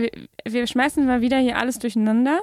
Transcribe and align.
wir, 0.00 0.10
wir 0.44 0.66
schmeißen 0.66 1.06
mal 1.06 1.20
wieder 1.20 1.38
hier 1.38 1.58
alles 1.58 1.78
durcheinander, 1.78 2.40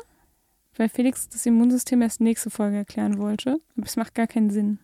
weil 0.78 0.90
Felix 0.90 1.30
das 1.30 1.46
Immunsystem 1.46 2.02
erst 2.02 2.22
nächste 2.22 2.50
Folge 2.50 2.78
erklären 2.78 3.18
wollte. 3.18 3.60
Aber 3.78 3.86
es 3.86 3.96
macht 3.96 4.16
gar 4.16 4.28
keinen 4.28 4.50
Sinn. 4.50 4.80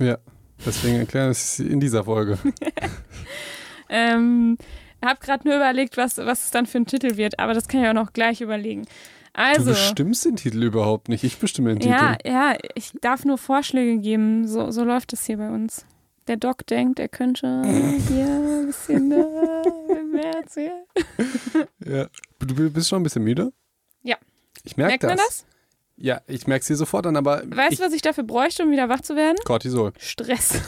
Ja, 0.00 0.18
deswegen 0.64 0.96
erklären 0.96 1.26
wir 1.26 1.32
es 1.32 1.58
in 1.58 1.80
dieser 1.80 2.04
Folge. 2.04 2.38
ähm, 3.88 4.56
habe 5.04 5.20
gerade 5.20 5.46
nur 5.46 5.56
überlegt, 5.56 5.96
was, 5.96 6.18
was 6.18 6.46
es 6.46 6.50
dann 6.50 6.66
für 6.66 6.78
ein 6.78 6.86
Titel 6.86 7.16
wird, 7.16 7.38
aber 7.38 7.54
das 7.54 7.68
kann 7.68 7.82
ich 7.82 7.88
auch 7.88 7.94
noch 7.94 8.12
gleich 8.12 8.40
überlegen. 8.40 8.86
Also, 9.32 9.66
du 9.66 9.70
bestimmst 9.70 10.24
den 10.24 10.36
Titel 10.36 10.64
überhaupt 10.64 11.08
nicht. 11.08 11.22
Ich 11.22 11.38
bestimme 11.38 11.76
den 11.76 11.88
ja, 11.88 12.16
Titel. 12.16 12.28
Ja, 12.28 12.56
ich 12.74 12.92
darf 13.00 13.24
nur 13.24 13.38
Vorschläge 13.38 14.00
geben. 14.00 14.48
So, 14.48 14.72
so 14.72 14.82
läuft 14.82 15.12
es 15.12 15.26
hier 15.26 15.36
bei 15.36 15.50
uns. 15.50 15.86
Der 16.26 16.36
Doc 16.36 16.66
denkt, 16.66 16.98
er 16.98 17.08
könnte 17.08 17.62
hier 18.08 18.26
ein 18.26 18.66
bisschen 18.66 19.12
äh, 19.12 19.97
mehr 20.22 20.34
erzählen. 20.34 20.84
Ja. 21.84 22.06
Du 22.38 22.70
bist 22.70 22.88
schon 22.88 23.00
ein 23.00 23.02
bisschen 23.02 23.24
müde? 23.24 23.52
Ja. 24.02 24.16
Ich 24.64 24.76
merke 24.76 24.90
Merkt 24.90 25.02
das. 25.04 25.08
man 25.10 25.16
das? 25.16 25.46
Ja, 26.00 26.20
ich 26.28 26.46
merke 26.46 26.60
es 26.60 26.68
dir 26.68 26.76
sofort 26.76 27.06
an, 27.06 27.16
aber. 27.16 27.42
Weißt 27.44 27.80
du, 27.80 27.84
was 27.84 27.92
ich 27.92 28.02
dafür 28.02 28.22
bräuchte, 28.22 28.62
um 28.62 28.70
wieder 28.70 28.88
wach 28.88 29.00
zu 29.00 29.16
werden? 29.16 29.36
Cortisol. 29.44 29.92
Stress. 29.98 30.60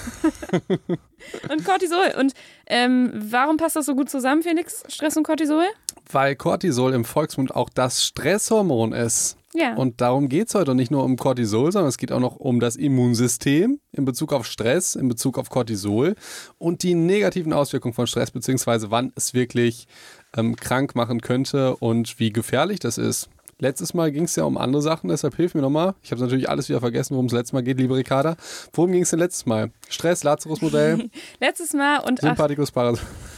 und 1.49 1.65
Cortisol. 1.65 2.15
Und 2.19 2.33
ähm, 2.67 3.13
warum 3.15 3.57
passt 3.57 3.77
das 3.77 3.87
so 3.87 3.95
gut 3.95 4.11
zusammen, 4.11 4.43
Felix? 4.43 4.83
Stress 4.89 5.17
und 5.17 5.23
Cortisol? 5.23 5.67
Weil 6.11 6.37
Cortisol 6.37 6.95
im 6.95 7.05
Volksmund 7.05 7.55
auch 7.55 7.69
das 7.69 8.05
Stresshormon 8.05 8.93
ist. 8.93 9.37
Ja. 9.53 9.75
Und 9.75 10.01
darum 10.01 10.29
geht 10.29 10.49
es 10.49 10.55
heute 10.55 10.75
nicht 10.75 10.93
nur 10.93 11.03
um 11.03 11.17
Cortisol, 11.17 11.73
sondern 11.73 11.89
es 11.89 11.99
geht 11.99 12.13
auch 12.13 12.21
noch 12.21 12.37
um 12.37 12.61
das 12.61 12.77
Immunsystem 12.77 13.81
in 13.93 14.05
Bezug 14.05 14.33
auf 14.33 14.47
Stress, 14.47 14.95
in 14.95 15.09
Bezug 15.09 15.39
auf 15.39 15.51
Cortisol 15.51 16.15
und 16.59 16.85
die 16.85 16.95
negativen 16.95 17.53
Auswirkungen 17.53 17.95
von 17.95 18.07
Stress, 18.07 18.31
beziehungsweise 18.31 18.93
wann 18.93 19.13
es 19.17 19.35
wirklich 19.35 19.89
ähm, 20.37 20.55
krank 20.55 20.95
machen 20.95 21.21
könnte 21.21 21.75
und 21.77 22.21
wie 22.21 22.33
gefährlich 22.33 22.79
das 22.79 22.97
ist. 22.97 23.29
Letztes 23.59 23.93
Mal 23.93 24.11
ging 24.11 24.25
es 24.25 24.37
ja 24.37 24.45
um 24.45 24.57
andere 24.57 24.81
Sachen, 24.81 25.11
deshalb 25.11 25.35
hilf 25.37 25.55
mir 25.55 25.61
nochmal. 25.61 25.95
Ich 26.03 26.13
habe 26.13 26.23
natürlich 26.23 26.49
alles 26.49 26.69
wieder 26.69 26.81
vergessen, 26.81 27.15
worum 27.15 27.27
es 27.27 27.33
letztes 27.33 27.53
Mal 27.53 27.63
geht, 27.63 27.79
liebe 27.79 27.95
Ricarda. 27.95 28.37
Worum 28.73 28.93
ging 28.93 29.03
es 29.03 29.11
denn 29.11 29.19
letztes 29.19 29.45
Mal? 29.47 29.71
Stress, 29.89 30.23
Lazarus-Modell, 30.23 31.11
Letztes 31.41 31.75
Mal 31.75 31.99
und 31.99 32.21
Sympathikus, 32.21 32.71
Parasympathikus. 32.71 33.30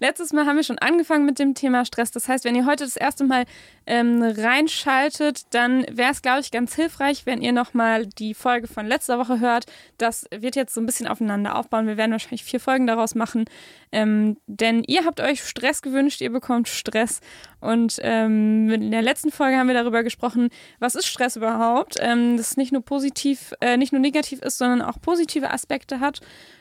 Letztes 0.00 0.32
Mal 0.32 0.46
haben 0.46 0.56
wir 0.56 0.62
schon 0.62 0.78
angefangen 0.78 1.26
mit 1.26 1.38
dem 1.38 1.54
Thema 1.54 1.84
Stress. 1.84 2.10
Das 2.10 2.28
heißt, 2.28 2.44
wenn 2.44 2.54
ihr 2.54 2.66
heute 2.66 2.84
das 2.84 2.96
erste 2.96 3.24
Mal 3.24 3.44
ähm, 3.86 4.22
reinschaltet, 4.22 5.54
dann 5.54 5.84
wäre 5.90 6.12
es, 6.12 6.22
glaube 6.22 6.40
ich, 6.40 6.50
ganz 6.50 6.74
hilfreich, 6.74 7.26
wenn 7.26 7.40
ihr 7.40 7.52
nochmal 7.52 8.06
die 8.06 8.34
Folge 8.34 8.66
von 8.66 8.86
letzter 8.86 9.18
Woche 9.18 9.40
hört. 9.40 9.66
Das 9.96 10.26
wird 10.30 10.56
jetzt 10.56 10.74
so 10.74 10.80
ein 10.80 10.86
bisschen 10.86 11.06
aufeinander 11.06 11.56
aufbauen. 11.56 11.86
Wir 11.86 11.96
werden 11.96 12.12
wahrscheinlich 12.12 12.44
vier 12.44 12.60
Folgen 12.60 12.86
daraus 12.86 13.14
machen. 13.14 13.44
Ähm, 13.90 14.36
denn 14.46 14.82
ihr 14.84 15.04
habt 15.04 15.20
euch 15.20 15.42
Stress 15.42 15.82
gewünscht, 15.82 16.20
ihr 16.20 16.30
bekommt 16.30 16.68
Stress. 16.68 17.20
Und 17.60 17.98
ähm, 18.02 18.70
in 18.70 18.90
der 18.90 19.02
letzten 19.02 19.30
Folge 19.30 19.56
haben 19.56 19.66
wir 19.66 19.74
darüber 19.74 20.02
gesprochen, 20.02 20.48
was 20.78 20.94
ist 20.94 21.06
Stress 21.06 21.36
überhaupt? 21.36 21.96
Ähm, 22.00 22.36
dass 22.36 22.52
es 22.52 22.56
nicht 22.56 22.72
nur 22.72 22.82
positiv, 22.82 23.52
äh, 23.60 23.76
nicht 23.76 23.92
nur 23.92 24.00
negativ 24.00 24.40
ist, 24.42 24.58
sondern 24.58 24.82
auch 24.82 25.00
positive 25.00 25.50
Aspekte 25.50 26.00
hat. 26.00 26.20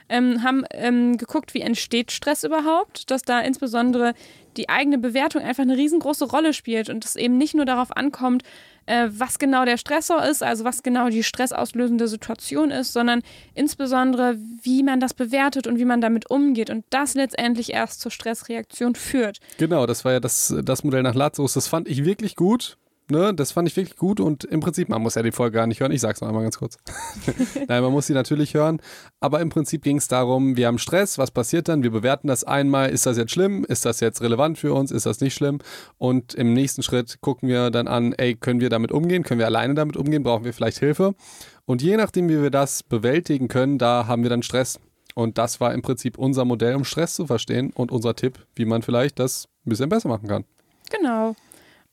Ähm, 0.09 0.41
haben 0.41 0.63
ähm, 0.71 1.17
geguckt, 1.17 1.53
wie 1.53 1.61
entsteht 1.61 2.11
Stress 2.11 2.43
überhaupt, 2.43 3.11
dass 3.11 3.23
da 3.23 3.41
insbesondere 3.41 4.13
die 4.57 4.69
eigene 4.69 4.97
Bewertung 4.97 5.41
einfach 5.41 5.63
eine 5.63 5.77
riesengroße 5.77 6.25
Rolle 6.25 6.53
spielt 6.53 6.89
und 6.89 7.05
es 7.05 7.15
eben 7.15 7.37
nicht 7.37 7.55
nur 7.55 7.65
darauf 7.65 7.95
ankommt, 7.95 8.43
äh, 8.87 9.09
was 9.11 9.37
genau 9.37 9.65
der 9.65 9.77
Stressor 9.77 10.25
ist, 10.25 10.41
also 10.41 10.63
was 10.63 10.81
genau 10.81 11.09
die 11.09 11.23
stressauslösende 11.23 12.07
Situation 12.07 12.71
ist, 12.71 12.93
sondern 12.93 13.21
insbesondere, 13.53 14.37
wie 14.63 14.81
man 14.83 14.99
das 14.99 15.13
bewertet 15.13 15.67
und 15.67 15.77
wie 15.77 15.85
man 15.85 16.01
damit 16.01 16.29
umgeht 16.29 16.69
und 16.69 16.85
das 16.89 17.13
letztendlich 17.13 17.73
erst 17.73 18.01
zur 18.01 18.11
Stressreaktion 18.11 18.95
führt. 18.95 19.39
Genau, 19.57 19.85
das 19.85 20.05
war 20.05 20.13
ja 20.13 20.19
das, 20.19 20.53
das 20.63 20.83
Modell 20.83 21.03
nach 21.03 21.15
Lazarus. 21.15 21.53
Das 21.53 21.67
fand 21.67 21.87
ich 21.87 22.05
wirklich 22.05 22.35
gut. 22.35 22.77
Ne, 23.09 23.33
das 23.33 23.53
fand 23.53 23.69
ich 23.69 23.77
wirklich 23.77 23.95
gut 23.95 24.19
und 24.19 24.43
im 24.43 24.59
Prinzip, 24.59 24.89
man 24.89 25.01
muss 25.01 25.15
ja 25.15 25.23
die 25.23 25.31
Folge 25.31 25.55
gar 25.55 25.65
nicht 25.65 25.79
hören, 25.79 25.93
ich 25.93 26.01
sag's 26.01 26.19
noch 26.19 26.27
einmal 26.27 26.43
ganz 26.43 26.57
kurz. 26.57 26.77
Nein, 27.67 27.81
man 27.81 27.93
muss 27.93 28.07
sie 28.07 28.13
natürlich 28.13 28.53
hören, 28.53 28.81
aber 29.21 29.39
im 29.39 29.47
Prinzip 29.47 29.81
ging 29.81 29.95
es 29.95 30.09
darum, 30.09 30.57
wir 30.57 30.67
haben 30.67 30.77
Stress, 30.77 31.17
was 31.17 31.31
passiert 31.31 31.69
dann? 31.69 31.83
Wir 31.83 31.91
bewerten 31.91 32.27
das 32.27 32.43
einmal, 32.43 32.89
ist 32.89 33.05
das 33.05 33.15
jetzt 33.15 33.31
schlimm, 33.31 33.63
ist 33.63 33.85
das 33.85 34.01
jetzt 34.01 34.21
relevant 34.21 34.57
für 34.57 34.73
uns, 34.73 34.91
ist 34.91 35.05
das 35.05 35.21
nicht 35.21 35.35
schlimm? 35.35 35.59
Und 35.97 36.33
im 36.33 36.51
nächsten 36.51 36.83
Schritt 36.83 37.21
gucken 37.21 37.47
wir 37.47 37.71
dann 37.71 37.87
an, 37.87 38.11
ey, 38.11 38.35
können 38.35 38.59
wir 38.59 38.69
damit 38.69 38.91
umgehen, 38.91 39.23
können 39.23 39.39
wir 39.39 39.47
alleine 39.47 39.73
damit 39.73 39.95
umgehen, 39.95 40.23
brauchen 40.23 40.43
wir 40.43 40.51
vielleicht 40.51 40.79
Hilfe? 40.79 41.15
Und 41.63 41.81
je 41.81 41.95
nachdem, 41.95 42.27
wie 42.27 42.41
wir 42.41 42.51
das 42.51 42.83
bewältigen 42.83 43.47
können, 43.47 43.77
da 43.77 44.07
haben 44.07 44.23
wir 44.23 44.29
dann 44.29 44.43
Stress. 44.43 44.81
Und 45.15 45.37
das 45.37 45.61
war 45.61 45.73
im 45.73 45.81
Prinzip 45.81 46.17
unser 46.17 46.43
Modell, 46.43 46.75
um 46.75 46.83
Stress 46.83 47.15
zu 47.15 47.25
verstehen 47.25 47.71
und 47.73 47.89
unser 47.91 48.15
Tipp, 48.15 48.45
wie 48.55 48.65
man 48.65 48.81
vielleicht 48.81 49.17
das 49.17 49.47
ein 49.65 49.69
bisschen 49.69 49.89
besser 49.89 50.09
machen 50.09 50.27
kann. 50.27 50.43
Genau. 50.89 51.35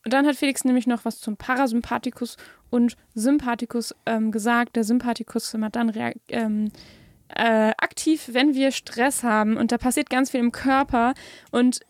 Und 0.05 0.13
dann 0.13 0.27
hat 0.27 0.37
Felix 0.37 0.65
nämlich 0.65 0.87
noch 0.87 1.05
was 1.05 1.21
zum 1.21 1.37
Parasympathikus 1.37 2.37
und 2.71 2.97
Sympathikus 3.15 3.95
ähm, 4.07 4.31
gesagt. 4.33 4.77
Der 4.77 4.85
Sympathikus 4.85 5.45
ist 5.45 5.55
immer 5.55 5.71
dann 5.71 5.93
ähm, 6.29 6.71
äh, 7.29 7.73
aktiv, 7.79 8.29
wenn 8.33 8.55
wir 8.55 8.71
Stress 8.71 9.23
haben. 9.23 9.57
Und 9.57 9.73
da 9.73 9.79
passiert 9.79 10.11
ganz 10.11 10.31
viel 10.31 10.41
im 10.41 10.53
Körper. 10.53 11.15
Und 11.51 11.81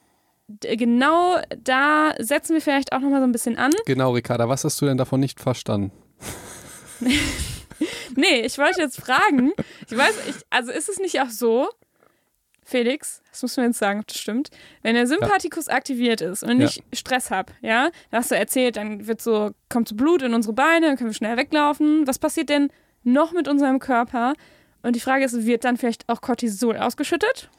genau 0.61 1.39
da 1.63 2.15
setzen 2.19 2.55
wir 2.55 2.61
vielleicht 2.61 2.93
auch 2.93 3.01
nochmal 3.01 3.21
so 3.21 3.27
ein 3.27 3.33
bisschen 3.33 3.59
an. 3.59 3.73
Genau, 3.87 4.13
Ricarda, 4.13 4.49
was 4.49 4.65
hast 4.65 4.81
du 4.81 4.87
denn 4.87 4.97
davon 4.97 5.21
nicht 5.21 5.41
verstanden? 5.41 5.91
Nee, 8.17 8.43
ich 8.43 8.59
wollte 8.59 8.81
jetzt 8.81 9.01
fragen. 9.01 9.53
Ich 9.91 9.97
weiß, 9.97 10.15
ich, 10.29 10.37
also 10.51 10.71
ist 10.71 10.89
es 10.89 10.99
nicht 10.99 11.21
auch 11.21 11.31
so, 11.31 11.69
Felix, 12.65 13.23
das 13.31 13.43
muss 13.43 13.57
man 13.57 13.67
jetzt 13.67 13.79
sagen, 13.79 14.01
ob 14.01 14.07
das 14.07 14.19
stimmt, 14.19 14.51
wenn 14.83 14.95
der 14.95 15.07
Sympathikus 15.07 15.69
aktiviert 15.69 16.21
ist 16.21 16.43
und 16.43 16.61
ich 16.61 16.83
Stress 16.93 17.31
habe, 17.31 17.53
ja, 17.61 17.91
da 18.11 18.19
hast 18.19 18.31
du 18.31 18.37
erzählt, 18.37 18.77
dann 18.77 19.07
wird 19.07 19.21
so, 19.21 19.51
kommt 19.69 19.89
so 19.89 19.95
Blut 19.95 20.23
in 20.23 20.35
unsere 20.35 20.55
Beine, 20.55 20.87
dann 20.87 20.97
können 20.97 21.11
wir 21.11 21.15
schnell 21.15 21.37
weglaufen. 21.37 22.07
Was 22.07 22.19
passiert 22.19 22.49
denn 22.49 22.71
noch 23.03 23.33
mit 23.33 23.49
unserem 23.49 23.79
Körper? 23.79 24.33
Und 24.83 24.97
die 24.97 25.01
Frage 25.01 25.25
ist, 25.25 25.47
wird 25.47 25.65
dann 25.65 25.77
vielleicht 25.77 26.09
auch 26.09 26.21
Cortisol 26.21 26.77
ausgeschüttet? 26.77 27.51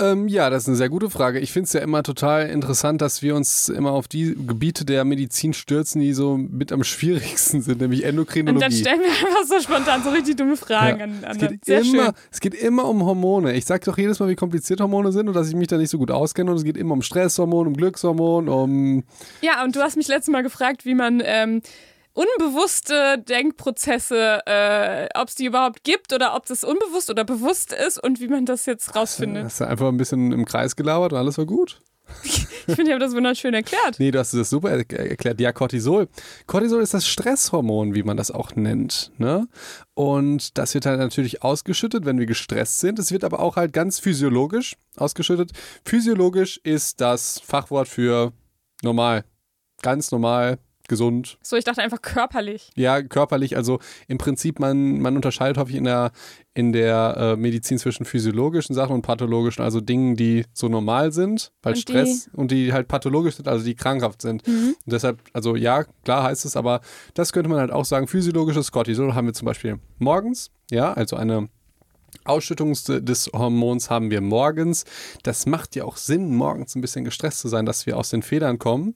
Ähm, 0.00 0.28
ja, 0.28 0.50
das 0.50 0.62
ist 0.62 0.68
eine 0.68 0.76
sehr 0.76 0.88
gute 0.88 1.10
Frage. 1.10 1.38
Ich 1.40 1.52
finde 1.52 1.64
es 1.66 1.72
ja 1.72 1.80
immer 1.80 2.02
total 2.02 2.48
interessant, 2.48 3.00
dass 3.02 3.22
wir 3.22 3.36
uns 3.36 3.68
immer 3.68 3.92
auf 3.92 4.08
die 4.08 4.34
Gebiete 4.34 4.84
der 4.84 5.04
Medizin 5.04 5.52
stürzen, 5.52 6.00
die 6.00 6.12
so 6.14 6.36
mit 6.36 6.72
am 6.72 6.82
schwierigsten 6.84 7.62
sind, 7.62 7.80
nämlich 7.80 8.04
Endokrinologie. 8.04 8.54
Und 8.54 8.60
dann 8.62 8.72
stellen 8.72 9.00
wir 9.00 9.10
einfach 9.10 9.44
so 9.46 9.60
spontan 9.60 10.02
so 10.02 10.10
richtig 10.10 10.36
dumme 10.36 10.56
Fragen 10.56 10.98
Ja. 10.98 11.04
an. 11.04 11.24
an 11.24 11.30
Es 11.32 11.38
geht, 11.38 11.64
Sehr 11.64 11.80
immer, 11.82 12.04
schön. 12.04 12.12
es 12.32 12.40
geht 12.40 12.54
immer 12.54 12.84
um 12.86 13.04
Hormone. 13.04 13.52
Ich 13.54 13.64
sage 13.66 13.84
doch 13.84 13.98
jedes 13.98 14.18
Mal, 14.20 14.28
wie 14.28 14.36
kompliziert 14.36 14.80
Hormone 14.80 15.12
sind 15.12 15.28
und 15.28 15.34
dass 15.34 15.48
ich 15.48 15.54
mich 15.54 15.68
da 15.68 15.76
nicht 15.76 15.90
so 15.90 15.98
gut 15.98 16.10
auskenne. 16.10 16.50
Und 16.50 16.56
es 16.56 16.64
geht 16.64 16.76
immer 16.76 16.94
um 16.94 17.02
Stresshormon, 17.02 17.66
um 17.66 17.74
Glückshormon, 17.76 18.48
um. 18.48 19.04
Ja, 19.42 19.62
und 19.64 19.76
du 19.76 19.80
hast 19.80 19.96
mich 19.96 20.08
letztes 20.08 20.32
Mal 20.32 20.42
gefragt, 20.42 20.84
wie 20.84 20.94
man 20.94 21.22
ähm, 21.24 21.60
unbewusste 22.12 23.18
Denkprozesse, 23.18 24.40
äh, 24.46 25.08
ob 25.14 25.28
es 25.28 25.34
die 25.34 25.46
überhaupt 25.46 25.84
gibt 25.84 26.12
oder 26.12 26.34
ob 26.34 26.46
das 26.46 26.64
unbewusst 26.64 27.10
oder 27.10 27.24
bewusst 27.24 27.72
ist 27.72 28.02
und 28.02 28.20
wie 28.20 28.28
man 28.28 28.46
das 28.46 28.66
jetzt 28.66 28.94
rausfindet. 28.96 29.44
Hast 29.44 29.60
du 29.60 29.66
einfach 29.66 29.88
ein 29.88 29.96
bisschen 29.96 30.32
im 30.32 30.44
Kreis 30.44 30.76
gelabert 30.76 31.12
und 31.12 31.18
alles 31.18 31.38
war 31.38 31.46
gut. 31.46 31.80
Ich 32.66 32.76
finde, 32.76 32.90
ich 32.90 32.94
habe 32.94 33.04
das 33.04 33.14
wunderschön 33.14 33.54
erklärt. 33.54 33.98
Nee, 33.98 34.10
du 34.12 34.18
hast 34.18 34.32
das 34.32 34.50
super 34.50 34.70
er 34.70 35.10
erklärt. 35.10 35.40
Ja, 35.40 35.50
Cortisol. 35.50 36.08
Cortisol 36.46 36.82
ist 36.82 36.94
das 36.94 37.06
Stresshormon, 37.08 37.94
wie 37.94 38.04
man 38.04 38.16
das 38.16 38.30
auch 38.30 38.54
nennt. 38.54 39.10
Ne? 39.18 39.48
Und 39.94 40.56
das 40.56 40.74
wird 40.74 40.86
halt 40.86 41.00
natürlich 41.00 41.42
ausgeschüttet, 41.42 42.04
wenn 42.04 42.18
wir 42.18 42.26
gestresst 42.26 42.78
sind. 42.78 42.98
Es 43.00 43.10
wird 43.10 43.24
aber 43.24 43.40
auch 43.40 43.56
halt 43.56 43.72
ganz 43.72 43.98
physiologisch 43.98 44.76
ausgeschüttet. 44.96 45.50
Physiologisch 45.84 46.60
ist 46.62 47.00
das 47.00 47.40
Fachwort 47.40 47.88
für 47.88 48.32
normal. 48.82 49.24
Ganz 49.82 50.12
normal, 50.12 50.58
gesund. 50.90 51.38
So, 51.40 51.56
ich 51.56 51.64
dachte 51.64 51.80
einfach 51.80 52.02
körperlich. 52.02 52.70
Ja, 52.76 53.00
körperlich. 53.00 53.56
Also 53.56 53.78
im 54.08 54.18
Prinzip, 54.18 54.58
man, 54.58 55.00
man 55.00 55.16
unterscheidet 55.16 55.56
häufig 55.56 55.76
in 55.76 55.84
der, 55.84 56.10
in 56.52 56.72
der 56.72 57.16
äh, 57.16 57.36
Medizin 57.36 57.78
zwischen 57.78 58.04
physiologischen 58.04 58.74
Sachen 58.74 58.92
und 58.94 59.00
pathologischen, 59.02 59.62
also 59.62 59.80
Dingen, 59.80 60.16
die 60.16 60.44
so 60.52 60.68
normal 60.68 61.12
sind, 61.12 61.52
weil 61.62 61.72
Und 61.72 61.76
die- 61.78 61.92
Stress 61.92 62.28
und 62.34 62.50
die 62.50 62.72
halt 62.74 62.88
pathologisch 62.88 63.36
sind, 63.36 63.48
also 63.48 63.64
die 63.64 63.74
krankhaft 63.74 64.20
sind. 64.20 64.46
Und 64.46 64.76
deshalb, 64.84 65.20
also 65.32 65.56
ja, 65.56 65.84
klar 66.04 66.24
heißt 66.24 66.44
es, 66.44 66.56
aber 66.56 66.80
das 67.14 67.32
könnte 67.32 67.48
man 67.48 67.58
halt 67.60 67.70
auch 67.70 67.84
sagen, 67.86 68.06
physiologisches 68.06 68.70
Cortisol 68.72 69.14
haben 69.14 69.26
wir 69.28 69.32
zum 69.34 69.46
Beispiel 69.46 69.78
morgens, 69.98 70.50
ja, 70.70 70.92
also 70.92 71.16
eine 71.16 71.48
Ausschüttung 72.24 72.72
des 72.72 73.30
Hormons 73.32 73.88
haben 73.88 74.10
wir 74.10 74.20
morgens. 74.20 74.84
Das 75.22 75.46
macht 75.46 75.76
ja 75.76 75.84
auch 75.84 75.96
Sinn, 75.96 76.34
morgens 76.34 76.74
ein 76.74 76.80
bisschen 76.80 77.04
gestresst 77.04 77.38
zu 77.38 77.48
sein, 77.48 77.64
dass 77.64 77.86
wir 77.86 77.96
aus 77.96 78.10
den 78.10 78.22
Federn 78.22 78.58
kommen. 78.58 78.94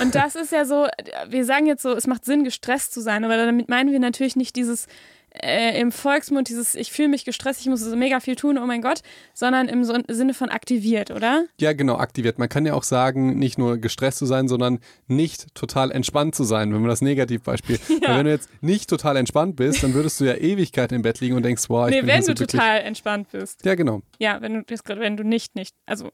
Und 0.00 0.14
das 0.14 0.34
ist 0.36 0.52
ja 0.52 0.64
so, 0.64 0.86
wir 1.28 1.44
sagen 1.44 1.66
jetzt 1.66 1.82
so, 1.82 1.92
es 1.92 2.06
macht 2.06 2.24
Sinn, 2.24 2.44
gestresst 2.44 2.92
zu 2.92 3.00
sein, 3.00 3.24
aber 3.24 3.36
damit 3.36 3.68
meinen 3.68 3.92
wir 3.92 4.00
natürlich 4.00 4.36
nicht 4.36 4.56
dieses 4.56 4.86
äh, 5.32 5.80
im 5.80 5.92
Volksmund, 5.92 6.48
dieses 6.48 6.74
ich 6.74 6.90
fühle 6.90 7.08
mich 7.08 7.24
gestresst, 7.24 7.60
ich 7.60 7.66
muss 7.68 7.80
so 7.80 7.94
mega 7.96 8.20
viel 8.20 8.36
tun, 8.36 8.58
oh 8.58 8.66
mein 8.66 8.82
Gott, 8.82 9.02
sondern 9.32 9.68
im 9.68 9.84
so 9.84 9.96
Sinne 10.08 10.34
von 10.34 10.48
aktiviert, 10.48 11.10
oder? 11.10 11.44
Ja, 11.60 11.72
genau, 11.72 11.96
aktiviert. 11.98 12.38
Man 12.38 12.48
kann 12.48 12.66
ja 12.66 12.74
auch 12.74 12.82
sagen, 12.82 13.38
nicht 13.38 13.56
nur 13.58 13.78
gestresst 13.78 14.18
zu 14.18 14.26
sein, 14.26 14.48
sondern 14.48 14.80
nicht 15.06 15.54
total 15.54 15.92
entspannt 15.92 16.34
zu 16.34 16.44
sein, 16.44 16.72
wenn 16.72 16.80
man 16.80 16.88
das 16.90 17.00
Negativbeispiel. 17.00 17.78
Weil 18.06 18.18
wenn 18.18 18.26
du 18.26 18.32
jetzt 18.32 18.48
nicht 18.60 18.90
total 18.90 19.16
entspannt 19.16 19.56
bist, 19.56 19.82
dann 19.82 19.94
würdest 19.94 20.20
du 20.20 20.24
ja 20.24 20.34
Ewigkeit 20.34 20.90
im 20.92 21.02
Bett 21.02 21.20
liegen 21.20 21.36
und 21.36 21.44
denkst, 21.44 21.68
boah, 21.68 21.88
ich 21.88 21.94
Nee, 21.94 22.00
bin 22.00 22.08
wenn 22.08 22.22
so 22.22 22.32
du 22.32 22.38
glücklich. 22.38 22.60
total 22.60 22.80
entspannt 22.80 23.28
bist. 23.30 23.64
Ja, 23.64 23.74
genau. 23.76 24.02
Ja, 24.18 24.40
wenn 24.40 24.54
du 24.54 24.62
wenn 24.86 25.16
du 25.16 25.22
nicht, 25.22 25.54
nicht, 25.54 25.74
also 25.86 26.10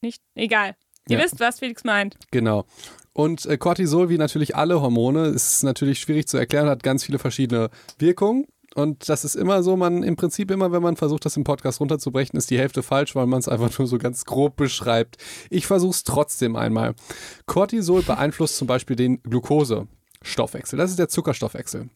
nicht? 0.00 0.22
Egal. 0.34 0.76
Ihr 1.10 1.18
Ja. 1.18 1.24
wisst, 1.24 1.40
was 1.40 1.58
Felix 1.58 1.84
meint. 1.84 2.16
Genau. 2.30 2.64
Und 3.12 3.44
äh, 3.46 3.58
Cortisol, 3.58 4.08
wie 4.08 4.18
natürlich 4.18 4.56
alle 4.56 4.80
Hormone, 4.80 5.26
ist 5.26 5.62
natürlich 5.64 5.98
schwierig 6.00 6.28
zu 6.28 6.36
erklären, 6.38 6.68
hat 6.68 6.82
ganz 6.82 7.04
viele 7.04 7.18
verschiedene 7.18 7.68
Wirkungen. 7.98 8.46
Und 8.76 9.08
das 9.08 9.24
ist 9.24 9.34
immer 9.34 9.64
so, 9.64 9.76
man 9.76 10.04
im 10.04 10.14
Prinzip 10.14 10.48
immer, 10.52 10.70
wenn 10.70 10.80
man 10.82 10.94
versucht, 10.96 11.24
das 11.24 11.36
im 11.36 11.42
Podcast 11.42 11.80
runterzubrechen, 11.80 12.38
ist 12.38 12.50
die 12.50 12.58
Hälfte 12.58 12.84
falsch, 12.84 13.16
weil 13.16 13.26
man 13.26 13.40
es 13.40 13.48
einfach 13.48 13.76
nur 13.76 13.88
so 13.88 13.98
ganz 13.98 14.24
grob 14.24 14.54
beschreibt. 14.54 15.16
Ich 15.50 15.66
versuche 15.66 15.90
es 15.90 16.04
trotzdem 16.04 16.54
einmal. 16.54 16.94
Cortisol 17.46 18.02
beeinflusst 18.02 18.56
zum 18.58 18.68
Beispiel 18.68 18.94
den 18.94 19.20
Glukosestoffwechsel. 19.24 20.76
Das 20.78 20.90
ist 20.90 21.00
der 21.00 21.08
Zuckerstoffwechsel. 21.08 21.88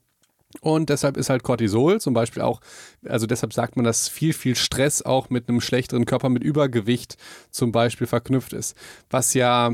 Und 0.60 0.88
deshalb 0.88 1.16
ist 1.16 1.30
halt 1.30 1.42
Cortisol 1.42 2.00
zum 2.00 2.14
Beispiel 2.14 2.42
auch, 2.42 2.60
also 3.06 3.26
deshalb 3.26 3.52
sagt 3.52 3.76
man, 3.76 3.84
dass 3.84 4.08
viel, 4.08 4.32
viel 4.32 4.54
Stress 4.56 5.02
auch 5.02 5.28
mit 5.30 5.48
einem 5.48 5.60
schlechteren 5.60 6.06
Körper, 6.06 6.28
mit 6.28 6.42
Übergewicht 6.44 7.16
zum 7.50 7.72
Beispiel 7.72 8.06
verknüpft 8.06 8.52
ist. 8.52 8.76
Was 9.10 9.34
ja, 9.34 9.72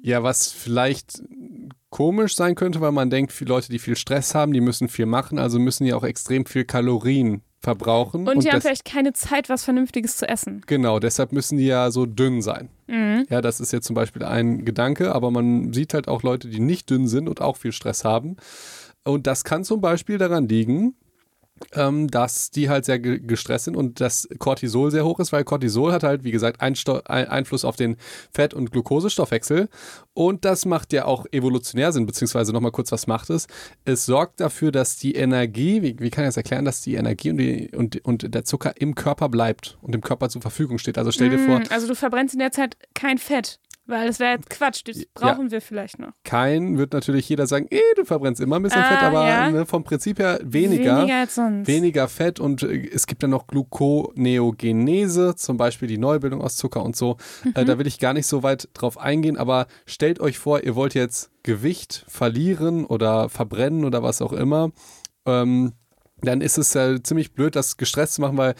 ja, 0.00 0.22
was 0.22 0.52
vielleicht 0.52 1.22
komisch 1.90 2.36
sein 2.36 2.54
könnte, 2.54 2.80
weil 2.80 2.92
man 2.92 3.10
denkt, 3.10 3.32
viele 3.32 3.48
Leute, 3.50 3.70
die 3.70 3.78
viel 3.78 3.96
Stress 3.96 4.34
haben, 4.34 4.52
die 4.52 4.60
müssen 4.60 4.88
viel 4.88 5.06
machen, 5.06 5.38
also 5.38 5.58
müssen 5.58 5.86
ja 5.86 5.96
auch 5.96 6.04
extrem 6.04 6.44
viel 6.44 6.64
Kalorien 6.64 7.42
verbrauchen. 7.60 8.28
Und, 8.28 8.44
die 8.44 8.48
haben 8.48 8.56
das- 8.56 8.64
vielleicht 8.64 8.84
keine 8.84 9.14
Zeit, 9.14 9.48
was 9.48 9.64
Vernünftiges 9.64 10.16
zu 10.18 10.28
essen. 10.28 10.60
Genau, 10.66 10.98
deshalb 10.98 11.32
müssen 11.32 11.56
die 11.56 11.64
ja 11.66 11.90
so 11.90 12.04
dünn 12.04 12.42
sein. 12.42 12.68
Mhm. 12.88 13.24
Ja, 13.30 13.40
das 13.40 13.58
ist 13.60 13.72
jetzt 13.72 13.86
zum 13.86 13.94
Beispiel 13.94 14.22
ein 14.22 14.64
Gedanke, 14.66 15.14
aber 15.14 15.30
man 15.30 15.72
sieht 15.72 15.94
halt 15.94 16.06
auch 16.08 16.22
Leute, 16.22 16.48
die 16.48 16.60
nicht 16.60 16.90
dünn 16.90 17.08
sind 17.08 17.26
und 17.28 17.40
auch 17.40 17.56
viel 17.56 17.72
Stress 17.72 18.04
haben. 18.04 18.36
Und 19.04 19.26
das 19.26 19.44
kann 19.44 19.64
zum 19.64 19.80
Beispiel 19.80 20.18
daran 20.18 20.48
liegen, 20.48 20.94
ähm, 21.72 22.08
dass 22.08 22.50
die 22.50 22.68
halt 22.68 22.84
sehr 22.84 22.98
ge 22.98 23.20
gestresst 23.20 23.66
sind 23.66 23.76
und 23.76 24.00
das 24.00 24.28
Cortisol 24.38 24.90
sehr 24.90 25.04
hoch 25.04 25.20
ist, 25.20 25.32
weil 25.32 25.44
Cortisol 25.44 25.92
hat 25.92 26.02
halt, 26.02 26.24
wie 26.24 26.32
gesagt, 26.32 26.60
Einsto 26.60 27.00
ein 27.04 27.28
Einfluss 27.28 27.64
auf 27.64 27.76
den 27.76 27.96
Fett- 28.32 28.54
und 28.54 28.72
Glukosestoffwechsel. 28.72 29.68
Und 30.14 30.44
das 30.44 30.64
macht 30.66 30.92
ja 30.92 31.04
auch 31.04 31.26
evolutionär 31.30 31.92
Sinn, 31.92 32.06
beziehungsweise 32.06 32.52
nochmal 32.52 32.72
kurz, 32.72 32.90
was 32.90 33.06
macht 33.06 33.30
es? 33.30 33.46
Es 33.84 34.04
sorgt 34.04 34.40
dafür, 34.40 34.72
dass 34.72 34.96
die 34.96 35.14
Energie, 35.14 35.82
wie, 35.82 35.96
wie 36.00 36.10
kann 36.10 36.24
ich 36.24 36.28
das 36.28 36.36
erklären, 36.36 36.64
dass 36.64 36.80
die 36.80 36.96
Energie 36.96 37.30
und, 37.30 37.38
die, 37.38 37.70
und, 37.72 38.04
und 38.04 38.34
der 38.34 38.44
Zucker 38.44 38.72
im 38.80 38.94
Körper 38.96 39.28
bleibt 39.28 39.78
und 39.80 39.94
dem 39.94 40.00
Körper 40.00 40.28
zur 40.28 40.42
Verfügung 40.42 40.78
steht. 40.78 40.98
Also 40.98 41.12
stell 41.12 41.30
dir 41.30 41.38
vor, 41.38 41.60
Mm, 41.60 41.64
Also 41.70 41.86
du 41.86 41.94
verbrennst 41.94 42.34
in 42.34 42.40
der 42.40 42.50
Zeit 42.52 42.76
kein 42.94 43.18
Fett, 43.18 43.60
weil 43.86 44.06
das 44.06 44.18
wäre 44.20 44.32
jetzt 44.36 44.50
Quatsch. 44.50 44.82
Das 44.86 45.04
brauchen 45.14 45.50
wir 45.50 45.60
vielleicht 45.60 45.98
noch. 45.98 46.12
kein 46.24 46.78
wird 46.78 46.92
natürlich 46.92 47.28
jeder 47.28 47.46
sagen, 47.46 47.66
eh, 47.70 47.80
du 47.96 48.04
verbrennst 48.04 48.40
immer 48.40 48.56
ein 48.56 48.62
bisschen 48.62 48.82
Ah, 48.82 48.88
Fett, 48.88 49.02
aber 49.02 49.28
ja. 49.28 49.50
ne, 49.50 49.66
vom 49.66 49.84
Prinzip 49.84 50.18
her 50.18 50.38
weniger. 50.42 50.98
Weniger 50.98 51.16
als 51.20 51.34
sonst. 51.34 51.66
Weniger 51.66 52.08
Fett 52.08 52.40
und 52.40 52.62
äh, 52.62 52.88
es 52.92 53.06
gibt 53.06 53.22
dann 53.22 53.30
noch 53.30 53.46
Gluconeogenese, 53.46 55.34
zum 55.36 55.56
Beispiel 55.56 55.88
die 55.88 55.98
Neubildung 55.98 56.40
aus 56.40 56.56
Zucker 56.56 56.82
und 56.82 56.96
so. 56.96 57.16
Äh, 57.54 57.62
Mhm. 57.62 57.66
da 57.66 57.78
will 57.78 57.86
ich 57.86 57.98
gar 57.98 58.12
nicht 58.14 58.26
so 58.26 58.42
weit 58.42 58.68
drauf 58.74 58.98
eingehen, 58.98 59.36
aber 59.36 59.66
stellt 59.86 60.20
euch 60.20 60.38
vor, 60.38 60.62
ihr 60.62 60.74
wollt 60.74 60.94
jetzt 60.94 61.30
Gewicht 61.42 62.04
verlieren 62.08 62.84
oder 62.84 63.28
verbrennen 63.28 63.84
oder 63.84 64.02
was 64.02 64.22
auch 64.22 64.32
immer. 64.32 64.70
Ähm, 65.26 65.72
dann 66.22 66.40
ist 66.40 66.56
es 66.58 66.72
ja 66.74 67.02
ziemlich 67.02 67.32
blöd, 67.34 67.54
das 67.54 67.76
gestresst 67.76 68.14
zu 68.14 68.20
machen, 68.22 68.38
weil, 68.38 68.54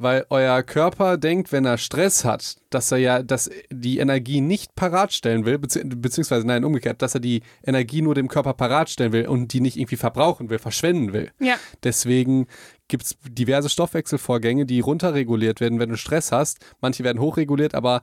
weil 0.00 0.24
euer 0.30 0.62
Körper 0.62 1.18
denkt, 1.18 1.52
wenn 1.52 1.66
er 1.66 1.76
Stress 1.76 2.24
hat, 2.24 2.56
dass 2.70 2.90
er 2.90 2.98
ja 2.98 3.22
dass 3.22 3.50
die 3.70 3.98
Energie 3.98 4.40
nicht 4.40 4.74
parat 4.74 5.12
stellen 5.12 5.44
will, 5.44 5.58
bezieh 5.58 5.82
beziehungsweise 5.84 6.46
nein, 6.46 6.64
umgekehrt, 6.64 7.02
dass 7.02 7.14
er 7.14 7.20
die 7.20 7.42
Energie 7.62 8.00
nur 8.00 8.14
dem 8.14 8.28
Körper 8.28 8.54
parat 8.54 8.88
stellen 8.88 9.12
will 9.12 9.28
und 9.28 9.52
die 9.52 9.60
nicht 9.60 9.76
irgendwie 9.76 9.96
verbrauchen 9.96 10.48
will, 10.48 10.58
verschwenden 10.58 11.12
will. 11.12 11.30
Ja. 11.38 11.56
Deswegen 11.84 12.46
gibt 12.88 13.04
es 13.04 13.18
diverse 13.28 13.68
Stoffwechselvorgänge, 13.68 14.64
die 14.64 14.80
runterreguliert 14.80 15.60
werden, 15.60 15.78
wenn 15.78 15.90
du 15.90 15.96
Stress 15.96 16.32
hast. 16.32 16.58
Manche 16.80 17.04
werden 17.04 17.20
hochreguliert, 17.20 17.74
aber 17.74 18.00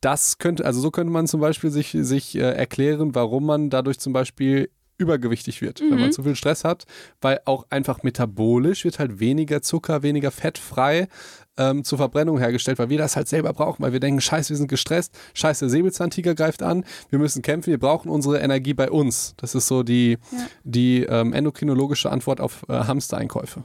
das 0.00 0.38
könnte, 0.38 0.64
also 0.64 0.80
so 0.80 0.90
könnte 0.90 1.12
man 1.12 1.28
zum 1.28 1.40
Beispiel 1.40 1.70
sich, 1.70 1.96
sich 2.00 2.34
äh, 2.34 2.40
erklären, 2.40 3.14
warum 3.14 3.46
man 3.46 3.70
dadurch 3.70 4.00
zum 4.00 4.12
Beispiel 4.12 4.70
übergewichtig 5.00 5.62
wird, 5.62 5.80
wenn 5.80 5.98
man 5.98 6.12
zu 6.12 6.22
viel 6.22 6.36
Stress 6.36 6.62
hat, 6.64 6.84
weil 7.20 7.40
auch 7.46 7.66
einfach 7.70 8.02
metabolisch 8.02 8.84
wird 8.84 8.98
halt 8.98 9.18
weniger 9.18 9.62
Zucker, 9.62 10.02
weniger 10.02 10.30
Fett 10.30 10.58
frei 10.58 11.08
ähm, 11.56 11.82
zur 11.84 11.98
Verbrennung 11.98 12.38
hergestellt, 12.38 12.78
weil 12.78 12.90
wir 12.90 12.98
das 12.98 13.16
halt 13.16 13.28
selber 13.28 13.52
brauchen, 13.52 13.82
weil 13.82 13.92
wir 13.92 14.00
denken, 14.00 14.20
scheiße, 14.20 14.50
wir 14.50 14.56
sind 14.56 14.68
gestresst, 14.68 15.18
scheiße, 15.34 15.64
der 15.64 15.70
Säbelzahntiger 15.70 16.34
greift 16.34 16.62
an, 16.62 16.84
wir 17.08 17.18
müssen 17.18 17.42
kämpfen, 17.42 17.70
wir 17.70 17.78
brauchen 17.78 18.08
unsere 18.10 18.38
Energie 18.40 18.74
bei 18.74 18.90
uns. 18.90 19.34
Das 19.38 19.54
ist 19.54 19.66
so 19.66 19.82
die, 19.82 20.18
Ja. 20.30 20.38
die 20.64 21.02
ähm, 21.02 21.32
endokrinologische 21.32 22.10
Antwort 22.10 22.40
auf 22.40 22.64
äh, 22.68 22.74
Hamstereinkäufe. 22.74 23.64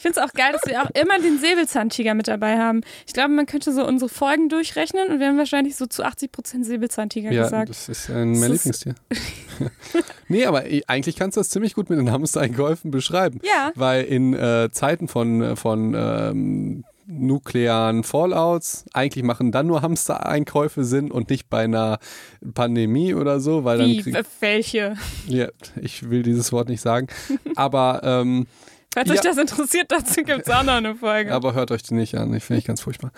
Ich 0.00 0.02
finde 0.02 0.18
es 0.18 0.26
auch 0.26 0.32
geil, 0.32 0.50
dass 0.54 0.62
wir 0.64 0.82
auch 0.82 0.88
immer 0.98 1.18
den 1.18 1.38
Säbelzahntiger 1.38 2.14
mit 2.14 2.26
dabei 2.26 2.56
haben. 2.56 2.80
Ich 3.06 3.12
glaube, 3.12 3.34
man 3.34 3.44
könnte 3.44 3.70
so 3.70 3.86
unsere 3.86 4.08
Folgen 4.08 4.48
durchrechnen 4.48 5.08
und 5.10 5.20
wir 5.20 5.26
haben 5.26 5.36
wahrscheinlich 5.36 5.76
so 5.76 5.84
zu 5.84 6.02
80 6.04 6.32
Prozent 6.32 6.64
Säbelzahntiger 6.64 7.30
Ja, 7.30 7.42
gesagt. 7.42 7.68
das 7.68 7.86
ist 7.90 8.08
ein 8.08 8.32
mein 8.40 8.50
Das 8.50 8.64
ist- 8.64 8.86
Lieblingstier. 8.86 8.94
nee, 10.28 10.46
aber 10.46 10.64
eigentlich 10.86 11.16
kannst 11.16 11.36
du 11.36 11.40
das 11.40 11.50
ziemlich 11.50 11.74
gut 11.74 11.90
mit 11.90 11.98
den 11.98 12.10
Hamstereinkäufen 12.10 12.90
beschreiben. 12.90 13.40
Ja. 13.42 13.72
Weil 13.74 14.04
in 14.04 14.32
äh, 14.32 14.70
Zeiten 14.72 15.06
von, 15.06 15.54
von 15.58 15.94
ähm, 15.94 16.84
nuklearen 17.06 18.02
Fallouts 18.02 18.86
eigentlich 18.94 19.22
machen 19.22 19.52
dann 19.52 19.66
nur 19.66 19.82
Hamstereinkäufe 19.82 20.82
Sinn 20.82 21.10
und 21.10 21.28
nicht 21.28 21.50
bei 21.50 21.64
einer 21.64 21.98
Pandemie 22.54 23.12
oder 23.12 23.38
so, 23.38 23.64
weil 23.64 23.80
Wie, 23.80 23.96
dann 23.96 24.02
krieg, 24.04 24.14
äh, 24.14 24.24
welche? 24.40 24.94
ja, 25.26 25.48
ich 25.82 26.08
will 26.08 26.22
dieses 26.22 26.52
Wort 26.52 26.70
nicht 26.70 26.80
sagen, 26.80 27.08
aber 27.54 28.00
ähm, 28.02 28.46
Falls 28.92 29.08
Ja. 29.08 29.14
euch 29.14 29.20
das 29.20 29.38
interessiert, 29.38 29.86
dazu 29.92 30.22
gibt 30.22 30.48
es 30.48 30.50
auch 30.54 30.62
noch 30.64 30.72
eine 30.74 30.94
Folge. 30.96 31.32
Aber 31.32 31.54
hört 31.54 31.70
euch 31.70 31.82
die 31.84 31.94
nicht 31.94 32.16
an, 32.16 32.34
ich 32.34 32.42
finde 32.44 32.58
ich 32.58 32.64
ganz 32.66 32.80
furchtbar. 32.80 33.12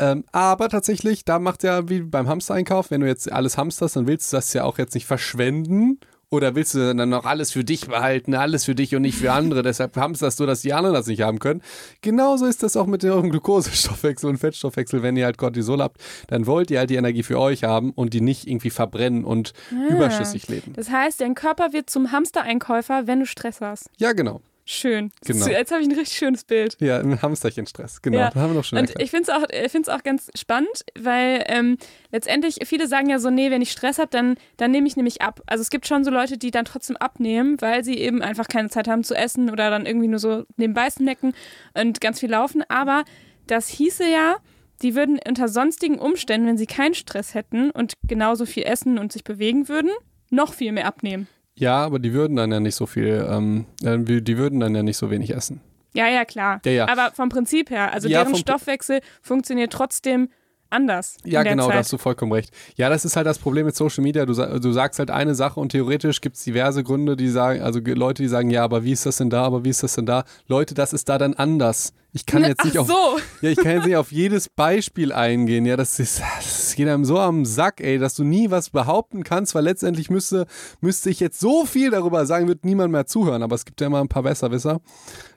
Ähm, 0.00 0.24
aber 0.32 0.68
tatsächlich, 0.68 1.24
da 1.24 1.38
macht 1.38 1.62
ja 1.62 1.88
wie 1.88 2.00
beim 2.00 2.28
Hamstereinkauf, 2.28 2.90
wenn 2.90 3.00
du 3.02 3.06
jetzt 3.06 3.30
alles 3.30 3.56
hamsterst, 3.56 3.96
dann 3.96 4.06
willst 4.08 4.32
du 4.32 4.36
das 4.36 4.52
ja 4.52 4.64
auch 4.64 4.78
jetzt 4.78 4.94
nicht 4.94 5.06
verschwenden. 5.06 6.00
Oder 6.28 6.54
willst 6.54 6.74
du 6.74 6.94
dann 6.94 7.10
noch 7.10 7.26
alles 7.26 7.52
für 7.52 7.62
dich 7.62 7.88
behalten, 7.88 8.34
alles 8.34 8.64
für 8.64 8.74
dich 8.74 8.96
und 8.96 9.02
nicht 9.02 9.18
für 9.18 9.32
andere? 9.32 9.62
Deshalb 9.62 9.94
hamsterst 9.98 10.40
du, 10.40 10.46
dass 10.46 10.62
die 10.62 10.72
anderen 10.72 10.94
das 10.94 11.06
nicht 11.06 11.20
haben 11.20 11.38
können. 11.38 11.60
Genauso 12.00 12.46
ist 12.46 12.62
das 12.62 12.74
auch 12.74 12.86
mit 12.86 13.04
eurem 13.04 13.28
Glukosestoffwechsel 13.28 14.30
und 14.30 14.38
Fettstoffwechsel. 14.38 15.02
Wenn 15.02 15.14
ihr 15.18 15.26
halt 15.26 15.36
Cortisol 15.36 15.82
habt, 15.82 15.98
dann 16.28 16.46
wollt 16.46 16.70
ihr 16.70 16.78
halt 16.78 16.88
die 16.88 16.94
Energie 16.96 17.22
für 17.22 17.38
euch 17.38 17.64
haben 17.64 17.90
und 17.90 18.14
die 18.14 18.22
nicht 18.22 18.46
irgendwie 18.48 18.70
verbrennen 18.70 19.24
und 19.24 19.52
Ah. 19.72 19.92
überschüssig 19.92 20.48
leben. 20.48 20.72
Das 20.72 20.90
heißt, 20.90 21.20
dein 21.20 21.34
Körper 21.34 21.74
wird 21.74 21.90
zum 21.90 22.12
Hamstereinkäufer, 22.12 23.06
wenn 23.06 23.20
du 23.20 23.26
Stress 23.26 23.60
hast. 23.60 23.90
Ja, 23.98 24.12
genau. 24.14 24.40
Schön. 24.64 25.10
Genau. 25.26 25.46
Jetzt 25.48 25.72
habe 25.72 25.82
ich 25.82 25.88
ein 25.88 25.94
richtig 25.94 26.16
schönes 26.16 26.44
Bild. 26.44 26.76
Ja, 26.80 26.98
ein 27.00 27.20
Hamsterchen-Stress. 27.20 28.00
Genau, 28.00 28.18
Ja. 28.18 28.34
haben 28.34 28.52
wir 28.52 28.60
doch 28.60 28.64
schon 28.64 28.78
Und 28.78 28.84
erklärt. 28.90 29.02
ich 29.02 29.10
finde 29.10 29.30
es 29.32 29.36
auch, 29.36 29.44
ich 29.50 29.72
find's 29.72 29.88
auch 29.88 30.02
ganz 30.04 30.30
spannend, 30.36 30.84
weil 30.98 31.44
ähm, 31.48 31.78
letztendlich 32.12 32.58
viele 32.64 32.86
sagen 32.86 33.10
ja 33.10 33.18
so, 33.18 33.30
nee, 33.30 33.50
wenn 33.50 33.60
ich 33.60 33.72
Stress 33.72 33.98
habe, 33.98 34.10
dann, 34.10 34.36
dann 34.58 34.70
nehme 34.70 34.86
ich 34.86 34.94
nämlich 34.96 35.20
ab. 35.20 35.40
Also 35.46 35.62
es 35.62 35.70
gibt 35.70 35.86
schon 35.88 36.04
so 36.04 36.10
Leute, 36.12 36.38
die 36.38 36.52
dann 36.52 36.64
trotzdem 36.64 36.96
abnehmen, 36.96 37.60
weil 37.60 37.82
sie 37.82 37.98
eben 37.98 38.22
einfach 38.22 38.46
keine 38.46 38.70
Zeit 38.70 38.86
haben 38.86 39.02
zu 39.02 39.14
essen 39.16 39.50
oder 39.50 39.68
dann 39.68 39.84
irgendwie 39.84 40.08
nur 40.08 40.20
so 40.20 40.44
nebenbei 40.56 40.88
snacken 40.88 41.34
und 41.74 42.00
ganz 42.00 42.20
viel 42.20 42.30
laufen. 42.30 42.62
Aber 42.68 43.04
das 43.48 43.66
hieße 43.68 44.08
ja, 44.08 44.36
die 44.82 44.94
würden 44.94 45.18
unter 45.26 45.48
sonstigen 45.48 45.98
Umständen, 45.98 46.46
wenn 46.46 46.56
sie 46.58 46.66
keinen 46.66 46.94
Stress 46.94 47.34
hätten 47.34 47.72
und 47.72 47.94
genauso 48.06 48.46
viel 48.46 48.62
essen 48.62 48.98
und 48.98 49.12
sich 49.12 49.24
bewegen 49.24 49.68
würden, 49.68 49.90
noch 50.30 50.54
viel 50.54 50.70
mehr 50.72 50.86
abnehmen. 50.86 51.26
Ja, 51.62 51.84
aber 51.84 52.00
die 52.00 52.12
würden 52.12 52.36
dann 52.36 52.50
ja 52.50 52.58
nicht 52.58 52.74
so 52.74 52.86
viel, 52.86 53.24
ähm, 53.30 53.66
äh, 53.84 53.96
die 54.20 54.36
würden 54.36 54.58
dann 54.58 54.74
ja 54.74 54.82
nicht 54.82 54.96
so 54.96 55.12
wenig 55.12 55.32
essen. 55.32 55.60
Ja, 55.94 56.08
ja, 56.08 56.24
klar. 56.24 56.60
Ja, 56.64 56.72
ja. 56.72 56.88
Aber 56.88 57.12
vom 57.14 57.28
Prinzip 57.28 57.70
her, 57.70 57.92
also 57.92 58.08
Ja, 58.08 58.24
deren 58.24 58.34
Stoffwechsel 58.34 59.00
funktioniert 59.20 59.72
trotzdem 59.72 60.28
anders. 60.72 61.16
Ja, 61.24 61.42
genau, 61.42 61.64
da 61.64 61.70
Zeit. 61.70 61.78
hast 61.78 61.92
du 61.92 61.98
vollkommen 61.98 62.32
recht. 62.32 62.50
Ja, 62.76 62.88
das 62.88 63.04
ist 63.04 63.16
halt 63.16 63.26
das 63.26 63.38
Problem 63.38 63.66
mit 63.66 63.76
Social 63.76 64.02
Media. 64.02 64.26
Du, 64.26 64.34
du 64.34 64.72
sagst 64.72 64.98
halt 64.98 65.10
eine 65.10 65.34
Sache 65.34 65.60
und 65.60 65.70
theoretisch 65.70 66.20
gibt 66.20 66.36
es 66.36 66.44
diverse 66.44 66.82
Gründe, 66.82 67.16
die 67.16 67.28
sagen, 67.28 67.62
also 67.62 67.80
Leute, 67.80 68.22
die 68.22 68.28
sagen, 68.28 68.50
ja, 68.50 68.64
aber 68.64 68.84
wie 68.84 68.92
ist 68.92 69.06
das 69.06 69.16
denn 69.16 69.30
da, 69.30 69.44
aber 69.44 69.64
wie 69.64 69.70
ist 69.70 69.82
das 69.82 69.94
denn 69.94 70.06
da? 70.06 70.24
Leute, 70.48 70.74
das 70.74 70.92
ist 70.92 71.08
da 71.08 71.18
dann 71.18 71.34
anders. 71.34 71.92
Ich 72.14 72.26
kann 72.26 72.44
jetzt 72.44 72.64
nicht 72.64 72.76
Ach 72.76 72.82
auf, 72.82 72.88
so. 72.88 73.18
ja, 73.40 73.50
ich 73.50 73.56
kann 73.56 73.72
jetzt 73.72 73.86
nicht 73.86 73.96
auf 73.96 74.12
jedes 74.12 74.50
Beispiel 74.50 75.12
eingehen. 75.12 75.64
Ja, 75.64 75.76
das 75.76 75.98
ist, 75.98 76.20
das 76.20 76.74
geht 76.74 76.86
einem 76.86 77.06
so 77.06 77.18
am 77.18 77.46
Sack, 77.46 77.80
ey, 77.80 77.98
dass 77.98 78.14
du 78.14 78.24
nie 78.24 78.50
was 78.50 78.68
behaupten 78.68 79.24
kannst, 79.24 79.54
weil 79.54 79.64
letztendlich 79.64 80.10
müsste, 80.10 80.46
müsste 80.82 81.08
ich 81.08 81.20
jetzt 81.20 81.40
so 81.40 81.64
viel 81.64 81.90
darüber 81.90 82.26
sagen, 82.26 82.48
wird 82.48 82.66
niemand 82.66 82.92
mehr 82.92 83.06
zuhören. 83.06 83.42
Aber 83.42 83.54
es 83.54 83.64
gibt 83.64 83.80
ja 83.80 83.86
immer 83.86 84.00
ein 84.00 84.08
paar 84.08 84.24
Besserwisser, 84.24 84.80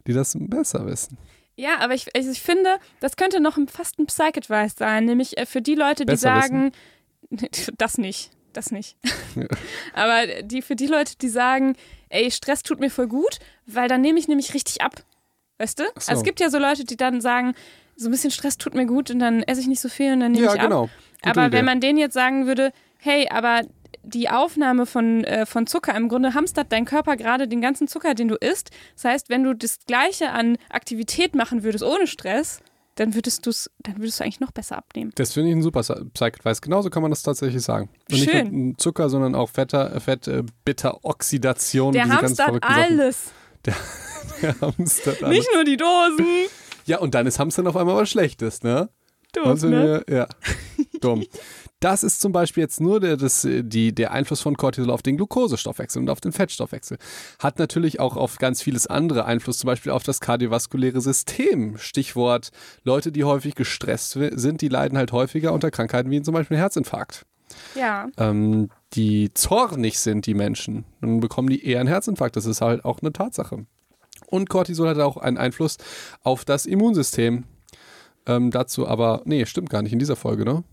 die 0.05 0.13
das 0.13 0.35
besser 0.37 0.85
wissen. 0.85 1.17
Ja, 1.55 1.79
aber 1.79 1.93
ich, 1.93 2.07
ich, 2.13 2.27
ich 2.27 2.41
finde, 2.41 2.77
das 2.99 3.15
könnte 3.15 3.39
noch 3.39 3.57
fast 3.67 3.97
ein 3.99 4.07
Psych-Advice 4.07 4.75
sein, 4.77 5.05
nämlich 5.05 5.37
äh, 5.37 5.45
für 5.45 5.61
die 5.61 5.75
Leute, 5.75 6.05
die 6.05 6.11
Besser 6.13 6.41
sagen, 6.41 6.71
das 7.77 7.97
nicht, 7.97 8.31
das 8.53 8.71
nicht. 8.71 8.97
Ja. 9.35 9.45
aber 9.93 10.41
die 10.43 10.61
für 10.61 10.75
die 10.75 10.87
Leute, 10.87 11.13
die 11.17 11.29
sagen, 11.29 11.75
ey, 12.09 12.29
Stress 12.31 12.63
tut 12.63 12.79
mir 12.79 12.89
voll 12.89 13.07
gut, 13.07 13.39
weil 13.65 13.87
dann 13.87 14.01
nehme 14.01 14.19
ich 14.19 14.27
nämlich 14.27 14.53
richtig 14.53 14.81
ab. 14.81 15.03
Weißt 15.57 15.79
du? 15.79 15.83
So. 15.85 15.91
Also 16.11 16.13
es 16.19 16.23
gibt 16.23 16.39
ja 16.41 16.49
so 16.49 16.59
Leute, 16.59 16.83
die 16.83 16.97
dann 16.97 17.21
sagen, 17.21 17.53
so 17.95 18.09
ein 18.09 18.11
bisschen 18.11 18.31
Stress 18.31 18.57
tut 18.57 18.75
mir 18.75 18.85
gut 18.85 19.09
und 19.09 19.19
dann 19.19 19.41
esse 19.43 19.61
ich 19.61 19.67
nicht 19.67 19.79
so 19.79 19.87
viel 19.87 20.11
und 20.11 20.19
dann 20.19 20.33
nehme 20.33 20.45
Ja, 20.47 20.53
ich 20.53 20.59
ab. 20.59 20.65
genau. 20.67 20.89
Gute 21.23 21.29
aber 21.29 21.47
Idee. 21.47 21.57
wenn 21.57 21.65
man 21.65 21.79
denen 21.79 21.97
jetzt 21.97 22.13
sagen 22.13 22.45
würde, 22.45 22.73
hey, 22.99 23.29
aber 23.29 23.61
die 24.05 24.29
Aufnahme 24.29 24.85
von, 24.85 25.23
äh, 25.23 25.45
von 25.45 25.67
Zucker, 25.67 25.95
im 25.95 26.09
Grunde 26.09 26.33
hamstert 26.33 26.71
dein 26.71 26.85
Körper 26.85 27.17
gerade 27.17 27.47
den 27.47 27.61
ganzen 27.61 27.87
Zucker, 27.87 28.13
den 28.13 28.27
du 28.27 28.35
isst. 28.35 28.71
Das 28.95 29.05
heißt, 29.05 29.29
wenn 29.29 29.43
du 29.43 29.53
das 29.55 29.79
Gleiche 29.85 30.31
an 30.31 30.57
Aktivität 30.69 31.35
machen 31.35 31.63
würdest 31.63 31.83
ohne 31.83 32.07
Stress, 32.07 32.61
dann 32.95 33.13
würdest, 33.13 33.45
du's, 33.45 33.69
dann 33.79 33.97
würdest 33.97 34.19
du 34.19 34.23
eigentlich 34.23 34.39
noch 34.39 34.51
besser 34.51 34.77
abnehmen. 34.77 35.11
Das 35.15 35.33
finde 35.33 35.49
ich 35.49 35.55
ein 35.55 35.61
super 35.61 35.81
Psych-Advice. 35.81 36.61
Genauso 36.61 36.89
kann 36.89 37.01
man 37.01 37.11
das 37.11 37.23
tatsächlich 37.23 37.61
sagen. 37.61 37.89
Und 38.09 38.17
Schön. 38.17 38.43
nicht 38.43 38.51
nur 38.51 38.77
Zucker, 38.77 39.09
sondern 39.09 39.35
auch 39.35 39.49
Fetter, 39.49 39.99
Fett, 39.99 40.27
äh, 40.27 40.43
Bitter-Oxidation. 40.63 41.91
Der 41.91 42.03
diese 42.05 42.15
ganz 42.15 42.23
Hamster 42.39 42.43
hat 42.43 42.49
verrückten 42.49 42.73
Sachen. 42.73 42.99
alles. 42.99 43.31
Der 44.41 44.61
Hamster 44.61 45.11
hat 45.11 45.23
alles. 45.23 45.37
Nicht 45.37 45.49
nur 45.53 45.63
die 45.65 45.77
Dosen. 45.77 46.25
Ja, 46.85 46.99
und 46.99 47.15
dann 47.15 47.27
ist 47.27 47.39
Hamstern 47.39 47.67
auf 47.67 47.75
einmal 47.75 47.95
was 47.95 48.09
Schlechtes, 48.09 48.63
ne? 48.63 48.89
Doof, 49.33 49.61
ne? 49.63 50.03
Ja, 50.09 50.27
dumm. 51.01 51.25
Das 51.85 52.01
ist 52.01 52.19
zum 52.19 52.31
Beispiel 52.31 52.63
jetzt 52.63 52.81
nur 52.81 52.99
der, 52.99 53.15
das, 53.15 53.47
die, 53.47 53.93
der 53.93 54.11
Einfluss 54.11 54.41
von 54.41 54.57
Cortisol 54.57 54.89
auf 54.89 55.03
den 55.03 55.17
Glukosestoffwechsel 55.17 56.01
und 56.01 56.09
auf 56.09 56.19
den 56.19 56.31
Fettstoffwechsel. 56.31 56.97
Hat 57.37 57.59
natürlich 57.59 57.99
auch 57.99 58.17
auf 58.17 58.39
ganz 58.39 58.63
vieles 58.63 58.87
andere 58.87 59.25
Einfluss, 59.25 59.59
zum 59.59 59.67
Beispiel 59.67 59.91
auf 59.91 60.01
das 60.01 60.19
kardiovaskuläre 60.19 60.99
System. 60.99 61.77
Stichwort 61.77 62.49
Leute, 62.83 63.11
die 63.11 63.23
häufig 63.23 63.53
gestresst 63.53 64.17
sind, 64.31 64.61
die 64.61 64.67
leiden 64.67 64.97
halt 64.97 65.11
häufiger 65.11 65.53
unter 65.53 65.69
Krankheiten 65.69 66.09
wie 66.09 66.23
zum 66.23 66.33
Beispiel 66.33 66.57
Herzinfarkt. 66.57 67.23
Ja. 67.75 68.07
Ähm, 68.17 68.69
die 68.93 69.31
zornig 69.35 69.99
sind, 69.99 70.25
die 70.25 70.33
Menschen, 70.33 70.85
dann 71.01 71.19
bekommen 71.19 71.51
die 71.51 71.63
eher 71.67 71.81
einen 71.81 71.87
Herzinfarkt. 71.87 72.35
Das 72.35 72.47
ist 72.47 72.61
halt 72.61 72.83
auch 72.83 73.03
eine 73.03 73.13
Tatsache. 73.13 73.67
Und 74.25 74.49
Cortisol 74.49 74.89
hat 74.89 74.97
auch 74.97 75.17
einen 75.17 75.37
Einfluss 75.37 75.77
auf 76.23 76.45
das 76.45 76.65
Immunsystem. 76.65 77.43
Ähm, 78.25 78.49
dazu 78.49 78.87
aber, 78.87 79.21
nee, 79.25 79.45
stimmt 79.45 79.69
gar 79.69 79.83
nicht 79.83 79.93
in 79.93 79.99
dieser 79.99 80.15
Folge, 80.15 80.45
ne? 80.45 80.63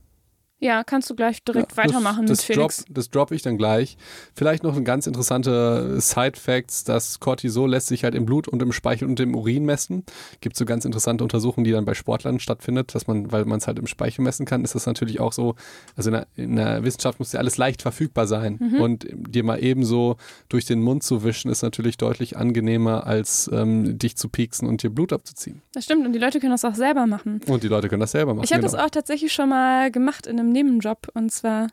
Ja, 0.62 0.84
kannst 0.84 1.10
du 1.10 1.16
gleich 1.16 1.42
direkt 1.42 1.72
Ja, 1.72 1.76
weitermachen 1.76 2.26
das, 2.26 2.38
das 2.38 2.48
mit 2.48 2.56
Felix. 2.56 2.84
Drop, 2.84 2.94
das 2.94 3.10
droppe 3.10 3.34
ich 3.34 3.42
dann 3.42 3.58
gleich. 3.58 3.96
Vielleicht 4.32 4.62
noch 4.62 4.76
ein 4.76 4.84
ganz 4.84 5.08
interessanter 5.08 6.00
Side-Facts, 6.00 6.84
dass 6.84 7.18
Cortisol 7.18 7.68
lässt 7.68 7.88
sich 7.88 8.04
halt 8.04 8.14
im 8.14 8.26
Blut 8.26 8.46
und 8.46 8.62
im 8.62 8.70
Speichel 8.70 9.08
und 9.08 9.18
im 9.18 9.34
Urin 9.34 9.64
messen. 9.64 10.04
Gibt 10.40 10.56
so 10.56 10.64
ganz 10.64 10.84
interessante 10.84 11.24
Untersuchungen, 11.24 11.64
die 11.64 11.72
dann 11.72 11.84
bei 11.84 11.94
Sportlern 11.94 12.38
stattfindet, 12.38 12.94
dass 12.94 13.08
man, 13.08 13.32
weil 13.32 13.44
man 13.44 13.58
es 13.58 13.66
halt 13.66 13.80
im 13.80 13.88
Speichel 13.88 14.22
messen 14.22 14.46
kann, 14.46 14.62
ist 14.62 14.76
das 14.76 14.86
natürlich 14.86 15.18
auch 15.18 15.32
so, 15.32 15.56
also 15.96 16.10
in 16.10 16.14
der, 16.14 16.26
in 16.36 16.54
der 16.54 16.84
Wissenschaft 16.84 17.18
muss 17.18 17.32
ja 17.32 17.40
alles 17.40 17.56
leicht 17.56 17.82
verfügbar 17.82 18.28
sein. 18.28 18.58
Mhm. 18.60 18.80
Und 18.80 19.06
dir 19.10 19.42
mal 19.42 19.60
ebenso 19.60 20.16
durch 20.48 20.64
den 20.64 20.80
Mund 20.80 21.02
zu 21.02 21.24
wischen, 21.24 21.50
ist 21.50 21.62
natürlich 21.62 21.96
deutlich 21.96 22.36
angenehmer, 22.36 23.04
als 23.04 23.50
ähm, 23.52 23.98
dich 23.98 24.16
zu 24.16 24.28
pieksen 24.28 24.68
und 24.68 24.84
dir 24.84 24.90
Blut 24.90 25.12
abzuziehen. 25.12 25.60
Das 25.72 25.86
stimmt, 25.86 26.06
und 26.06 26.12
die 26.12 26.20
Leute 26.20 26.38
können 26.38 26.52
das 26.52 26.64
auch 26.64 26.76
selber 26.76 27.08
machen. 27.08 27.40
Und 27.48 27.64
die 27.64 27.68
Leute 27.68 27.88
können 27.88 28.00
das 28.00 28.12
selber 28.12 28.34
machen. 28.34 28.44
Ich 28.44 28.52
habe 28.52 28.62
genau. 28.62 28.72
das 28.72 28.80
auch 28.80 28.90
tatsächlich 28.90 29.32
schon 29.32 29.48
mal 29.48 29.90
gemacht 29.90 30.28
in 30.28 30.38
einem 30.38 30.51
Nebenjob. 30.52 31.08
Und 31.14 31.30
zwar 31.32 31.68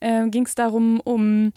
äh, 0.00 0.28
ging 0.28 0.44
es 0.46 0.54
darum, 0.54 1.00
um 1.00 1.52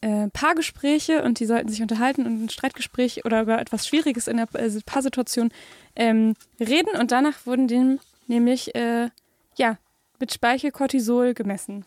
äh, 0.00 0.28
Paargespräche 0.32 1.22
und 1.22 1.40
die 1.40 1.46
sollten 1.46 1.68
sich 1.68 1.82
unterhalten 1.82 2.26
und 2.26 2.44
ein 2.44 2.48
Streitgespräch 2.48 3.24
oder 3.24 3.42
über 3.42 3.58
etwas 3.60 3.86
Schwieriges 3.86 4.28
in 4.28 4.36
der 4.36 4.48
äh, 4.54 4.70
Paarsituation 4.86 5.50
ähm, 5.96 6.34
reden. 6.60 6.98
Und 6.98 7.10
danach 7.12 7.46
wurden 7.46 7.66
dem 7.68 7.98
nämlich 8.26 8.74
äh, 8.74 9.08
ja, 9.56 9.78
mit 10.20 10.32
Speichel 10.32 10.70
Cortisol 10.70 11.34
gemessen. 11.34 11.84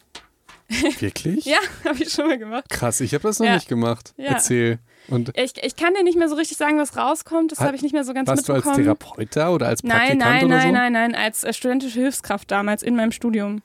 Wirklich? 0.99 1.45
Ja, 1.45 1.57
habe 1.85 2.01
ich 2.01 2.11
schon 2.11 2.27
mal 2.27 2.37
gemacht. 2.37 2.65
Krass, 2.69 3.01
ich 3.01 3.13
habe 3.13 3.23
das 3.23 3.39
noch 3.39 3.45
Ja. 3.45 3.55
nicht 3.55 3.67
gemacht. 3.67 4.13
Ja. 4.17 4.27
Erzähl. 4.31 4.79
Und 5.07 5.31
Ich, 5.37 5.53
ich 5.63 5.75
kann 5.75 5.93
dir 5.93 6.03
nicht 6.03 6.17
mehr 6.17 6.29
so 6.29 6.35
richtig 6.35 6.57
sagen, 6.57 6.77
was 6.77 6.95
rauskommt. 6.95 7.51
Das 7.51 7.59
habe 7.59 7.75
ich 7.75 7.81
nicht 7.81 7.91
mehr 7.93 8.03
so 8.03 8.13
ganz 8.13 8.27
warst 8.29 8.47
du 8.47 8.53
als 8.53 8.63
mitbekommen. 8.65 8.85
Therapeut 8.85 9.35
da 9.35 9.49
oder 9.49 9.67
als 9.67 9.83
Nein, 9.83 10.17
Praktikant 10.19 10.19
nein, 10.29 10.45
oder 10.45 10.55
nein, 10.57 10.67
so? 10.67 10.73
nein, 10.73 10.93
nein, 10.93 11.15
als 11.15 11.43
äh, 11.43 11.53
studentische 11.53 11.99
Hilfskraft 11.99 12.49
damals 12.51 12.83
in 12.83 12.95
meinem 12.95 13.11
Studium. 13.11 13.61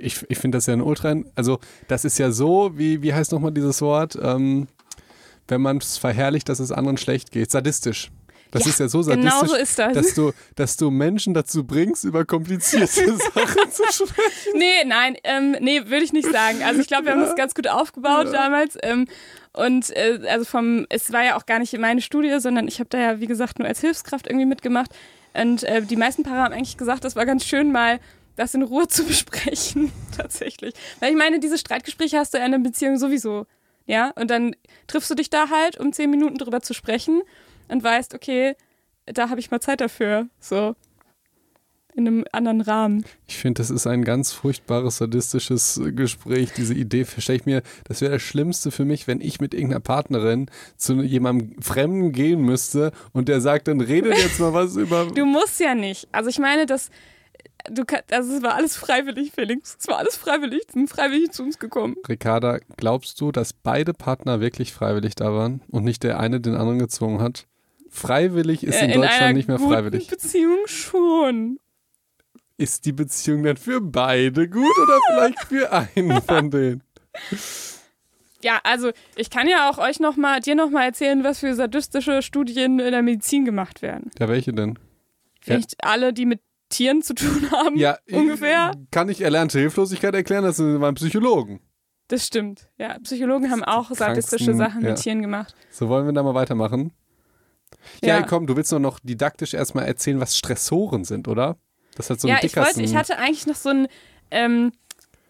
Ich, 0.00 0.24
ich 0.28 0.38
finde 0.38 0.56
das 0.58 0.66
ja 0.66 0.72
ein 0.74 0.80
Ultra. 0.80 1.14
Also, 1.34 1.58
das 1.88 2.04
ist 2.04 2.18
ja 2.18 2.30
so, 2.30 2.72
wie, 2.74 3.02
wie 3.02 3.12
heißt 3.14 3.32
nochmal 3.32 3.52
dieses 3.52 3.80
Wort? 3.82 4.18
Ähm, 4.20 4.68
wenn 5.48 5.60
man 5.60 5.78
es 5.78 5.98
verherrlicht, 5.98 6.48
dass 6.48 6.58
es 6.58 6.72
anderen 6.72 6.96
schlecht 6.96 7.30
geht. 7.30 7.50
Sadistisch. 7.50 8.10
Das 8.50 8.64
Ja, 8.64 8.70
ist 8.70 8.78
ja 8.80 8.88
so 8.88 9.02
Genau 9.02 9.30
sadistisch, 9.40 9.48
so 9.50 9.56
ist 9.56 9.78
das. 9.78 9.92
dass, 9.94 10.14
du, 10.14 10.32
dass 10.54 10.76
du 10.76 10.90
Menschen 10.90 11.34
dazu 11.34 11.64
bringst, 11.64 12.04
über 12.04 12.24
komplizierte 12.24 12.86
Sachen 13.16 13.70
zu 13.72 13.82
sprechen. 13.92 14.56
Nee, 14.56 14.84
nein, 14.86 15.16
ähm, 15.24 15.56
nee, 15.60 15.80
würde 15.86 16.04
ich 16.04 16.12
nicht 16.12 16.30
sagen. 16.30 16.62
Also 16.64 16.80
ich 16.80 16.86
glaube, 16.86 17.06
wir 17.06 17.12
haben 17.12 17.20
das 17.20 17.34
ganz 17.34 17.54
gut 17.54 17.66
aufgebaut 17.68 18.28
damals. 18.32 18.78
Ähm, 18.82 19.06
und 19.52 19.90
äh, 19.96 20.20
also 20.30 20.44
vom, 20.44 20.86
es 20.88 21.12
war 21.12 21.24
ja 21.24 21.36
auch 21.36 21.46
gar 21.46 21.58
nicht 21.58 21.76
meine 21.78 22.00
Studie, 22.00 22.38
sondern 22.38 22.68
ich 22.68 22.78
habe 22.78 22.88
da 22.90 22.98
ja, 22.98 23.20
wie 23.20 23.26
gesagt, 23.26 23.58
nur 23.58 23.66
als 23.66 23.80
Hilfskraft 23.80 24.28
irgendwie 24.28 24.46
mitgemacht. 24.46 24.90
Und 25.34 25.64
äh, 25.64 25.82
die 25.82 25.96
meisten 25.96 26.22
Paare 26.22 26.42
haben 26.42 26.54
eigentlich 26.54 26.76
gesagt, 26.76 27.02
das 27.04 27.16
war 27.16 27.26
ganz 27.26 27.44
schön 27.44 27.72
mal 27.72 27.98
das 28.36 28.54
in 28.54 28.62
Ruhe 28.62 28.88
zu 28.88 29.04
besprechen, 29.04 29.92
tatsächlich. 30.16 30.74
Weil 31.00 31.10
ich 31.10 31.16
meine, 31.16 31.40
diese 31.40 31.58
Streitgespräche 31.58 32.18
hast 32.18 32.34
du 32.34 32.38
ja 32.38 32.46
in 32.46 32.54
einer 32.54 32.62
Beziehung 32.62 32.98
sowieso. 32.98 33.46
Ja, 33.86 34.12
und 34.16 34.30
dann 34.30 34.56
triffst 34.86 35.10
du 35.10 35.14
dich 35.14 35.30
da 35.30 35.50
halt, 35.50 35.78
um 35.78 35.92
zehn 35.92 36.10
Minuten 36.10 36.38
drüber 36.38 36.62
zu 36.62 36.72
sprechen 36.72 37.22
und 37.68 37.82
weißt, 37.82 38.14
okay, 38.14 38.54
da 39.06 39.28
habe 39.28 39.40
ich 39.40 39.50
mal 39.50 39.60
Zeit 39.60 39.80
dafür. 39.80 40.28
So. 40.40 40.74
In 41.96 42.08
einem 42.08 42.24
anderen 42.32 42.60
Rahmen. 42.60 43.04
Ich 43.28 43.36
finde, 43.36 43.58
das 43.58 43.70
ist 43.70 43.86
ein 43.86 44.02
ganz 44.02 44.32
furchtbares, 44.32 44.96
sadistisches 44.96 45.80
Gespräch. 45.94 46.50
Diese 46.56 46.74
Idee 46.74 47.04
verstehe 47.04 47.36
ich 47.36 47.46
mir. 47.46 47.62
Das 47.84 48.00
wäre 48.00 48.14
das 48.14 48.22
Schlimmste 48.22 48.72
für 48.72 48.84
mich, 48.84 49.06
wenn 49.06 49.20
ich 49.20 49.40
mit 49.40 49.54
irgendeiner 49.54 49.78
Partnerin 49.78 50.50
zu 50.76 51.02
jemandem 51.02 51.62
Fremden 51.62 52.10
gehen 52.10 52.40
müsste 52.40 52.90
und 53.12 53.28
der 53.28 53.40
sagt, 53.40 53.68
dann 53.68 53.80
redet 53.80 54.18
jetzt 54.18 54.40
mal 54.40 54.52
was 54.52 54.74
über. 54.74 55.06
Du 55.14 55.24
musst 55.24 55.60
ja 55.60 55.76
nicht. 55.76 56.08
Also 56.10 56.30
ich 56.30 56.40
meine, 56.40 56.66
das 56.66 56.90
du 57.70 57.84
kann, 57.84 58.00
also 58.10 58.36
es 58.36 58.42
war 58.42 58.54
alles 58.54 58.76
freiwillig, 58.76 59.32
Felix. 59.32 59.76
Es 59.78 59.88
war 59.88 59.98
alles 59.98 60.16
freiwillig. 60.16 60.66
Die 60.68 60.72
sind 60.72 60.90
freiwillig 60.90 61.30
zu 61.32 61.42
uns 61.42 61.58
gekommen. 61.58 61.96
Ricarda, 62.08 62.58
glaubst 62.76 63.20
du, 63.20 63.32
dass 63.32 63.52
beide 63.52 63.94
Partner 63.94 64.40
wirklich 64.40 64.72
freiwillig 64.72 65.14
da 65.14 65.32
waren 65.32 65.62
und 65.68 65.84
nicht 65.84 66.02
der 66.02 66.18
eine 66.20 66.40
den 66.40 66.54
anderen 66.54 66.78
gezwungen 66.78 67.20
hat? 67.20 67.46
Freiwillig 67.88 68.64
ist 68.64 68.80
Äh, 68.80 68.92
in, 68.92 69.00
Deutschland 69.00 69.36
nicht 69.36 69.48
mehr 69.48 69.58
guten 69.58 69.70
freiwillig. 69.70 70.08
Beziehung 70.08 70.66
schon. 70.66 71.58
Ist 72.56 72.86
die 72.86 72.92
Beziehung 72.92 73.42
dann 73.42 73.56
für 73.56 73.80
beide 73.80 74.48
gut 74.48 74.78
oder 74.82 74.98
vielleicht 75.08 75.40
für 75.44 75.72
einen 75.72 76.22
von 76.22 76.50
denen? 76.50 76.82
Ja, 78.42 78.60
also 78.62 78.90
ich 79.16 79.30
kann 79.30 79.48
ja 79.48 79.70
auch 79.70 79.78
euch 79.78 80.00
noch 80.00 80.16
mal, 80.16 80.40
dir 80.40 80.54
noch 80.54 80.70
mal 80.70 80.84
erzählen, 80.84 81.24
was 81.24 81.38
für 81.38 81.54
sadistische 81.54 82.20
Studien 82.20 82.78
in 82.78 82.92
der 82.92 83.02
Medizin 83.02 83.44
gemacht 83.44 83.80
werden. 83.80 84.10
Ja, 84.18 84.28
welche 84.28 84.52
denn? 84.52 84.74
Ja. 84.74 84.80
Vielleicht 85.40 85.82
alle, 85.82 86.12
die 86.12 86.26
mit 86.26 86.40
Tieren 86.74 87.02
zu 87.02 87.14
tun 87.14 87.50
haben, 87.52 87.76
Ja, 87.76 87.98
ungefähr. 88.10 88.72
Kann 88.90 89.08
ich 89.08 89.20
erlernte 89.20 89.58
Hilflosigkeit 89.58 90.14
erklären? 90.14 90.44
Das 90.44 90.56
sind 90.56 90.80
beim 90.80 90.94
Psychologen. 90.94 91.60
Das 92.08 92.26
stimmt. 92.26 92.68
Ja, 92.76 92.98
Psychologen 93.00 93.50
haben 93.50 93.64
auch 93.64 93.90
sadistische 93.90 94.54
Sachen 94.54 94.80
mit 94.82 94.90
ja. 94.90 94.94
Tieren 94.94 95.22
gemacht. 95.22 95.54
So, 95.70 95.88
wollen 95.88 96.04
wir 96.06 96.12
da 96.12 96.22
mal 96.22 96.34
weitermachen? 96.34 96.92
Ja, 98.02 98.18
Ja. 98.20 98.22
komm, 98.26 98.46
du 98.46 98.56
willst 98.56 98.70
nur 98.72 98.80
noch 98.80 98.98
didaktisch 99.00 99.54
erstmal 99.54 99.86
erzählen, 99.86 100.20
was 100.20 100.36
Stressoren 100.36 101.04
sind, 101.04 101.28
oder? 101.28 101.56
Das 101.96 102.10
hat 102.10 102.20
so 102.20 102.28
ja, 102.28 102.38
ich 102.42 102.56
wollte, 102.56 102.82
ich 102.82 102.94
hatte 102.96 103.18
eigentlich 103.18 103.46
noch 103.46 103.54
so 103.54 103.70
ein, 103.70 103.88
ähm, 104.30 104.72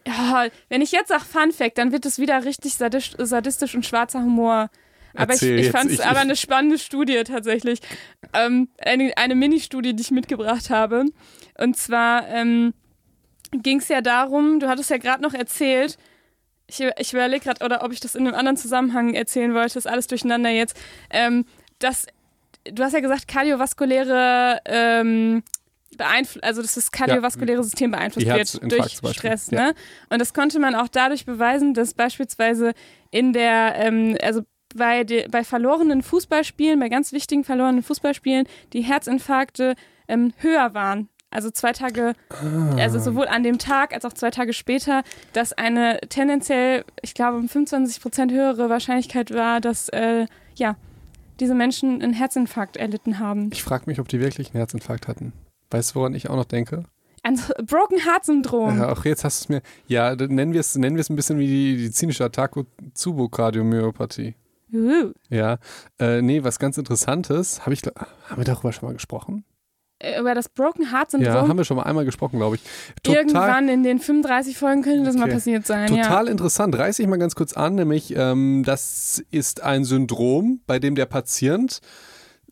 ja, 0.06 0.46
wenn 0.68 0.82
ich 0.82 0.92
jetzt 0.92 1.08
sage 1.08 1.24
Fun 1.24 1.52
Fact, 1.52 1.78
dann 1.78 1.92
wird 1.92 2.06
es 2.06 2.18
wieder 2.18 2.44
richtig 2.44 2.74
sadisch, 2.74 3.12
sadistisch 3.18 3.74
und 3.74 3.86
schwarzer 3.86 4.20
Humor. 4.22 4.70
Aber 5.14 5.35
ich, 5.35 5.42
ich 5.42 5.71
fand 5.71 5.90
es 5.90 6.00
aber 6.00 6.21
eine 6.21 6.37
spannende 6.37 6.78
Studie 6.78 7.23
tatsächlich. 7.25 7.80
Ähm, 8.33 8.68
eine 8.78 9.16
eine 9.16 9.35
Mini-Studie, 9.35 9.94
die 9.94 10.02
ich 10.02 10.11
mitgebracht 10.11 10.71
habe. 10.71 11.04
Und 11.59 11.76
zwar 11.76 12.28
ähm, 12.28 12.75
ging 13.52 13.78
es 13.78 13.88
ja 13.88 14.00
darum, 14.00 14.61
du 14.61 14.68
hattest 14.68 14.90
ja 14.90 14.99
gerade 14.99 15.23
noch 15.23 15.35
erzählt, 15.35 15.99
ich, 16.66 16.80
ich 16.99 17.12
überlege 17.12 17.44
gerade, 17.44 17.64
oder 17.64 17.85
ob 17.85 17.92
ich 17.92 18.00
das 18.00 18.14
in 18.14 18.26
einem 18.26 18.37
anderen 18.37 18.56
Zusammenhang 18.56 19.14
erzählen 19.14 19.54
wollte, 19.54 19.78
ist 19.78 19.87
alles 19.87 20.06
durcheinander 20.06 20.50
jetzt, 20.50 20.76
ähm, 21.11 21.44
dass 21.78 22.06
du 22.64 22.83
hast 22.83 22.94
ja 22.94 23.00
gesagt, 23.00 23.28
kardiovaskuläre 23.28 24.61
ähm, 24.64 25.42
also 25.99 26.62
dass 26.62 26.75
das 26.75 26.90
kardiovaskuläre 26.90 27.62
System 27.62 27.92
beeinflusst 27.92 28.26
wird 28.26 28.73
durch 28.73 29.00
Stress. 29.14 29.50
ja. 29.50 29.66
Ne? 29.66 29.75
Und 30.09 30.18
das 30.18 30.35
konnte 30.35 30.59
man 30.59 30.75
auch 30.75 30.88
dadurch 30.88 31.25
beweisen, 31.25 31.75
dass 31.75 31.94
beispielsweise 31.94 32.73
in 33.11 33.33
der, 33.33 33.75
ähm, 33.76 34.16
also 34.21 34.42
bei, 34.75 35.04
de, 35.04 35.28
bei 35.28 35.45
verlorenen 35.45 36.02
Fußballspielen, 36.02 36.78
bei 36.81 36.88
ganz 36.88 37.12
wichtigen 37.12 37.45
verlorenen 37.45 37.83
Fußballspielen, 37.83 38.47
die 38.73 38.83
Herzinfarkte 38.83 39.75
ähm, 40.09 40.33
höher 40.38 40.75
waren. 40.75 41.09
Also 41.31 41.50
zwei 41.50 41.73
Tage, 41.73 42.12
Ah. 42.31 42.76
also 42.78 43.00
sowohl 43.00 43.26
an 43.26 43.43
dem 43.43 43.59
Tag 43.59 43.93
als 43.93 44.04
auch 44.04 44.12
zwei 44.12 44.31
Tage 44.31 44.52
später, 44.52 45.02
dass 45.33 45.52
eine 45.52 45.99
tendenziell, 46.09 46.85
ich 47.02 47.14
glaube, 47.14 47.38
um 47.38 47.49
25 47.49 48.00
Prozent 48.00 48.31
höhere 48.31 48.69
Wahrscheinlichkeit 48.71 49.33
war, 49.35 49.61
dass 49.61 49.88
äh, 49.88 50.26
ja, 50.54 50.76
diese 51.40 51.57
Menschen 51.57 52.00
einen 52.02 52.12
Herzinfarkt 52.12 52.76
erlitten 52.76 53.19
haben. 53.19 53.50
Ich 53.52 53.64
frage 53.64 53.85
mich, 53.87 53.99
ob 53.99 54.07
die 54.09 54.21
wirklich 54.21 54.49
einen 54.50 54.59
Herzinfarkt 54.59 55.09
hatten. 55.09 55.33
Weißt 55.73 55.90
du, 55.90 55.95
woran 55.97 56.14
ich 56.14 56.31
auch 56.31 56.37
noch 56.37 56.45
denke? 56.45 56.85
Ein 57.25 57.40
Broken 57.66 57.99
Heart 58.04 58.25
Syndrom. 58.26 58.78
Ja, 58.78 58.93
auch 58.93 59.04
jetzt 59.04 59.25
hast 59.25 59.40
du 59.40 59.45
es 59.45 59.49
mir. 59.49 59.62
Ja, 59.88 60.14
nennen 60.14 60.52
wir 60.52 60.61
es 60.61 60.76
nennen 60.76 60.95
wir 60.95 61.00
es 61.00 61.11
ein 61.11 61.16
bisschen 61.16 61.40
wie 61.40 61.49
die, 61.49 61.76
die 61.78 61.90
zynische 61.90 62.23
Ja, 65.31 65.59
äh, 65.99 66.21
nee, 66.23 66.43
was 66.45 66.59
ganz 66.59 66.76
Interessantes. 66.78 67.64
Hab 67.64 67.73
ich, 67.73 67.83
haben 67.83 68.37
wir 68.37 68.45
darüber 68.45 68.73
schon 68.73 68.88
mal 68.88 68.93
gesprochen? 68.95 69.45
Äh, 70.00 70.21
Über 70.21 70.35
das 70.35 70.49
Broken 70.49 70.90
Heart 70.93 71.12
Syndrom. 71.12 71.35
Ja, 71.35 71.49
haben 71.49 71.57
wir 71.57 71.64
schon 71.64 71.76
mal 71.76 71.85
einmal 71.85 72.04
gesprochen, 72.04 72.38
glaube 72.38 72.57
ich. 72.57 72.62
Total, 73.02 73.23
Irgendwann 73.23 73.69
in 73.69 73.83
den 73.85 74.00
35 74.00 74.59
Folgen 74.59 74.83
könnte 74.83 75.04
das 75.04 75.14
mal 75.14 75.25
Okay. 75.25 75.35
passiert 75.35 75.66
sein. 75.66 75.87
Total 75.88 76.28
interessant. 76.28 76.76
Reiße 76.76 77.00
ich 77.02 77.09
mal 77.09 77.19
ganz 77.19 77.35
kurz 77.37 77.52
an, 77.52 77.76
nämlich 77.76 78.14
ähm, 78.16 78.64
das 78.66 79.23
ist 79.31 79.62
ein 79.62 79.85
Syndrom, 79.85 80.61
bei 80.66 80.78
dem 80.81 80.95
der 80.97 81.07
Patient 81.07 81.81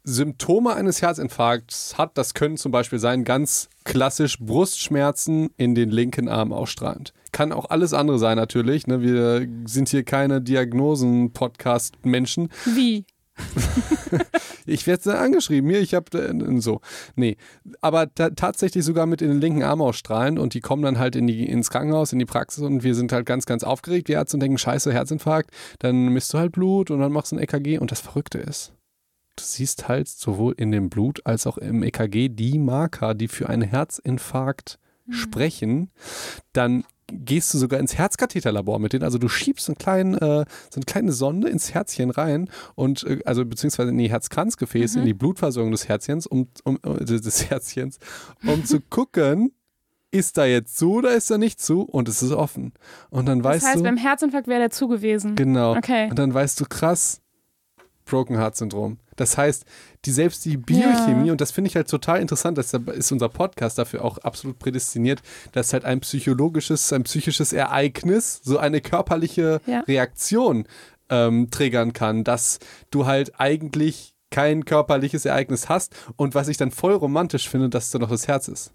Symptome 0.04 0.74
eines 0.74 1.02
Herzinfarkts 1.02 1.98
hat, 1.98 2.16
das 2.18 2.34
können 2.34 2.56
zum 2.56 2.72
Beispiel 2.72 2.98
sein, 2.98 3.22
ganz 3.24 3.68
klassisch 3.84 4.38
Brustschmerzen 4.38 5.50
in 5.56 5.74
den 5.74 5.90
linken 5.90 6.28
Arm 6.28 6.52
ausstrahlend. 6.52 7.12
Kann 7.30 7.52
auch 7.52 7.70
alles 7.70 7.94
andere 7.94 8.18
sein 8.18 8.36
natürlich. 8.36 8.86
Ne? 8.86 9.00
Wir 9.00 9.48
sind 9.64 9.88
hier 9.88 10.04
keine 10.04 10.42
Diagnosen-Podcast-Menschen. 10.42 12.50
Wie? 12.66 13.06
ich 14.66 14.86
werde 14.86 15.18
angeschrieben. 15.18 15.70
Hier, 15.70 15.80
ich 15.80 15.94
habe 15.94 16.18
äh, 16.18 16.60
so. 16.60 16.80
Nee. 17.16 17.36
Aber 17.80 18.12
tatsächlich 18.14 18.84
sogar 18.84 19.06
mit 19.06 19.22
in 19.22 19.28
den 19.28 19.40
linken 19.40 19.62
Arm 19.62 19.80
ausstrahlen 19.80 20.38
und 20.38 20.54
die 20.54 20.60
kommen 20.60 20.82
dann 20.82 20.98
halt 20.98 21.16
in 21.16 21.26
die, 21.26 21.48
ins 21.48 21.70
Krankenhaus, 21.70 22.12
in 22.12 22.18
die 22.18 22.26
Praxis 22.26 22.62
und 22.62 22.82
wir 22.82 22.94
sind 22.94 23.12
halt 23.12 23.26
ganz, 23.26 23.46
ganz 23.46 23.64
aufgeregt, 23.64 24.08
wie 24.08 24.12
Ärzte 24.12 24.36
und 24.36 24.40
denken, 24.40 24.58
scheiße, 24.58 24.92
Herzinfarkt. 24.92 25.50
Dann 25.78 26.08
misst 26.08 26.32
du 26.34 26.38
halt 26.38 26.52
Blut 26.52 26.90
und 26.90 27.00
dann 27.00 27.12
machst 27.12 27.32
du 27.32 27.36
ein 27.36 27.42
EKG 27.42 27.78
und 27.78 27.90
das 27.90 28.00
Verrückte 28.00 28.38
ist, 28.38 28.72
du 29.36 29.44
siehst 29.44 29.88
halt 29.88 30.08
sowohl 30.08 30.54
in 30.56 30.72
dem 30.72 30.90
Blut 30.90 31.24
als 31.24 31.46
auch 31.46 31.58
im 31.58 31.82
EKG 31.82 32.28
die 32.28 32.58
Marker, 32.58 33.14
die 33.14 33.28
für 33.28 33.48
einen 33.48 33.62
Herzinfarkt 33.62 34.78
mhm. 35.06 35.12
sprechen. 35.12 35.90
Dann 36.52 36.84
gehst 37.12 37.52
du 37.52 37.58
sogar 37.58 37.78
ins 37.78 37.96
Herzkatheterlabor 37.96 38.78
mit 38.78 38.92
denen. 38.92 39.04
Also 39.04 39.18
du 39.18 39.28
schiebst 39.28 39.68
einen 39.68 39.76
kleinen, 39.76 40.14
äh, 40.14 40.44
so 40.70 40.76
eine 40.76 40.84
kleine 40.86 41.12
Sonde 41.12 41.48
ins 41.48 41.74
Herzchen 41.74 42.10
rein 42.10 42.48
und 42.74 43.04
äh, 43.04 43.20
also 43.24 43.44
beziehungsweise 43.44 43.90
in 43.90 43.98
die 43.98 44.10
Herzkranzgefäße, 44.10 44.98
mhm. 44.98 45.02
in 45.02 45.06
die 45.06 45.14
Blutversorgung 45.14 45.72
des 45.72 45.88
Herzchens, 45.88 46.26
um, 46.26 46.48
um 46.64 46.78
äh, 46.82 47.04
des 47.04 47.50
Herzchens, 47.50 47.98
um 48.46 48.64
zu 48.64 48.80
gucken, 48.90 49.52
ist 50.10 50.36
da 50.36 50.44
jetzt 50.44 50.76
zu 50.76 50.92
oder 50.94 51.14
ist 51.14 51.30
da 51.30 51.38
nicht 51.38 51.60
zu? 51.60 51.82
Und 51.82 52.06
es 52.06 52.22
ist 52.22 52.32
offen. 52.32 52.72
Und 53.08 53.26
dann 53.26 53.42
weißt 53.42 53.62
du. 53.62 53.66
Das 53.66 53.74
heißt, 53.74 53.80
du, 53.80 53.84
beim 53.84 53.96
Herzinfarkt 53.96 54.46
wäre 54.46 54.60
der 54.60 54.70
zu 54.70 54.86
gewesen. 54.86 55.36
Genau. 55.36 55.74
Okay. 55.74 56.10
Und 56.10 56.18
dann 56.18 56.34
weißt 56.34 56.60
du, 56.60 56.66
krass, 56.66 57.22
Broken 58.04 58.36
Heart 58.36 58.56
Syndrom. 58.56 58.98
Das 59.22 59.38
heißt, 59.38 59.64
die 60.04 60.10
selbst 60.10 60.44
die 60.44 60.56
Biochemie, 60.56 61.26
ja. 61.26 61.32
und 61.32 61.40
das 61.40 61.52
finde 61.52 61.68
ich 61.68 61.76
halt 61.76 61.88
total 61.88 62.20
interessant, 62.20 62.58
das 62.58 62.72
ist 62.72 63.12
unser 63.12 63.28
Podcast 63.28 63.78
dafür 63.78 64.04
auch 64.04 64.18
absolut 64.18 64.58
prädestiniert, 64.58 65.22
dass 65.52 65.72
halt 65.72 65.84
ein 65.84 66.00
psychologisches, 66.00 66.92
ein 66.92 67.04
psychisches 67.04 67.52
Ereignis 67.52 68.40
so 68.42 68.58
eine 68.58 68.80
körperliche 68.80 69.60
ja. 69.64 69.80
Reaktion 69.82 70.66
ähm, 71.08 71.52
triggern 71.52 71.92
kann, 71.92 72.24
dass 72.24 72.58
du 72.90 73.06
halt 73.06 73.38
eigentlich 73.38 74.16
kein 74.30 74.64
körperliches 74.64 75.24
Ereignis 75.24 75.68
hast 75.68 75.94
und 76.16 76.34
was 76.34 76.48
ich 76.48 76.56
dann 76.56 76.72
voll 76.72 76.94
romantisch 76.94 77.48
finde, 77.48 77.68
dass 77.68 77.92
da 77.92 78.00
noch 78.00 78.10
das 78.10 78.26
Herz 78.26 78.48
ist 78.48 78.72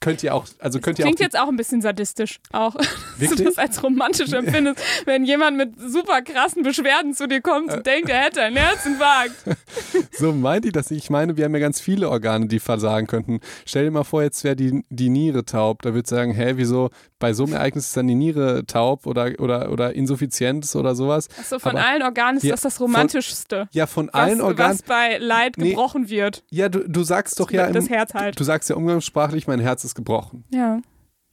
könnt 0.00 0.22
ihr 0.22 0.34
auch, 0.34 0.46
also 0.58 0.78
könnt 0.80 0.98
ihr 0.98 1.04
Klingt 1.04 1.18
auch 1.18 1.24
jetzt 1.24 1.38
auch 1.38 1.48
ein 1.48 1.56
bisschen 1.56 1.80
sadistisch, 1.80 2.38
auch, 2.52 2.74
dass 3.20 3.30
du 3.30 3.44
das 3.44 3.58
als 3.58 3.82
romantisch 3.82 4.32
empfindest, 4.32 4.80
wenn 5.04 5.24
jemand 5.24 5.56
mit 5.56 5.74
super 5.80 6.22
krassen 6.22 6.62
Beschwerden 6.62 7.14
zu 7.14 7.26
dir 7.26 7.40
kommt 7.40 7.72
und 7.72 7.86
denkt, 7.86 8.08
er 8.08 8.18
hätte 8.18 8.42
einen 8.42 8.56
Herzinfarkt. 8.56 9.34
so 10.12 10.32
meint 10.32 10.66
ich 10.66 10.72
das 10.72 10.90
nicht. 10.90 11.04
Ich 11.04 11.10
meine, 11.10 11.36
wir 11.36 11.44
haben 11.44 11.54
ja 11.54 11.60
ganz 11.60 11.80
viele 11.80 12.10
Organe, 12.10 12.46
die 12.46 12.60
versagen 12.60 13.06
könnten. 13.06 13.40
Stell 13.64 13.84
dir 13.84 13.90
mal 13.90 14.04
vor, 14.04 14.22
jetzt 14.22 14.44
wäre 14.44 14.56
die, 14.56 14.84
die 14.90 15.08
Niere 15.08 15.44
taub. 15.44 15.82
Da 15.82 15.94
würde 15.94 16.08
sagen, 16.08 16.32
hä, 16.32 16.52
wieso 16.56 16.90
bei 17.18 17.32
so 17.32 17.44
einem 17.44 17.54
Ereignis 17.54 17.86
ist 17.88 17.96
dann 17.96 18.06
die 18.06 18.14
Niere 18.14 18.66
taub 18.66 19.06
oder, 19.06 19.32
oder, 19.38 19.72
oder 19.72 19.94
insuffizient 19.94 20.74
oder 20.74 20.94
sowas. 20.94 21.28
Achso, 21.38 21.58
von 21.58 21.72
Aber 21.72 21.86
allen 21.86 22.02
Organen 22.02 22.36
ist 22.36 22.44
ja, 22.44 22.52
das 22.52 22.62
das 22.62 22.80
romantischste. 22.80 23.56
Von, 23.58 23.68
ja, 23.72 23.86
von 23.86 24.10
was, 24.12 24.14
allen 24.14 24.40
Organen. 24.40 24.74
Was 24.74 24.82
bei 24.82 25.18
Leid 25.18 25.54
nee, 25.56 25.70
gebrochen 25.70 26.08
wird. 26.08 26.44
Ja, 26.50 26.68
du, 26.68 26.88
du 26.88 27.02
sagst 27.02 27.40
doch 27.40 27.50
ja. 27.50 27.70
Das 27.70 27.86
im, 27.86 27.92
Herz 27.92 28.14
halt. 28.14 28.38
Du 28.38 28.44
sagst 28.44 28.68
ja 28.68 28.76
umgangssprachlich, 28.76 29.46
mein 29.46 29.60
Herz 29.60 29.84
ist 29.84 29.94
gebrochen. 29.96 30.44
Ja. 30.52 30.80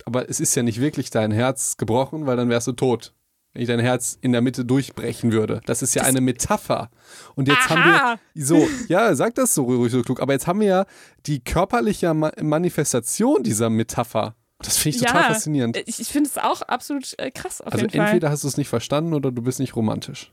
Aber 0.05 0.29
es 0.29 0.39
ist 0.39 0.55
ja 0.55 0.63
nicht 0.63 0.81
wirklich 0.81 1.11
dein 1.11 1.31
Herz 1.31 1.77
gebrochen, 1.77 2.25
weil 2.25 2.35
dann 2.35 2.49
wärst 2.49 2.67
du 2.67 2.71
tot. 2.71 3.13
Wenn 3.53 3.61
ich 3.61 3.67
dein 3.67 3.79
Herz 3.79 4.17
in 4.19 4.31
der 4.31 4.41
Mitte 4.41 4.65
durchbrechen 4.65 5.31
würde. 5.31 5.61
Das 5.67 5.83
ist 5.83 5.93
ja 5.93 6.01
das 6.01 6.09
eine 6.09 6.21
Metapher. 6.21 6.89
Und 7.35 7.47
jetzt 7.47 7.69
Aha. 7.69 7.75
haben 7.75 8.19
wir 8.33 8.43
so, 8.43 8.67
ja, 8.87 9.13
sag 9.13 9.35
das 9.35 9.53
so 9.53 9.63
ruhig 9.65 9.91
so 9.91 10.01
klug, 10.01 10.19
aber 10.19 10.33
jetzt 10.33 10.47
haben 10.47 10.59
wir 10.59 10.67
ja 10.67 10.85
die 11.27 11.39
körperliche 11.39 12.11
Manifestation 12.15 13.43
dieser 13.43 13.69
Metapher. 13.69 14.35
Das 14.57 14.77
finde 14.77 14.97
ich 14.97 15.03
total 15.03 15.21
ja, 15.21 15.27
faszinierend. 15.27 15.77
Ich, 15.85 15.99
ich 15.99 16.07
finde 16.07 16.29
es 16.29 16.37
auch 16.37 16.63
absolut 16.63 17.13
äh, 17.19 17.29
krass. 17.29 17.61
also 17.61 17.85
entweder 17.85 18.31
hast 18.31 18.43
du 18.43 18.47
es 18.47 18.57
nicht 18.57 18.69
verstanden 18.69 19.13
oder 19.13 19.31
du 19.31 19.41
bist 19.41 19.59
nicht 19.59 19.75
romantisch. 19.75 20.31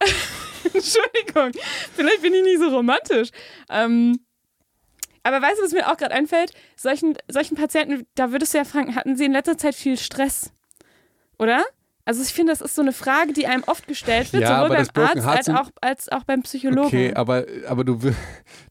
Entschuldigung, 0.64 1.50
vielleicht 1.94 2.22
bin 2.22 2.34
ich 2.34 2.42
nicht 2.44 2.60
so 2.60 2.68
romantisch. 2.68 3.30
Ähm, 3.70 4.20
aber 5.22 5.40
weißt 5.42 5.58
du, 5.58 5.64
was 5.64 5.72
mir 5.72 5.90
auch 5.90 5.96
gerade 5.96 6.14
einfällt? 6.14 6.52
Solchen, 6.76 7.16
solchen 7.28 7.56
Patienten, 7.56 8.06
da 8.14 8.32
würdest 8.32 8.54
du 8.54 8.58
ja 8.58 8.64
fragen, 8.64 8.94
hatten 8.94 9.16
sie 9.16 9.24
in 9.24 9.32
letzter 9.32 9.56
Zeit 9.56 9.74
viel 9.74 9.96
Stress? 9.96 10.52
Oder? 11.38 11.64
Also 12.04 12.20
ich 12.22 12.32
finde, 12.32 12.52
das 12.52 12.60
ist 12.60 12.74
so 12.74 12.82
eine 12.82 12.92
Frage, 12.92 13.32
die 13.32 13.46
einem 13.46 13.62
oft 13.64 13.86
gestellt 13.86 14.32
wird, 14.32 14.42
ja, 14.42 14.62
sowohl 14.62 14.76
beim 14.92 15.04
Arzt 15.04 15.26
als 15.26 15.48
auch, 15.48 15.70
als 15.80 16.08
auch 16.10 16.24
beim 16.24 16.42
Psychologen. 16.42 16.86
Okay, 16.86 17.14
aber, 17.14 17.44
aber 17.68 17.84
du, 17.84 18.00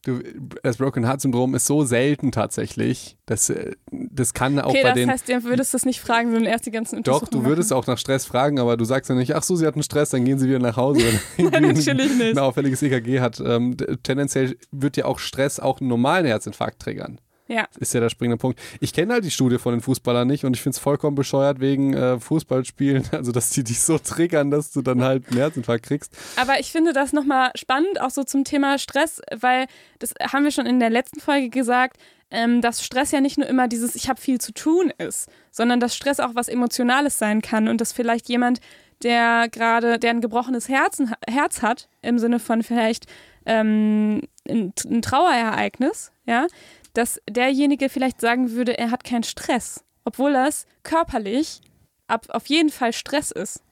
du, 0.04 0.20
das 0.62 0.76
Broken 0.76 1.06
Heart 1.06 1.22
Syndrom 1.22 1.54
ist 1.54 1.66
so 1.66 1.82
selten 1.84 2.30
tatsächlich. 2.30 3.16
Das, 3.24 3.48
äh, 3.48 3.72
das 3.90 4.34
kann 4.34 4.58
auch 4.58 4.68
okay, 4.68 4.82
bei 4.82 4.92
den... 4.92 5.08
Okay, 5.08 5.18
das 5.18 5.34
heißt, 5.34 5.44
du 5.44 5.48
würdest 5.48 5.72
das 5.72 5.86
nicht 5.86 6.00
fragen, 6.00 6.30
sondern 6.30 6.52
erst 6.52 6.66
die 6.66 6.70
ganzen 6.70 6.98
Untersuchungen 6.98 7.30
Doch, 7.30 7.38
du 7.38 7.46
würdest 7.46 7.70
machen. 7.70 7.80
auch 7.80 7.86
nach 7.86 7.96
Stress 7.96 8.26
fragen, 8.26 8.58
aber 8.58 8.76
du 8.76 8.84
sagst 8.84 9.08
ja 9.08 9.16
nicht, 9.16 9.34
ach 9.34 9.42
so, 9.42 9.56
sie 9.56 9.66
hatten 9.66 9.82
Stress, 9.82 10.10
dann 10.10 10.26
gehen 10.26 10.38
sie 10.38 10.46
wieder 10.46 10.58
nach 10.58 10.76
Hause. 10.76 11.00
Nein, 11.38 11.62
natürlich 11.62 12.14
nicht. 12.14 12.32
Ein 12.32 12.38
auffälliges 12.38 12.82
EKG 12.82 13.20
hat. 13.20 13.40
Ähm, 13.40 13.78
tendenziell 14.02 14.58
wird 14.72 14.98
ja 14.98 15.06
auch 15.06 15.18
Stress 15.18 15.58
auch 15.58 15.80
einen 15.80 15.88
normalen 15.88 16.26
Herzinfarkt 16.26 16.82
triggern. 16.82 17.18
Ja. 17.52 17.68
Ist 17.78 17.92
ja 17.92 18.00
der 18.00 18.08
springende 18.08 18.38
Punkt. 18.38 18.58
Ich 18.80 18.94
kenne 18.94 19.12
halt 19.12 19.24
die 19.26 19.30
Studie 19.30 19.58
von 19.58 19.74
den 19.74 19.82
Fußballern 19.82 20.26
nicht 20.26 20.46
und 20.46 20.56
ich 20.56 20.62
finde 20.62 20.76
es 20.76 20.78
vollkommen 20.78 21.14
bescheuert 21.14 21.60
wegen 21.60 21.92
äh, 21.92 22.18
Fußballspielen, 22.18 23.04
also 23.12 23.30
dass 23.30 23.50
die 23.50 23.62
dich 23.62 23.80
so 23.80 23.98
triggern, 23.98 24.50
dass 24.50 24.72
du 24.72 24.80
dann 24.80 25.02
halt 25.02 25.28
einen 25.28 25.36
Herzinfarkt 25.36 25.84
kriegst. 25.84 26.16
Aber 26.36 26.60
ich 26.60 26.72
finde 26.72 26.94
das 26.94 27.12
nochmal 27.12 27.50
spannend, 27.54 28.00
auch 28.00 28.08
so 28.08 28.24
zum 28.24 28.44
Thema 28.44 28.78
Stress, 28.78 29.20
weil 29.38 29.66
das 29.98 30.14
haben 30.32 30.44
wir 30.44 30.50
schon 30.50 30.64
in 30.64 30.80
der 30.80 30.88
letzten 30.88 31.20
Folge 31.20 31.50
gesagt, 31.50 31.98
ähm, 32.30 32.62
dass 32.62 32.82
Stress 32.82 33.10
ja 33.10 33.20
nicht 33.20 33.36
nur 33.36 33.46
immer 33.46 33.68
dieses 33.68 33.94
Ich 33.94 34.08
habe 34.08 34.18
viel 34.18 34.40
zu 34.40 34.52
tun 34.52 34.90
ist, 34.96 35.28
sondern 35.50 35.78
dass 35.78 35.94
Stress 35.94 36.20
auch 36.20 36.34
was 36.34 36.48
Emotionales 36.48 37.18
sein 37.18 37.42
kann 37.42 37.68
und 37.68 37.82
dass 37.82 37.92
vielleicht 37.92 38.30
jemand, 38.30 38.60
der 39.02 39.48
gerade, 39.50 39.98
der 39.98 40.10
ein 40.10 40.22
gebrochenes 40.22 40.70
Herzen, 40.70 41.12
Herz 41.28 41.60
hat, 41.60 41.90
im 42.00 42.18
Sinne 42.18 42.38
von 42.38 42.62
vielleicht 42.62 43.04
ähm, 43.44 44.22
ein, 44.48 44.72
ein 44.86 45.02
Trauerereignis, 45.02 46.12
ja, 46.26 46.46
dass 46.94 47.20
derjenige 47.28 47.88
vielleicht 47.88 48.20
sagen 48.20 48.52
würde, 48.52 48.78
er 48.78 48.90
hat 48.90 49.04
keinen 49.04 49.22
Stress, 49.22 49.84
obwohl 50.04 50.32
das 50.32 50.66
körperlich 50.82 51.60
ab, 52.06 52.26
auf 52.28 52.46
jeden 52.46 52.70
Fall 52.70 52.92
Stress 52.92 53.30
ist. 53.30 53.62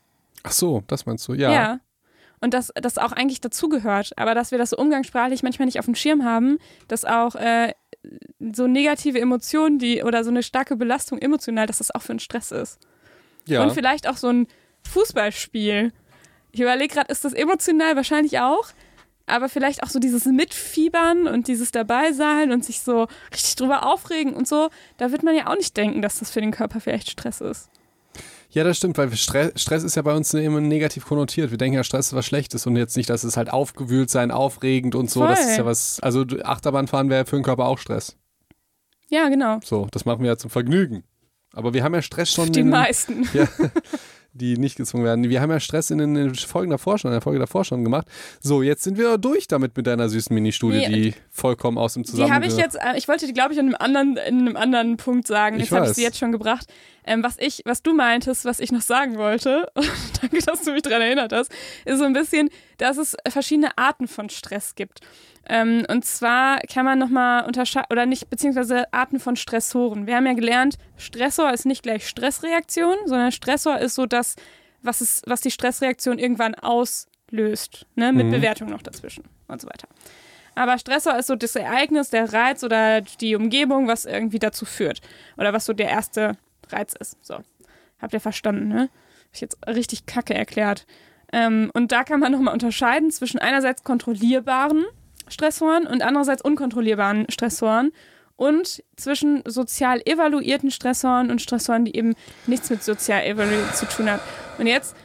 Ach 0.43 0.53
so, 0.53 0.83
das 0.87 1.07
meinst 1.07 1.27
du, 1.29 1.35
ja. 1.35 1.53
Ja. 1.53 1.81
Und 2.41 2.55
dass 2.55 2.73
das 2.75 2.97
auch 2.97 3.13
eigentlich 3.13 3.43
dazugehört, 3.43 4.13
aber 4.17 4.35
dass 4.35 4.51
wir 4.51 4.59
das 4.59 4.71
so 4.71 4.79
umgangssprachlich 4.79 5.43
manchmal 5.43 5.67
nicht 5.67 5.79
auf 5.79 5.85
dem 5.85 5.95
Schirm 5.95 6.25
haben, 6.25 6.59
dass 6.89 7.05
auch 7.05 7.35
äh, 7.35 7.75
so 8.55 8.67
negative 8.67 9.21
Emotionen, 9.21 9.79
die 9.79 10.03
oder 10.03 10.25
so 10.25 10.31
eine 10.31 10.43
starke 10.43 10.77
Belastung 10.77 11.19
emotional, 11.19 11.67
dass 11.67 11.79
das 11.79 11.95
auch 11.95 12.01
für 12.01 12.13
einen 12.13 12.21
Stress 12.21 12.51
ist. 12.51 12.79
Ja. 13.47 13.63
Und 13.63 13.73
vielleicht 13.73 14.09
auch 14.09 14.17
so 14.17 14.29
ein 14.29 14.47
Fußballspiel. 14.89 15.93
Ich 16.53 16.61
überlege 16.61 16.95
gerade, 16.95 17.13
ist 17.13 17.25
das 17.25 17.35
emotional 17.35 17.95
wahrscheinlich 17.97 18.41
auch, 18.41 18.69
aber 19.31 19.49
vielleicht 19.49 19.83
auch 19.83 19.89
so 19.89 19.99
dieses 19.99 20.25
Mitfiebern 20.27 21.27
und 21.27 21.49
dieses 21.49 21.71
Dabeisein 21.73 22.53
und 22.53 22.65
sich 22.65 22.81
so 22.81 23.07
richtig 23.33 23.57
drüber 23.57 23.87
aufregen 23.87 24.35
und 24.35 24.47
so, 24.47 24.69
da 24.97 25.13
wird 25.13 25.23
man 25.23 25.35
ja 25.35 25.47
auch 25.47 25.57
nicht 25.57 25.77
denken, 25.77 26.03
dass 26.03 26.19
das 26.19 26.31
für 26.31 26.41
den 26.41 26.51
Körper 26.51 26.81
vielleicht 26.81 27.11
Stress 27.11 27.41
ist. 27.41 27.71
Ja, 28.53 28.65
das 28.65 28.79
stimmt, 28.79 28.99
weil 28.99 29.15
Stress, 29.17 29.53
Stress 29.55 29.85
ist 29.85 29.95
ja 29.95 30.03
bei 30.03 30.15
uns 30.15 30.35
immer 30.35 30.61
negativ 30.61 31.07
konnotiert. 31.07 31.53
Wir 31.53 31.59
denken 31.59 31.77
ja, 31.77 31.85
Stress 31.85 32.09
ist 32.09 32.15
was 32.15 32.27
Schlechtes 32.27 32.67
und 32.67 32.77
jetzt 32.77 32.97
nicht, 32.97 33.09
dass 33.09 33.23
es 33.23 33.37
halt 33.37 33.53
aufgewühlt 33.53 34.11
sein, 34.11 34.33
aufregend 34.33 34.97
und 34.97 35.09
so. 35.09 35.21
Voll. 35.21 35.29
Das 35.29 35.41
ist 35.41 35.57
ja 35.57 35.65
was, 35.65 36.01
also 36.01 36.25
Achterbahnfahren 36.43 37.11
wäre 37.11 37.27
für 37.27 37.37
den 37.37 37.45
Körper 37.45 37.67
auch 37.67 37.79
Stress. 37.79 38.17
Ja, 39.09 39.29
genau. 39.29 39.61
So, 39.63 39.87
das 39.93 40.05
machen 40.05 40.23
wir 40.23 40.31
ja 40.31 40.37
zum 40.37 40.51
Vergnügen. 40.51 41.05
Aber 41.53 41.75
wir 41.75 41.85
haben 41.85 41.95
ja 41.95 42.03
Stress 42.03 42.31
schon. 42.31 42.53
Die 42.53 42.63
meisten. 42.63 43.29
Ja, 43.33 43.47
die 44.33 44.57
nicht 44.57 44.77
gezwungen 44.77 45.05
werden. 45.05 45.29
Wir 45.29 45.41
haben 45.41 45.51
ja 45.51 45.61
Stress 45.61 45.91
in 45.91 45.99
den 45.99 46.35
Folgen 46.35 46.71
davor 46.71 46.99
schon, 46.99 47.11
in 47.11 47.15
der 47.15 47.21
Folge 47.21 47.39
davor 47.39 47.65
schon 47.65 47.83
gemacht. 47.85 48.07
So, 48.41 48.63
jetzt 48.63 48.83
sind 48.83 48.97
wir 48.97 49.19
durch 49.19 49.49
damit 49.49 49.77
mit 49.77 49.87
deiner 49.87 50.09
süßen 50.09 50.33
Mini-Studie, 50.35 50.79
nee, 50.79 50.89
die 50.89 51.15
vollkommen 51.31 51.79
aus 51.79 51.95
dem 51.95 52.05
Zusammenhang. 52.05 52.43
Die 52.43 52.49
habe 52.49 52.55
ich 52.55 52.59
jetzt, 52.59 52.77
äh, 52.77 52.97
ich 52.97 53.09
wollte 53.09 53.27
die, 53.27 53.33
glaube 53.33 53.53
ich, 53.53 53.59
in 53.59 53.67
einem 53.67 53.77
anderen, 53.79 54.17
in 54.17 54.41
einem 54.41 54.57
anderen 54.57 54.97
Punkt 54.97 55.27
sagen. 55.27 55.59
Jetzt 55.59 55.73
habe 55.73 55.87
ich 55.87 55.93
sie 55.93 56.03
jetzt 56.03 56.19
schon 56.19 56.33
gebracht. 56.33 56.67
Ähm, 57.05 57.23
was 57.23 57.37
ich, 57.39 57.63
was 57.65 57.83
du 57.83 57.95
meintest, 57.95 58.45
was 58.45 58.61
ich 58.61 58.73
noch 58.73 58.83
sagen 58.83 59.17
wollte, 59.17 59.71
danke, 60.21 60.39
dass 60.43 60.63
du 60.63 60.73
mich 60.73 60.83
daran 60.83 61.03
erinnert 61.03 61.33
hast, 61.33 61.51
ist 61.85 61.99
so 61.99 62.05
ein 62.05 62.13
bisschen, 62.13 62.51
dass 62.79 62.99
es 62.99 63.17
verschiedene 63.29 63.77
Arten 63.77 64.09
von 64.09 64.29
Stress 64.29 64.75
gibt. 64.75 65.01
Ähm, 65.49 65.85
und 65.89 66.05
zwar 66.05 66.59
kann 66.61 66.85
man 66.85 66.99
nochmal 66.99 67.47
unterscheiden, 67.47 67.89
oder 67.91 68.07
nicht, 68.07 68.29
beziehungsweise 68.29 68.93
Arten 68.93 69.19
von 69.19 69.37
Stressoren. 69.37 70.07
Wir 70.07 70.17
haben 70.17 70.27
ja 70.27 70.35
gelernt, 70.35 70.77
Stressor 70.97 71.53
ist 71.53 71.67
nicht 71.67 71.83
gleich 71.83 72.07
Stressreaktion, 72.07 72.97
sondern 73.07 73.33
Stressor 73.33 73.79
ist 73.79 73.95
so 73.95 74.07
das, 74.07 74.37
was, 74.83 75.01
es, 75.01 75.23
was 75.27 75.41
die 75.41 75.51
Stressreaktion 75.51 76.19
irgendwann 76.19 76.55
auslöst, 76.55 77.87
ne? 77.95 78.13
mit 78.13 78.27
mhm. 78.27 78.33
Bewertung 78.33 78.69
noch 78.69 78.83
dazwischen 78.83 79.25
und 79.49 79.61
so 79.61 79.67
weiter. 79.67 79.89
Aber 80.55 80.79
Stressor 80.79 81.17
ist 81.17 81.29
so 81.29 81.37
das 81.37 81.57
Ereignis, 81.57 82.11
der 82.11 82.33
Reiz 82.33 82.63
oder 82.65 83.01
die 83.01 83.35
Umgebung, 83.35 83.87
was 83.87 84.05
irgendwie 84.05 84.39
dazu 84.39 84.65
führt. 84.65 85.01
Oder 85.37 85.53
was 85.53 85.65
so 85.65 85.73
der 85.73 85.89
erste 85.89 86.37
Reiz 86.73 86.95
ist. 86.99 87.17
So. 87.25 87.39
Habt 88.01 88.15
ihr 88.15 88.21
verstanden, 88.21 88.69
ne? 88.69 88.83
Hab 88.83 89.35
ich 89.35 89.41
jetzt 89.41 89.59
richtig 89.67 90.07
kacke 90.07 90.35
erklärt. 90.35 90.87
Ähm, 91.33 91.71
und 91.75 91.93
da 91.93 92.05
kann 92.05 92.21
man 92.21 92.33
nochmal 92.33 92.55
unterscheiden 92.55 93.11
zwischen 93.11 93.39
einerseits 93.39 93.85
kontrollierbaren 93.85 94.85
Stressoren 95.29 95.87
und 95.87 96.03
andererseits 96.03 96.43
unkontrollierbaren 96.43 97.27
Stressoren 97.31 97.93
und 98.37 98.83
zwischen 98.97 99.43
sozial 99.47 100.01
evaluierten 100.05 100.71
Stressoren 100.71 101.31
und 101.31 101.43
Stressoren, 101.43 101.85
die 101.85 101.95
eben 101.95 102.15
nichts 102.47 102.71
mit 102.71 102.83
sozial 102.83 103.23
evaluiert 103.25 103.77
zu 103.77 103.87
tun 103.87 104.11
haben. 104.11 104.23
Und 104.59 104.67
jetzt 104.67 104.97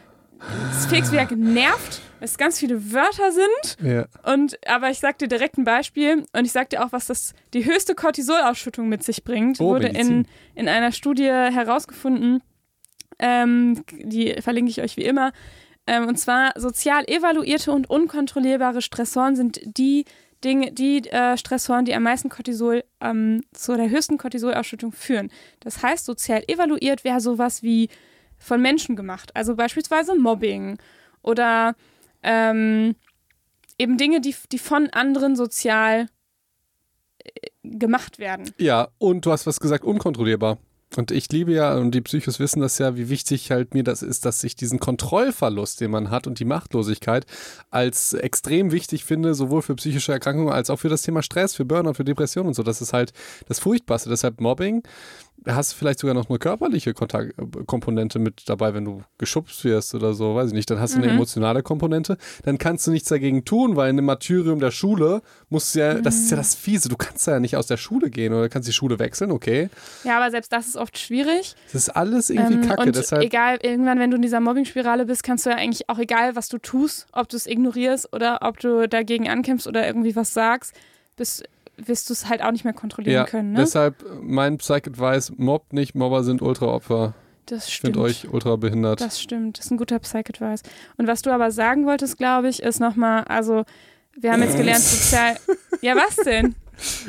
ist 0.71 0.87
Felix 0.89 1.11
wieder 1.11 1.25
genervt, 1.25 2.01
es 2.25 2.37
ganz 2.37 2.59
viele 2.59 2.91
Wörter 2.93 3.31
sind. 3.31 3.77
Ja. 3.81 4.05
Und, 4.31 4.57
aber 4.67 4.89
ich 4.89 4.99
sag 4.99 5.17
dir 5.17 5.27
direkt 5.27 5.57
ein 5.57 5.63
Beispiel 5.63 6.25
und 6.33 6.45
ich 6.45 6.51
sag 6.51 6.69
dir 6.69 6.83
auch, 6.83 6.91
was 6.91 7.07
das 7.07 7.33
die 7.53 7.65
höchste 7.65 7.95
Cortisolausschüttung 7.95 8.89
mit 8.89 9.03
sich 9.03 9.23
bringt. 9.23 9.59
Oh, 9.59 9.69
wurde 9.69 9.87
in, 9.87 10.27
in 10.55 10.67
einer 10.67 10.91
Studie 10.91 11.25
herausgefunden. 11.29 12.41
Ähm, 13.19 13.83
die 13.91 14.35
verlinke 14.41 14.69
ich 14.69 14.81
euch 14.81 14.97
wie 14.97 15.05
immer. 15.05 15.31
Ähm, 15.87 16.07
und 16.07 16.17
zwar 16.17 16.51
sozial 16.55 17.05
evaluierte 17.07 17.71
und 17.71 17.89
unkontrollierbare 17.89 18.81
Stressoren 18.81 19.35
sind 19.35 19.61
die 19.65 20.05
Dinge, 20.43 20.71
die 20.71 21.07
äh, 21.09 21.37
Stressoren, 21.37 21.85
die 21.85 21.95
am 21.95 22.03
meisten 22.03 22.29
Cortisol 22.29 22.83
ähm, 23.01 23.41
zu 23.53 23.75
der 23.75 23.89
höchsten 23.89 24.17
Cortisolausschüttung 24.17 24.91
führen. 24.91 25.31
Das 25.59 25.81
heißt, 25.81 26.05
sozial 26.05 26.43
evaluiert 26.47 27.03
wäre 27.03 27.19
sowas 27.19 27.63
wie 27.63 27.89
von 28.37 28.61
Menschen 28.61 28.95
gemacht. 28.95 29.31
Also 29.35 29.55
beispielsweise 29.55 30.15
Mobbing 30.15 30.77
oder 31.21 31.75
ähm, 32.25 32.95
eben 33.77 33.97
Dinge, 33.97 34.19
die, 34.19 34.35
die 34.51 34.59
von 34.59 34.89
anderen 34.89 35.35
sozial 35.35 36.07
äh, 37.23 37.29
gemacht 37.63 38.19
werden. 38.19 38.51
Ja, 38.57 38.89
und 38.97 39.25
du 39.25 39.31
hast 39.31 39.47
was 39.47 39.59
gesagt, 39.59 39.85
unkontrollierbar. 39.85 40.57
Und 40.97 41.11
ich 41.11 41.29
liebe 41.31 41.51
ja, 41.51 41.75
und 41.75 41.91
die 41.91 42.01
Psychos 42.01 42.39
wissen 42.39 42.61
das 42.61 42.77
ja, 42.77 42.95
wie 42.95 43.09
wichtig 43.09 43.51
halt 43.51 43.73
mir 43.73 43.83
das 43.83 44.01
ist, 44.01 44.25
dass 44.25 44.43
ich 44.43 44.55
diesen 44.55 44.79
Kontrollverlust, 44.79 45.81
den 45.81 45.91
man 45.91 46.09
hat 46.09 46.25
und 46.25 46.39
die 46.39 46.45
Machtlosigkeit 46.45 47.25
als 47.69 48.13
extrem 48.13 48.71
wichtig 48.71 49.03
finde, 49.03 49.33
sowohl 49.33 49.61
für 49.61 49.75
psychische 49.75 50.13
Erkrankungen 50.13 50.53
als 50.53 50.69
auch 50.69 50.77
für 50.77 50.87
das 50.89 51.01
Thema 51.01 51.21
Stress, 51.21 51.55
für 51.55 51.65
Burnout, 51.65 51.95
für 51.95 52.05
Depressionen 52.05 52.49
und 52.49 52.53
so. 52.53 52.63
Das 52.63 52.81
ist 52.81 52.93
halt 52.93 53.11
das 53.47 53.59
Furchtbarste. 53.59 54.09
Deshalb 54.09 54.39
Mobbing, 54.39 54.83
hast 55.47 55.73
du 55.73 55.77
vielleicht 55.77 55.99
sogar 55.99 56.13
noch 56.15 56.29
eine 56.29 56.39
körperliche 56.39 56.93
Kontakt 56.93 57.33
Komponente 57.67 58.19
mit 58.19 58.43
dabei, 58.49 58.73
wenn 58.73 58.85
du 58.85 59.03
geschubst 59.17 59.63
wirst 59.63 59.93
oder 59.95 60.13
so, 60.13 60.35
weiß 60.35 60.47
ich 60.47 60.53
nicht. 60.53 60.69
Dann 60.69 60.79
hast 60.79 60.93
du 60.95 60.99
eine 60.99 61.07
Mhm. 61.07 61.13
emotionale 61.15 61.61
Komponente. 61.63 62.17
Dann 62.43 62.57
kannst 62.57 62.87
du 62.87 62.91
nichts 62.91 63.09
dagegen 63.09 63.45
tun, 63.45 63.75
weil 63.75 63.89
in 63.89 63.95
dem 63.97 64.05
Martyrium 64.05 64.59
der 64.59 64.71
Schule 64.71 65.21
musst 65.49 65.75
du 65.75 65.79
ja, 65.79 65.95
das 65.95 66.15
Mhm. 66.15 66.21
ist 66.23 66.31
ja 66.31 66.37
das 66.37 66.55
Fiese, 66.55 66.89
du 66.89 66.95
kannst 66.97 67.27
ja 67.27 67.39
nicht 67.39 67.55
aus 67.57 67.67
der 67.67 67.77
Schule 67.77 68.09
gehen 68.09 68.33
oder 68.33 68.49
kannst 68.49 68.67
die 68.67 68.73
Schule 68.73 68.97
wechseln, 68.99 69.31
okay. 69.31 69.69
Ja, 70.03 70.17
aber 70.17 70.31
selbst 70.31 70.51
das 70.51 70.67
ist 70.67 70.75
oft 70.77 70.97
schwierig. 70.97 71.55
Das 71.71 71.75
ist 71.83 71.89
alles 71.89 72.29
irgendwie 72.29 72.55
Ähm, 72.55 72.61
kacke. 72.61 72.83
und 72.83 72.95
Deshalb, 72.95 73.23
egal, 73.23 73.59
irgendwann, 73.61 73.99
wenn 73.99 74.09
du 74.11 74.15
in 74.15 74.21
dieser 74.21 74.39
Mobbing-Spirale 74.39 75.05
bist, 75.05 75.23
kannst 75.23 75.45
du 75.45 75.49
ja 75.51 75.57
eigentlich 75.57 75.89
auch 75.89 75.99
egal, 75.99 76.35
was 76.35 76.49
du 76.49 76.57
tust, 76.57 77.07
ob 77.11 77.29
du 77.29 77.37
es 77.37 77.45
ignorierst 77.47 78.11
oder 78.13 78.39
ob 78.41 78.59
du 78.59 78.87
dagegen 78.87 79.27
ankämpfst 79.29 79.67
oder 79.67 79.85
irgendwie 79.85 80.15
was 80.15 80.33
sagst, 80.33 80.73
bist, 81.17 81.43
wirst 81.77 82.09
du 82.09 82.13
es 82.13 82.29
halt 82.29 82.41
auch 82.41 82.51
nicht 82.51 82.63
mehr 82.63 82.73
kontrollieren 82.73 83.13
ja, 83.15 83.25
können. 83.25 83.51
Ne? 83.53 83.59
deshalb 83.59 84.03
mein 84.21 84.57
Psych-Advice, 84.57 85.33
mobbt 85.37 85.73
nicht, 85.73 85.95
Mobber 85.95 86.23
sind 86.23 86.41
Ultra-Opfer. 86.41 87.13
das 87.47 87.71
stimmt. 87.71 87.97
euch 87.97 88.27
ultra 88.31 88.55
behindert. 88.55 89.01
Das 89.01 89.21
stimmt. 89.21 89.57
Das 89.57 89.65
ist 89.65 89.71
ein 89.71 89.77
guter 89.77 89.99
Psych-Advice. 89.99 90.61
Und 90.97 91.07
was 91.07 91.21
du 91.21 91.31
aber 91.31 91.51
sagen 91.51 91.85
wolltest, 91.85 92.17
glaube 92.17 92.49
ich, 92.49 92.61
ist 92.63 92.79
nochmal, 92.79 93.23
also, 93.25 93.65
wir 94.17 94.31
haben 94.31 94.41
jetzt 94.43 94.57
gelernt, 94.57 94.81
sozial. 94.83 95.35
Ja, 95.81 95.95
was 95.95 96.15
denn? 96.17 96.55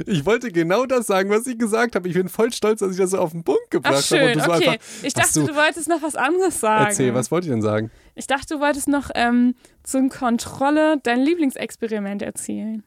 Ich 0.07 0.25
wollte 0.25 0.53
genau 0.53 0.87
das 0.87 1.07
sagen, 1.09 1.29
was 1.31 1.47
ich 1.49 1.59
gesagt 1.59 1.97
habe. 1.97 2.07
Ich 2.09 2.15
bin 2.15 2.29
voll 2.29 2.53
stolz, 2.53 2.79
dass 2.81 2.93
ich 2.93 2.99
das 2.99 3.11
so 3.11 3.19
auf 3.19 3.33
den 3.33 3.43
Punkt 3.43 3.69
gebracht 3.71 3.95
Ach, 3.97 4.11
habe. 4.17 4.29
Schön, 4.33 4.41
so 4.41 4.53
okay. 4.53 4.69
einfach, 4.69 4.87
Ich 5.03 5.13
dachte, 5.15 5.41
du- 5.41 5.47
du 5.47 5.57
wolltest 5.57 5.89
noch 5.89 6.03
was 6.03 6.15
anderes 6.15 6.61
sagen. 6.61 6.87
erzähl, 6.87 7.15
was 7.15 7.31
wollte 7.33 7.49
ich 7.49 7.53
denn 7.53 7.63
sagen? 7.63 7.91
Ich 8.15 8.27
dachte, 8.29 8.55
du 8.55 8.61
wolltest 8.61 8.87
noch 8.89 9.11
ähm, 9.15 9.55
zum 9.83 10.09
Kontrolle 10.09 10.99
dein 11.03 11.21
Lieblingsexperiment 11.21 12.23
erzählen. 12.23 12.85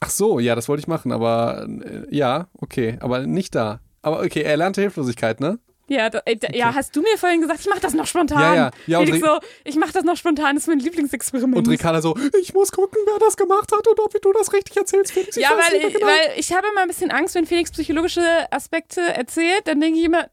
Ach 0.00 0.10
so, 0.10 0.38
ja, 0.38 0.54
das 0.54 0.68
wollte 0.68 0.80
ich 0.80 0.88
machen, 0.88 1.12
aber 1.12 1.66
äh, 1.68 2.14
ja, 2.14 2.48
okay, 2.58 2.98
aber 3.00 3.26
nicht 3.26 3.54
da. 3.54 3.80
Aber 4.02 4.20
okay, 4.20 4.42
erlernte 4.42 4.80
Hilflosigkeit, 4.82 5.40
ne? 5.40 5.58
Ja, 5.88 6.10
da, 6.10 6.20
äh, 6.24 6.36
da, 6.36 6.48
ja, 6.52 6.74
hast 6.74 6.96
du 6.96 7.00
mir 7.00 7.16
vorhin 7.16 7.40
gesagt, 7.40 7.60
ich 7.60 7.68
mach 7.68 7.78
das 7.78 7.94
noch 7.94 8.06
spontan. 8.06 8.40
Ja, 8.40 8.54
ja. 8.54 8.70
Ja, 8.86 8.98
und 8.98 9.20
so, 9.20 9.38
ich 9.64 9.76
mach 9.76 9.92
das 9.92 10.02
noch 10.02 10.16
spontan, 10.16 10.56
das 10.56 10.64
ist 10.64 10.68
mein 10.68 10.80
Lieblingsexperiment. 10.80 11.56
Und 11.56 11.68
Ricarda 11.68 12.02
so, 12.02 12.16
ich 12.40 12.54
muss 12.54 12.72
gucken, 12.72 12.98
wer 13.06 13.18
das 13.20 13.36
gemacht 13.36 13.70
hat 13.72 13.86
und 13.86 14.00
ob 14.00 14.20
du 14.20 14.32
das 14.32 14.52
richtig 14.52 14.76
erzählst, 14.76 15.12
Felix. 15.12 15.36
Ich 15.36 15.42
ja, 15.42 15.50
weil, 15.50 15.92
genau. 15.92 16.06
weil 16.06 16.38
ich 16.38 16.52
habe 16.52 16.66
immer 16.72 16.82
ein 16.82 16.88
bisschen 16.88 17.10
Angst, 17.12 17.36
wenn 17.36 17.46
Felix 17.46 17.70
psychologische 17.70 18.20
Aspekte 18.50 19.00
erzählt, 19.00 19.62
dann 19.66 19.80
denke 19.80 20.00
ich 20.00 20.04
immer, 20.04 20.26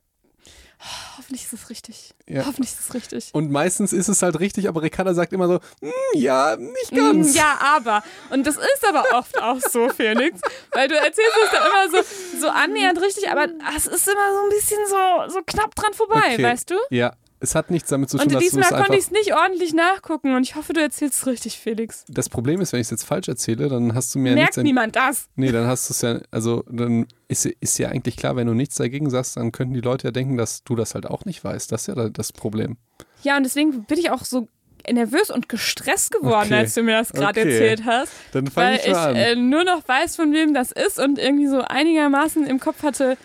hoffentlich 1.17 1.43
ist 1.45 1.53
es 1.53 1.69
richtig. 1.69 2.13
Ja. 2.27 2.45
Hoffentlich 2.45 2.71
ist 2.71 2.79
es 2.87 2.93
richtig. 2.93 3.29
Und 3.33 3.51
meistens 3.51 3.93
ist 3.93 4.07
es 4.07 4.21
halt 4.21 4.39
richtig, 4.39 4.67
aber 4.67 4.81
Ricarda 4.81 5.13
sagt 5.13 5.33
immer 5.33 5.47
so, 5.47 5.59
"Hm, 5.81 5.91
ja, 6.13 6.55
nicht 6.55 6.91
Mm, 6.91 6.95
ganz. 6.95 7.35
Ja, 7.35 7.57
aber. 7.61 8.03
Und 8.29 8.45
das 8.47 8.57
ist 8.57 8.87
aber 8.87 9.03
oft 9.17 9.41
auch 9.41 9.59
so, 9.59 9.89
Felix. 9.95 10.39
Weil 10.71 10.87
du 10.87 10.95
erzählst 10.95 11.31
es 11.43 11.49
da 11.51 11.65
immer 11.65 11.89
so, 11.91 12.39
so 12.41 12.49
annähernd 12.49 13.01
richtig, 13.01 13.29
aber 13.29 13.47
es 13.75 13.87
ist 13.87 14.07
immer 14.07 14.33
so 14.33 14.43
ein 14.43 14.49
bisschen 14.49 14.79
so, 14.87 15.33
so 15.33 15.41
knapp 15.45 15.73
dran 15.75 15.93
vorbei, 15.93 16.33
Okay. 16.33 16.43
weißt 16.43 16.69
du? 16.69 16.75
Ja, 16.89 17.13
es 17.43 17.55
hat 17.55 17.69
nichts 17.69 17.89
damit 17.89 18.09
zu 18.09 18.17
tun, 18.17 18.25
Und 18.27 18.33
dass 18.33 18.39
du 18.39 18.45
diesmal 18.45 18.63
es 18.63 18.69
konnte 18.69 18.83
einfach... 18.85 18.93
ich 18.95 19.01
es 19.01 19.11
nicht 19.11 19.33
ordentlich 19.35 19.73
nachgucken 19.73 20.33
und 20.33 20.43
ich 20.43 20.55
hoffe, 20.55 20.71
du 20.73 20.81
erzählst 20.81 21.19
es 21.21 21.27
richtig, 21.27 21.59
Felix. 21.59 22.05
Das 22.07 22.29
Problem 22.29 22.61
ist, 22.61 22.71
wenn 22.73 22.79
ich 22.79 22.87
es 22.87 22.91
jetzt 22.91 23.03
falsch 23.03 23.27
erzähle, 23.27 23.67
dann 23.67 23.93
hast 23.93 24.15
du 24.15 24.19
mir 24.19 24.29
ja 24.29 24.35
Merkt 24.35 24.57
nichts... 24.57 24.63
niemand 24.65 24.95
das. 24.95 25.27
Nee, 25.35 25.51
dann 25.51 25.67
hast 25.67 25.89
du 25.89 25.93
es 25.93 26.01
ja, 26.01 26.19
also 26.31 26.63
dann 26.69 27.05
ist, 27.27 27.45
ist 27.45 27.77
ja 27.77 27.89
eigentlich 27.89 28.15
klar, 28.17 28.35
wenn 28.37 28.47
du 28.47 28.53
nichts 28.53 28.75
dagegen 28.75 29.09
sagst, 29.09 29.37
dann 29.37 29.51
könnten 29.51 29.73
die 29.73 29.81
Leute 29.81 30.07
ja 30.07 30.11
denken, 30.11 30.37
dass 30.37 30.63
du 30.63 30.75
das 30.75 30.95
halt 30.95 31.05
auch 31.05 31.25
nicht 31.25 31.43
weißt. 31.43 31.71
Das 31.71 31.81
ist 31.81 31.87
ja 31.87 31.95
da- 31.95 32.09
das 32.09 32.31
Problem. 32.31 32.77
Ja, 33.23 33.37
und 33.37 33.43
deswegen 33.43 33.83
bin 33.83 33.99
ich 33.99 34.09
auch 34.09 34.23
so 34.23 34.47
nervös 34.91 35.29
und 35.29 35.47
gestresst 35.47 36.11
geworden, 36.11 36.47
Okay. 36.47 36.55
als 36.55 36.73
du 36.73 36.83
mir 36.83 36.97
das 36.97 37.13
gerade 37.13 37.39
Okay. 37.41 37.51
erzählt 37.51 37.85
hast. 37.85 38.11
Dann 38.33 38.47
fange 38.47 38.71
Weil 38.71 38.79
ich 38.79 38.85
ich 38.87 38.93
äh, 38.93 39.35
nur 39.35 39.63
noch 39.63 39.87
weiß, 39.87 40.15
von 40.17 40.33
wem 40.33 40.53
das 40.53 40.71
ist 40.73 40.99
und 40.99 41.19
irgendwie 41.19 41.47
so 41.47 41.61
einigermaßen 41.61 42.45
im 42.45 42.59
Kopf 42.59 42.83
hatte, 42.83 43.17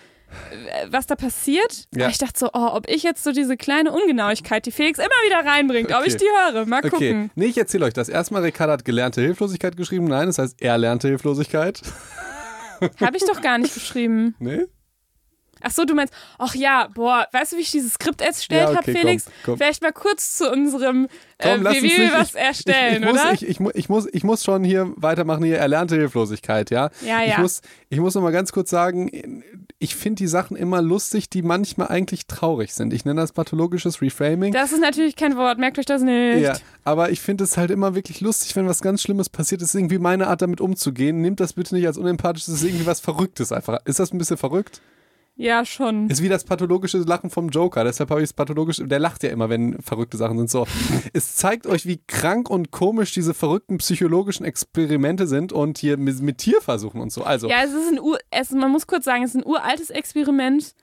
was 0.90 1.06
da 1.06 1.16
passiert. 1.16 1.84
Ja. 1.94 2.08
Ich 2.08 2.18
dachte 2.18 2.38
so, 2.38 2.48
oh, 2.52 2.68
ob 2.72 2.88
ich 2.88 3.02
jetzt 3.02 3.24
so 3.24 3.32
diese 3.32 3.56
kleine 3.56 3.92
Ungenauigkeit, 3.92 4.66
die 4.66 4.70
Felix 4.70 4.98
immer 4.98 5.08
wieder 5.26 5.48
reinbringt, 5.48 5.90
ob 5.90 5.98
Okay. 5.98 6.08
ich 6.08 6.16
die 6.16 6.24
höre. 6.24 6.66
Mal 6.66 6.78
Okay, 6.78 6.90
gucken. 6.90 7.30
nee, 7.34 7.46
ich 7.46 7.58
erzähle 7.58 7.86
euch 7.86 7.94
das. 7.94 8.08
Erstmal, 8.08 8.42
Ricarda 8.42 8.74
hat 8.74 8.84
gelernte 8.84 9.20
Hilflosigkeit 9.20 9.76
geschrieben. 9.76 10.06
Nein, 10.06 10.26
das 10.26 10.38
heißt 10.38 10.60
erlernte 10.62 11.08
Hilflosigkeit. 11.08 11.80
Habe 13.00 13.16
ich 13.16 13.24
doch 13.24 13.40
gar 13.40 13.58
nicht 13.58 13.74
geschrieben. 13.74 14.34
Nee? 14.38 14.66
Ach 15.60 15.72
so, 15.72 15.84
du 15.84 15.92
meinst, 15.96 16.14
ach 16.38 16.54
ja, 16.54 16.86
boah, 16.94 17.26
weißt 17.32 17.50
du, 17.50 17.56
wie 17.56 17.62
ich 17.62 17.72
dieses 17.72 17.94
Skript 17.94 18.20
erstellt 18.20 18.60
Ja, 18.60 18.66
habe, 18.68 18.78
okay, 18.78 18.92
komm, 18.92 19.00
Felix? 19.00 19.24
komm. 19.44 19.56
Vielleicht 19.56 19.82
mal 19.82 19.90
kurz 19.92 20.36
zu 20.36 20.48
unserem, 20.52 21.08
Komm, 21.42 21.50
äh, 21.50 21.56
lass 21.56 21.82
wie, 21.82 21.98
wir 21.98 22.12
was 22.12 22.28
Ich- 22.30 22.36
erstellen, 22.40 23.02
ich, 23.02 23.08
ich, 23.08 23.12
muss, 23.12 23.20
oder? 23.20 23.32
ich, 23.32 23.48
ich, 23.48 23.58
mu- 23.60 23.70
ich, 23.74 23.88
muss, 23.88 24.06
ich 24.12 24.22
muss 24.22 24.44
schon 24.44 24.62
hier 24.62 24.92
weitermachen, 24.94 25.42
hier 25.42 25.58
erlernte 25.58 25.96
Hilflosigkeit, 25.96 26.70
ja? 26.70 26.90
Ja, 27.04 27.24
Ich 27.24 27.30
ja. 27.32 27.40
muss, 27.40 27.60
ich 27.88 27.98
muss 27.98 28.14
noch 28.14 28.22
mal 28.22 28.30
ganz 28.30 28.52
kurz 28.52 28.70
sagen, 28.70 29.42
ich 29.80 29.94
finde 29.94 30.16
die 30.16 30.26
Sachen 30.26 30.56
immer 30.56 30.82
lustig, 30.82 31.30
die 31.30 31.42
manchmal 31.42 31.88
eigentlich 31.88 32.26
traurig 32.26 32.74
sind. 32.74 32.92
Ich 32.92 33.04
nenne 33.04 33.20
das 33.20 33.32
pathologisches 33.32 34.02
Reframing. 34.02 34.52
das 34.52 34.72
ist 34.72 34.80
natürlich 34.80 35.14
kein 35.14 35.36
Wort, 35.36 35.58
merkt 35.58 35.78
euch 35.78 35.86
das 35.86 36.02
nicht. 36.02 36.40
Ja, 36.42 36.56
aber 36.84 37.10
ich 37.10 37.20
finde 37.20 37.44
es 37.44 37.56
halt 37.56 37.70
immer 37.70 37.94
wirklich 37.94 38.20
lustig, 38.20 38.56
wenn 38.56 38.66
was 38.66 38.82
ganz 38.82 39.02
Schlimmes 39.02 39.28
passiert. 39.28 39.62
Das 39.62 39.68
ist 39.68 39.74
irgendwie 39.76 39.98
meine 39.98 40.26
Art, 40.26 40.42
damit 40.42 40.60
umzugehen. 40.60 41.20
Nehmt 41.20 41.38
das 41.38 41.52
bitte 41.52 41.76
nicht 41.76 41.86
als 41.86 41.96
unempathisch, 41.96 42.46
das 42.46 42.56
ist 42.56 42.64
irgendwie 42.64 42.86
was 42.86 43.00
Verrücktes 43.00 43.52
einfach. 43.52 43.78
Ist 43.84 44.00
das 44.00 44.12
ein 44.12 44.18
bisschen 44.18 44.36
verrückt? 44.36 44.80
Ja, 45.40 45.64
schon. 45.64 46.10
Ist 46.10 46.20
wie 46.20 46.28
das 46.28 46.42
pathologische 46.42 46.98
Lachen 46.98 47.30
vom 47.30 47.48
Joker. 47.50 47.84
Deshalb 47.84 48.10
habe 48.10 48.20
ich 48.20 48.24
es 48.24 48.32
pathologisch. 48.32 48.82
Der 48.84 48.98
lacht 48.98 49.22
ja 49.22 49.30
immer, 49.30 49.48
wenn 49.48 49.80
verrückte 49.80 50.16
Sachen 50.16 50.36
sind. 50.36 50.50
So. 50.50 50.66
es 51.12 51.36
zeigt 51.36 51.68
euch, 51.68 51.86
wie 51.86 52.00
krank 52.08 52.50
und 52.50 52.72
komisch 52.72 53.12
diese 53.12 53.34
verrückten 53.34 53.78
psychologischen 53.78 54.44
Experimente 54.44 55.28
sind 55.28 55.52
und 55.52 55.78
hier 55.78 55.96
mit, 55.96 56.20
mit 56.22 56.38
Tierversuchen 56.38 57.00
und 57.00 57.12
so. 57.12 57.22
Also, 57.22 57.48
Ja, 57.48 57.62
es 57.62 57.72
ist 57.72 57.92
ein 57.92 58.00
Ur, 58.00 58.18
es, 58.32 58.50
man 58.50 58.72
muss 58.72 58.88
kurz 58.88 59.04
sagen, 59.04 59.22
es 59.22 59.30
ist 59.30 59.36
ein 59.36 59.46
uraltes 59.46 59.90
Experiment. 59.90 60.74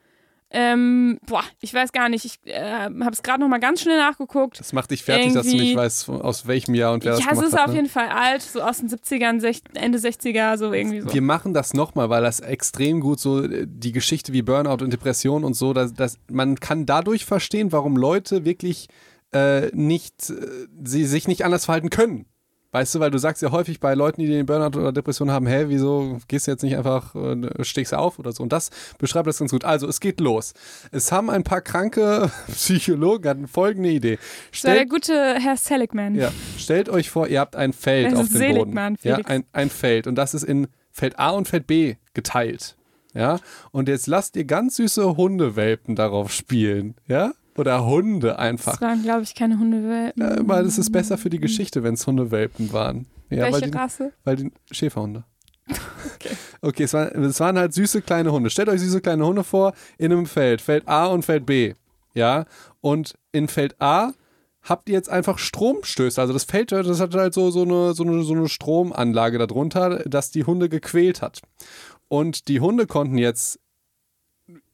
Ähm, 0.57 1.19
boah, 1.27 1.43
ich 1.59 1.73
weiß 1.73 1.91
gar 1.91 2.07
nicht. 2.07 2.23
Ich 2.23 2.39
äh, 2.45 2.61
habe 2.61 3.09
es 3.11 3.21
gerade 3.23 3.41
noch 3.41 3.49
mal 3.49 3.59
ganz 3.59 3.81
schnell 3.81 3.97
nachgeguckt. 3.97 4.57
das 4.57 4.71
macht 4.71 4.89
dich 4.91 5.03
fertig, 5.03 5.33
dass 5.33 5.45
du 5.45 5.49
irgendwie- 5.51 5.65
nicht 5.65 5.75
weißt, 5.75 6.07
aus 6.09 6.47
welchem 6.47 6.75
Jahr 6.75 6.93
und 6.93 7.03
wer 7.03 7.11
Ja, 7.11 7.17
das 7.17 7.25
es 7.25 7.29
gemacht 7.29 7.47
ist 7.47 7.53
hat. 7.53 7.61
auf 7.65 7.67
ne? 7.71 7.75
jeden 7.75 7.89
Fall 7.89 8.07
alt, 8.07 8.41
so 8.41 8.61
aus 8.61 8.77
den 8.77 8.87
70ern, 8.89 9.41
sech, 9.41 9.61
Ende 9.73 9.97
60er, 9.99 10.57
so 10.57 10.71
irgendwie 10.71 11.01
so. 11.01 11.13
Wir 11.13 11.21
machen 11.21 11.53
das 11.53 11.73
nochmal, 11.73 12.09
weil 12.09 12.23
das 12.23 12.39
extrem 12.39 13.01
gut 13.01 13.19
so 13.19 13.43
äh, 13.43 13.65
die 13.67 13.91
Geschichte 13.91 14.31
wie 14.31 14.41
Burnout 14.43 14.81
und 14.83 14.93
Depression 14.93 15.43
und 15.43 15.55
so, 15.55 15.73
dass, 15.73 15.93
dass 15.93 16.17
man 16.31 16.55
kann 16.59 16.85
dadurch 16.85 17.25
verstehen, 17.25 17.73
warum 17.73 17.97
Leute 17.97 18.45
wirklich 18.45 18.87
äh, 19.33 19.67
nicht, 19.75 20.29
äh, 20.29 20.67
sie 20.85 21.03
sich 21.03 21.27
nicht 21.27 21.43
anders 21.43 21.65
verhalten 21.65 21.89
können. 21.89 22.27
Weißt 22.75 22.93
du, 22.93 22.99
weil 22.99 23.09
du 23.09 23.17
sagst 23.17 23.41
ja 23.41 23.51
häufig 23.51 23.79
bei 23.79 23.93
Leuten, 23.93 24.19
die 24.19 24.27
den 24.27 24.45
Burnout 24.45 24.77
oder 24.77 24.91
Depression 24.91 25.31
haben, 25.31 25.47
hä, 25.47 25.65
wieso 25.69 26.19
gehst 26.27 26.45
du 26.47 26.51
jetzt 26.51 26.61
nicht 26.61 26.75
einfach, 26.75 27.15
äh, 27.15 27.63
stehst 27.63 27.93
du 27.93 27.97
auf 27.97 28.19
oder 28.19 28.33
so. 28.33 28.43
Und 28.43 28.51
das 28.51 28.69
beschreibt 28.97 29.27
das 29.27 29.39
ganz 29.39 29.51
gut. 29.51 29.63
Also, 29.63 29.87
es 29.87 30.01
geht 30.01 30.19
los. 30.19 30.53
Es 30.91 31.09
haben 31.13 31.29
ein 31.29 31.43
paar 31.45 31.61
kranke 31.61 32.29
Psychologen 32.51 33.29
hatten 33.29 33.47
folgende 33.47 33.89
Idee. 33.91 34.11
war 34.11 34.17
der 34.17 34.57
Stellt, 34.57 34.89
gute 34.89 35.35
Herr 35.39 35.55
Seligman. 35.55 36.15
ja, 36.15 36.33
stellt 36.57 36.89
euch 36.89 37.09
vor, 37.09 37.27
ihr 37.29 37.39
habt 37.39 37.55
ein 37.55 37.71
Feld 37.71 38.11
Das 38.11 38.19
auf 38.19 38.27
dem 38.27 38.33
Boden. 38.39 38.53
Seligmann, 38.53 38.97
Ja, 39.03 39.15
Felix. 39.15 39.29
ein, 39.29 39.45
ein 39.53 39.69
Feld. 39.69 40.05
Und 40.07 40.15
das 40.15 40.33
ist 40.33 40.43
in 40.43 40.67
Feld 40.91 41.17
A 41.17 41.29
und 41.29 41.47
Feld 41.47 41.67
B 41.67 41.95
geteilt. 42.13 42.75
Ja, 43.13 43.39
und 43.71 43.87
jetzt 43.87 44.07
lasst 44.07 44.35
ihr 44.35 44.43
ganz 44.43 44.75
süße 44.75 45.15
Hundewelpen 45.15 45.95
darauf 45.95 46.29
spielen. 46.33 46.95
Ja, 47.07 47.31
oder 47.57 47.85
Hunde 47.85 48.37
einfach. 48.39 48.73
Das 48.73 48.81
waren, 48.81 49.03
glaube 49.03 49.23
ich, 49.23 49.35
keine 49.35 49.59
Hundewelpen. 49.59 50.21
Ja, 50.21 50.37
weil 50.41 50.65
es 50.65 50.77
ist 50.77 50.91
besser 50.91 51.17
für 51.17 51.29
die 51.29 51.39
Geschichte, 51.39 51.83
wenn 51.83 51.93
es 51.93 52.05
Hundewelpen 52.05 52.73
waren. 52.73 53.07
Ja, 53.29 53.43
Welche 53.43 53.53
weil 53.53 53.71
die, 53.71 53.77
Rasse? 53.77 54.13
Weil 54.23 54.35
die 54.35 54.51
Schäferhunde. 54.71 55.23
Okay, 56.15 56.35
okay 56.61 56.83
es, 56.83 56.93
waren, 56.93 57.23
es 57.23 57.39
waren 57.39 57.57
halt 57.57 57.73
süße 57.73 58.01
kleine 58.01 58.31
Hunde. 58.31 58.49
Stellt 58.49 58.69
euch 58.69 58.79
süße 58.79 59.01
kleine 59.01 59.25
Hunde 59.25 59.43
vor 59.43 59.73
in 59.97 60.11
einem 60.11 60.25
Feld, 60.25 60.61
Feld 60.61 60.87
A 60.87 61.07
und 61.07 61.23
Feld 61.23 61.45
B. 61.45 61.73
Ja, 62.13 62.45
und 62.81 63.15
in 63.31 63.47
Feld 63.47 63.75
A 63.79 64.13
habt 64.61 64.89
ihr 64.89 64.95
jetzt 64.95 65.09
einfach 65.09 65.37
Stromstöße. 65.37 66.19
Also 66.19 66.33
das 66.33 66.45
Feld, 66.45 66.71
das 66.71 66.99
hat 66.99 67.13
halt 67.13 67.33
so, 67.33 67.51
so, 67.51 67.63
eine, 67.63 67.93
so, 67.93 68.03
eine, 68.03 68.23
so 68.23 68.33
eine 68.33 68.47
Stromanlage 68.47 69.37
darunter, 69.37 70.03
das 70.05 70.31
die 70.31 70.45
Hunde 70.45 70.69
gequält 70.69 71.21
hat. 71.21 71.41
Und 72.07 72.47
die 72.47 72.59
Hunde 72.59 72.87
konnten 72.87 73.17
jetzt 73.17 73.59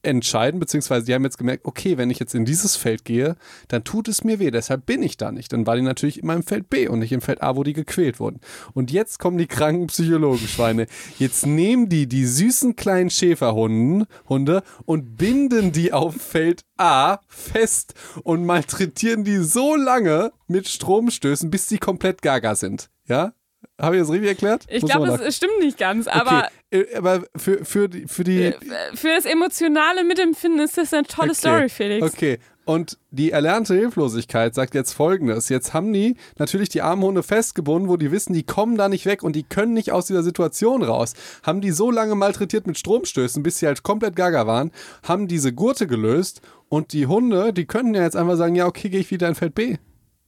entscheiden, 0.02 0.60
beziehungsweise 0.60 1.06
die 1.06 1.14
haben 1.14 1.24
jetzt 1.24 1.38
gemerkt, 1.38 1.64
okay, 1.64 1.96
wenn 1.98 2.10
ich 2.10 2.18
jetzt 2.18 2.34
in 2.34 2.44
dieses 2.44 2.76
Feld 2.76 3.04
gehe, 3.04 3.36
dann 3.68 3.84
tut 3.84 4.08
es 4.08 4.24
mir 4.24 4.38
weh, 4.38 4.50
deshalb 4.50 4.86
bin 4.86 5.02
ich 5.02 5.16
da 5.16 5.32
nicht. 5.32 5.52
Dann 5.52 5.66
war 5.66 5.76
die 5.76 5.82
natürlich 5.82 6.22
immer 6.22 6.34
im 6.34 6.42
Feld 6.42 6.68
B 6.70 6.88
und 6.88 6.98
nicht 6.98 7.12
im 7.12 7.20
Feld 7.20 7.42
A, 7.42 7.56
wo 7.56 7.62
die 7.62 7.72
gequält 7.72 8.20
wurden. 8.20 8.40
Und 8.74 8.90
jetzt 8.90 9.18
kommen 9.18 9.38
die 9.38 9.46
kranken 9.46 9.86
Psychologenschweine. 9.86 10.86
Jetzt 11.18 11.46
nehmen 11.46 11.88
die 11.88 12.06
die 12.06 12.26
süßen 12.26 12.76
kleinen 12.76 13.10
Schäferhunden 13.10 14.06
Hunde 14.28 14.62
und 14.84 15.16
binden 15.16 15.72
die 15.72 15.92
auf 15.92 16.14
Feld 16.16 16.62
A 16.76 17.18
fest 17.28 17.94
und 18.24 18.44
malträtieren 18.44 19.24
die 19.24 19.38
so 19.38 19.76
lange 19.76 20.32
mit 20.46 20.68
Stromstößen, 20.68 21.50
bis 21.50 21.68
sie 21.68 21.78
komplett 21.78 22.22
gaga 22.22 22.54
sind. 22.54 22.90
Ja? 23.06 23.32
Habe 23.80 23.96
ich 23.96 24.02
das 24.02 24.10
richtig 24.10 24.28
erklärt? 24.28 24.64
Ich 24.68 24.84
glaube, 24.84 25.08
es 25.08 25.36
stimmt 25.36 25.58
nicht 25.60 25.78
ganz, 25.78 26.06
aber 26.06 26.38
okay. 26.38 26.48
Äh, 26.72 26.94
aber 26.96 27.24
für, 27.36 27.64
für 27.64 27.88
die, 27.88 28.06
für 28.08 28.24
die 28.24 28.42
äh, 28.44 28.54
für 28.94 29.08
das 29.08 29.24
emotionale 29.24 30.04
Mitempfinden 30.04 30.60
ist 30.60 30.78
das 30.78 30.92
eine 30.92 31.04
tolle 31.04 31.30
Okay. 31.30 31.38
Story, 31.38 31.68
Felix. 31.68 32.06
Okay. 32.12 32.38
Und 32.64 32.98
die 33.10 33.32
erlernte 33.32 33.74
Hilflosigkeit 33.74 34.54
sagt 34.54 34.74
jetzt 34.74 34.92
folgendes. 34.92 35.48
Jetzt 35.48 35.74
haben 35.74 35.92
die 35.92 36.16
natürlich 36.38 36.68
die 36.68 36.80
armen 36.80 37.02
Hunde 37.02 37.24
festgebunden, 37.24 37.88
wo 37.88 37.96
die 37.96 38.12
wissen, 38.12 38.34
die 38.34 38.44
kommen 38.44 38.76
da 38.76 38.88
nicht 38.88 39.04
weg 39.04 39.24
und 39.24 39.34
die 39.34 39.42
können 39.42 39.72
nicht 39.72 39.90
aus 39.90 40.06
dieser 40.06 40.22
Situation 40.22 40.82
raus. 40.84 41.14
Haben 41.42 41.60
die 41.60 41.72
so 41.72 41.90
lange 41.90 42.14
malträtiert 42.14 42.68
mit 42.68 42.78
Stromstößen, 42.78 43.42
bis 43.42 43.58
sie 43.58 43.66
halt 43.66 43.82
komplett 43.82 44.14
gaga 44.14 44.46
waren, 44.46 44.70
haben 45.02 45.26
diese 45.26 45.52
Gurte 45.52 45.88
gelöst 45.88 46.40
und 46.68 46.92
die 46.92 47.06
Hunde, 47.06 47.52
die 47.52 47.66
können 47.66 47.94
ja 47.94 48.02
jetzt 48.02 48.16
einfach 48.16 48.36
sagen, 48.36 48.54
ja, 48.54 48.66
okay, 48.66 48.88
gehe 48.88 49.00
ich 49.00 49.10
wieder 49.10 49.28
in 49.28 49.34
Feld 49.34 49.56
B. 49.56 49.76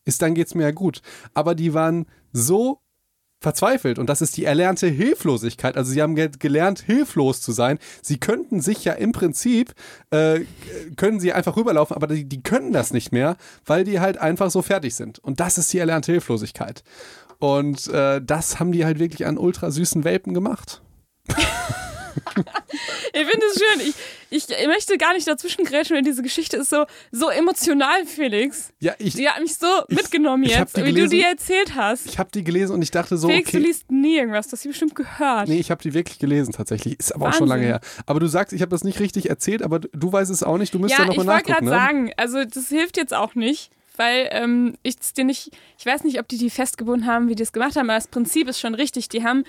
Ist, 0.05 0.21
dann 0.21 0.35
geht's 0.35 0.55
mir 0.55 0.65
ja 0.65 0.71
gut. 0.73 1.03
Aber 1.35 1.55
die 1.55 1.73
waren 1.73 2.07
so 2.33 2.81
verzweifelt 3.45 4.01
und 4.01 4.09
das 4.09 4.21
ist 4.21 4.37
die 4.37 4.45
erlernte 4.45 4.89
Hilflosigkeit. 4.89 5.77
Also 5.77 5.93
sie 5.93 6.03
haben 6.03 6.17
ge 6.17 6.31
gelernt, 6.37 6.81
hilflos 6.81 7.41
zu 7.41 7.53
sein. 7.53 7.79
Sie 8.03 8.19
könnten 8.19 8.61
sich 8.61 8.85
ja 8.85 8.95
im 8.95 9.13
Prinzip, 9.13 9.75
äh, 10.11 10.41
können 10.97 11.21
sie 11.21 11.33
einfach 11.33 11.57
rüberlaufen, 11.57 11.95
aber 11.95 12.09
die, 12.09 12.25
die 12.25 12.43
können 12.43 12.73
das 12.73 12.93
nicht 12.93 13.13
mehr, 13.13 13.37
weil 13.65 13.85
die 13.85 14.01
halt 14.01 14.19
einfach 14.19 14.51
so 14.51 14.63
fertig 14.63 14.97
sind. 14.97 15.21
Und 15.21 15.39
das 15.39 15.59
ist 15.59 15.73
die 15.73 15.79
erlernte 15.79 16.11
Hilflosigkeit. 16.11 16.83
Und 17.39 17.87
äh, 17.89 18.21
das 18.25 18.59
haben 18.59 18.73
die 18.73 18.85
halt 18.85 18.99
wirklich 18.99 19.27
an 19.27 19.39
ultra 19.39 19.71
süßen 19.71 20.03
Welpen 20.03 20.35
gemacht. 20.35 20.83
Ich 23.13 23.27
finde 23.27 23.47
es 23.53 23.59
schön. 23.63 23.95
Ich, 24.31 24.49
ich 24.51 24.67
möchte 24.67 24.99
gar 24.99 25.15
nicht 25.15 25.27
dazwischen 25.29 25.65
grätschen, 25.65 25.97
weil 25.97 26.03
diese 26.03 26.23
Geschichte 26.23 26.57
ist 26.57 26.71
so, 26.71 26.85
so 27.13 27.29
emotional, 27.31 28.05
Felix. 28.07 28.73
Ja, 28.81 28.95
ich, 28.99 29.15
Die 29.15 29.29
hat 29.29 29.41
mich 29.41 29.55
so 29.57 29.67
Ich- 29.89 29.97
mitgenommen 29.97 30.43
ich 30.45 30.51
jetzt, 30.53 30.77
die 30.77 30.83
wie 30.83 30.89
du 30.89 30.95
gelesen. 30.95 31.11
die 31.11 31.23
erzählt 31.23 31.75
hast. 31.75 32.07
ich 32.07 32.19
habe 32.19 32.31
die 32.35 32.43
gelesen 32.45 32.73
und 32.75 32.83
ich 32.83 32.91
dachte 32.91 33.17
so, 33.17 33.29
Felix, 33.29 33.51
du 33.51 33.59
okay. 33.59 33.67
liest 33.67 33.91
nie 33.91 34.17
irgendwas, 34.17 34.47
das 34.47 34.59
hast 34.61 34.65
du 34.65 34.69
bestimmt 34.71 34.95
gehört. 34.95 35.49
Nee, 35.49 35.59
ich 35.59 35.71
habe 35.71 35.83
die 35.83 35.95
wirklich 35.95 36.19
gelesen 36.19 36.53
tatsächlich. 36.53 36.99
Ist 36.99 37.15
aber 37.15 37.29
auch 37.29 37.35
schon 37.35 37.49
lange 37.49 37.65
her. 37.65 37.75
Wahnsinn. 37.83 38.03
Aber 38.07 38.21
du 38.21 38.27
sagst, 38.27 38.53
ich 38.53 38.61
habe 38.63 38.71
das 38.71 38.85
nicht 38.85 38.99
richtig 39.01 39.29
erzählt, 39.31 39.63
aber 39.63 39.79
du 39.81 40.13
weißt 40.13 40.31
es 40.31 40.43
auch 40.43 40.59
nicht. 40.59 40.75
Du 40.75 40.79
müsstest 40.79 40.99
ja, 40.99 41.05
ja, 41.05 41.07
noch 41.09 41.15
ich 41.15 41.25
mal 41.27 41.35
wollte 41.35 41.51
nachgucken. 41.51 41.67
gerade 41.71 41.85
Ne? 41.85 41.87
sagen, 41.87 42.13
also 42.17 42.45
das 42.45 42.69
hilft 42.69 42.97
jetzt 42.97 43.15
auch 43.15 43.35
nicht, 43.35 43.71
weil 43.97 44.29
ähm, 44.33 44.75
ich 44.83 44.97
dir 45.17 45.25
nicht, 45.25 45.51
ich 45.79 45.87
weiß 45.87 46.03
nicht, 46.05 46.19
ob 46.19 46.27
die 46.29 46.39
die 46.39 46.51
festgebunden 46.51 47.07
haben, 47.07 47.29
wie 47.29 47.35
die 47.37 47.43
es 47.45 47.53
gemacht 47.53 47.77
haben, 47.77 47.89
aber 47.89 47.99
das 47.99 48.09
Prinzip 48.09 48.49
ist 48.49 48.59
schon 48.59 48.75
richtig. 48.75 49.09
Die 49.09 49.23
haben 49.23 49.45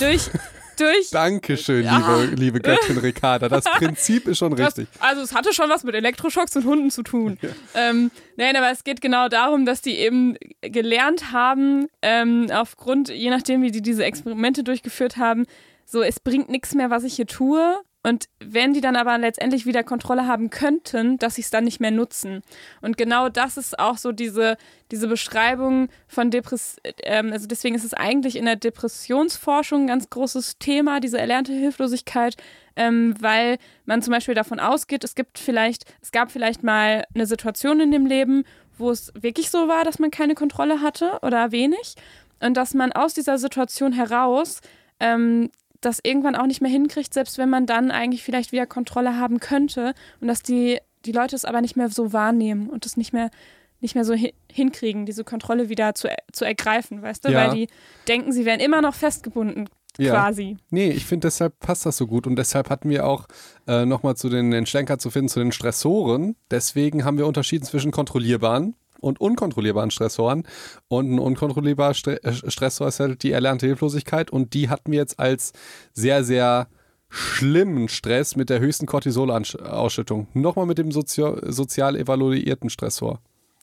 durch, 0.00 0.28
durch 0.80 1.10
Dankeschön, 1.10 1.84
Ja. 1.84 1.98
liebe, 2.20 2.34
liebe 2.36 2.60
Göttin 2.60 2.98
Ricarda. 2.98 3.48
Das 3.48 3.64
Prinzip 3.78 4.26
ist 4.28 4.38
schon 4.38 4.54
Das, 4.56 4.76
richtig. 4.78 4.88
also 5.00 5.22
es 5.22 5.34
hatte 5.34 5.52
schon 5.52 5.68
was 5.70 5.84
mit 5.84 5.94
Elektroschocks 5.94 6.56
und 6.56 6.64
Hunden 6.64 6.90
zu 6.90 7.02
tun. 7.02 7.38
Ähm, 7.74 8.10
nein, 8.36 8.56
aber 8.56 8.70
es 8.70 8.84
geht 8.84 9.00
genau 9.00 9.28
darum, 9.28 9.66
dass 9.66 9.82
die 9.82 9.96
eben 9.96 10.36
gelernt 10.62 11.32
haben, 11.32 11.86
ähm, 12.02 12.48
aufgrund, 12.52 13.08
je 13.10 13.30
nachdem, 13.30 13.62
wie 13.62 13.70
die 13.70 13.82
diese 13.82 14.04
Experimente 14.04 14.64
durchgeführt 14.64 15.16
haben, 15.16 15.46
so 15.84 16.02
es 16.02 16.20
bringt 16.20 16.48
nichts 16.48 16.74
mehr, 16.74 16.90
was 16.90 17.04
ich 17.04 17.14
hier 17.14 17.26
tue. 17.26 17.76
Und 18.02 18.26
wenn 18.42 18.72
die 18.72 18.80
dann 18.80 18.96
aber 18.96 19.18
letztendlich 19.18 19.66
wieder 19.66 19.84
Kontrolle 19.84 20.26
haben 20.26 20.48
könnten, 20.48 21.18
dass 21.18 21.34
sie 21.34 21.42
es 21.42 21.50
dann 21.50 21.64
nicht 21.64 21.80
mehr 21.80 21.90
nutzen. 21.90 22.40
Und 22.80 22.96
genau 22.96 23.28
das 23.28 23.58
ist 23.58 23.78
auch 23.78 23.98
so 23.98 24.10
diese, 24.12 24.56
diese 24.90 25.06
Beschreibung 25.06 25.88
von 26.08 26.30
Depress 26.30 26.76
ähm, 27.02 27.32
also 27.32 27.46
deswegen 27.46 27.74
ist 27.74 27.84
es 27.84 27.92
eigentlich 27.92 28.36
in 28.36 28.46
der 28.46 28.56
Depressionsforschung 28.56 29.82
ein 29.82 29.86
ganz 29.86 30.08
großes 30.08 30.58
Thema, 30.58 31.00
diese 31.00 31.18
erlernte 31.18 31.52
Hilflosigkeit, 31.52 32.36
ähm, 32.76 33.14
weil 33.20 33.58
man 33.84 34.00
zum 34.00 34.12
Beispiel 34.12 34.34
davon 34.34 34.60
ausgeht, 34.60 35.04
es 35.04 35.14
gibt 35.14 35.38
vielleicht, 35.38 35.84
es 36.00 36.12
gab 36.12 36.30
vielleicht 36.30 36.62
mal 36.62 37.04
eine 37.14 37.26
Situation 37.26 37.80
in 37.80 37.90
dem 37.90 38.06
Leben, 38.06 38.44
wo 38.78 38.90
es 38.90 39.12
wirklich 39.14 39.50
so 39.50 39.68
war, 39.68 39.84
dass 39.84 39.98
man 39.98 40.10
keine 40.10 40.34
Kontrolle 40.34 40.80
hatte 40.80 41.18
oder 41.22 41.52
wenig 41.52 41.96
und 42.40 42.56
dass 42.56 42.72
man 42.72 42.92
aus 42.92 43.12
dieser 43.12 43.36
Situation 43.36 43.92
heraus 43.92 44.60
ähm, 45.00 45.50
das 45.80 46.00
irgendwann 46.02 46.36
auch 46.36 46.46
nicht 46.46 46.60
mehr 46.60 46.70
hinkriegt, 46.70 47.14
selbst 47.14 47.38
wenn 47.38 47.50
man 47.50 47.66
dann 47.66 47.90
eigentlich 47.90 48.22
vielleicht 48.22 48.52
wieder 48.52 48.66
Kontrolle 48.66 49.16
haben 49.16 49.40
könnte 49.40 49.94
und 50.20 50.28
dass 50.28 50.42
die, 50.42 50.78
die 51.06 51.12
Leute 51.12 51.34
es 51.36 51.44
aber 51.44 51.60
nicht 51.60 51.76
mehr 51.76 51.88
so 51.88 52.12
wahrnehmen 52.12 52.68
und 52.68 52.86
es 52.86 52.96
nicht 52.96 53.12
mehr 53.12 53.30
nicht 53.82 53.94
mehr 53.94 54.04
so 54.04 54.14
hi 54.14 54.34
hinkriegen, 54.52 55.06
diese 55.06 55.24
Kontrolle 55.24 55.68
wieder 55.70 55.94
zu, 55.94 56.08
zu 56.32 56.44
ergreifen, 56.44 57.00
weißt 57.00 57.24
du? 57.24 57.30
Ja. 57.30 57.48
Weil 57.48 57.54
die 57.56 57.68
denken, 58.08 58.30
sie 58.30 58.44
wären 58.44 58.60
immer 58.60 58.82
noch 58.82 58.94
festgebunden, 58.94 59.70
Ja. 59.96 60.12
quasi. 60.12 60.58
Nee, 60.68 60.90
ich 60.90 61.06
finde, 61.06 61.28
deshalb 61.28 61.58
passt 61.60 61.86
das 61.86 61.96
so 61.96 62.06
gut. 62.06 62.26
Und 62.26 62.36
deshalb 62.36 62.68
hatten 62.68 62.90
wir 62.90 63.06
auch 63.06 63.26
äh, 63.66 63.86
nochmal 63.86 64.16
zu 64.16 64.28
den, 64.28 64.50
den 64.50 64.66
Schlenker 64.66 64.98
zu 64.98 65.08
finden, 65.10 65.28
zu 65.30 65.40
den 65.40 65.52
Stressoren. 65.52 66.36
Deswegen 66.50 67.04
haben 67.06 67.16
wir 67.16 67.26
unterschieden 67.26 67.64
zwischen 67.64 67.90
kontrollierbaren 67.90 68.74
und 69.00 69.20
unkontrollierbaren 69.20 69.90
Stressoren. 69.90 70.44
Und 70.88 71.12
ein 71.12 71.18
unkontrollierbarer 71.18 71.94
äh, 72.06 72.32
Stressor 72.50 72.88
ist 72.88 73.00
halt 73.00 73.22
die 73.22 73.32
erlernte 73.32 73.66
Hilflosigkeit. 73.66 74.30
Und 74.30 74.54
die 74.54 74.68
hatten 74.68 74.92
wir 74.92 74.98
jetzt 74.98 75.18
als 75.18 75.52
sehr, 75.92 76.24
sehr 76.24 76.68
schlimmen 77.08 77.88
Stress 77.88 78.36
mit 78.36 78.50
der 78.50 78.60
höchsten 78.60 78.86
Cortisolausschüttung. 78.86 80.28
Nochmal 80.32 80.66
mit 80.66 80.78
dem 80.78 80.92
sozio 80.92 81.38
sozial 81.50 81.96
evaluierten 81.96 82.70
Stressor. 82.70 83.20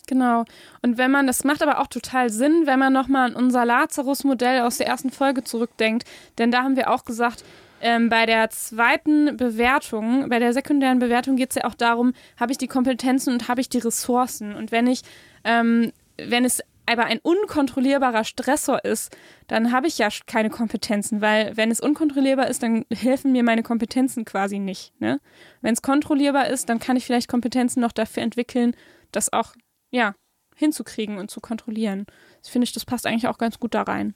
Genau. 0.07 0.45
Und 0.81 0.97
wenn 0.97 1.11
man, 1.11 1.27
das 1.27 1.43
macht 1.43 1.61
aber 1.61 1.79
auch 1.79 1.87
total 1.87 2.29
Sinn, 2.29 2.63
wenn 2.65 2.79
man 2.79 2.93
nochmal 2.93 3.29
an 3.29 3.35
unser 3.35 3.65
Lazarus-Modell 3.65 4.61
aus 4.61 4.77
der 4.77 4.87
ersten 4.87 5.11
Folge 5.11 5.43
zurückdenkt. 5.43 6.05
Denn 6.37 6.49
da 6.49 6.63
haben 6.63 6.75
wir 6.77 6.91
auch 6.91 7.03
gesagt, 7.03 7.43
ähm, 7.81 8.09
bei 8.09 8.25
der 8.25 8.49
zweiten 8.49 9.37
Bewertung, 9.37 10.29
bei 10.29 10.39
der 10.39 10.53
sekundären 10.53 10.99
Bewertung 10.99 11.35
geht 11.35 11.51
es 11.51 11.55
ja 11.55 11.65
auch 11.65 11.75
darum, 11.75 12.13
habe 12.39 12.51
ich 12.51 12.57
die 12.57 12.67
Kompetenzen 12.67 13.33
und 13.33 13.47
habe 13.47 13.61
ich 13.61 13.69
die 13.69 13.77
Ressourcen. 13.77 14.55
Und 14.55 14.71
wenn 14.71 14.87
ich, 14.87 15.01
ähm, 15.43 15.91
wenn 16.17 16.45
es 16.45 16.61
aber 16.89 17.05
ein 17.05 17.19
unkontrollierbarer 17.19 18.23
Stressor 18.23 18.83
ist, 18.85 19.15
dann 19.47 19.71
habe 19.73 19.87
ich 19.87 19.97
ja 19.97 20.07
keine 20.25 20.49
Kompetenzen, 20.49 21.21
weil 21.21 21.55
wenn 21.55 21.69
es 21.69 21.81
unkontrollierbar 21.81 22.47
ist, 22.47 22.63
dann 22.63 22.85
helfen 22.93 23.33
mir 23.33 23.43
meine 23.43 23.63
Kompetenzen 23.63 24.25
quasi 24.25 24.57
nicht. 24.59 24.93
Ne? 24.99 25.19
Wenn 25.61 25.73
es 25.73 25.81
kontrollierbar 25.81 26.47
ist, 26.47 26.69
dann 26.69 26.79
kann 26.79 26.97
ich 26.97 27.05
vielleicht 27.05 27.27
Kompetenzen 27.27 27.81
noch 27.81 27.91
dafür 27.91 28.23
entwickeln, 28.23 28.75
das 29.11 29.31
auch 29.31 29.53
ja, 29.91 30.15
hinzukriegen 30.55 31.17
und 31.17 31.29
zu 31.29 31.41
kontrollieren. 31.41 32.05
Das 32.41 32.49
finde 32.49 32.63
ich, 32.63 32.73
das 32.73 32.85
passt 32.85 33.05
eigentlich 33.05 33.27
auch 33.27 33.37
ganz 33.37 33.59
gut 33.59 33.75
da 33.75 33.83
rein. 33.83 34.15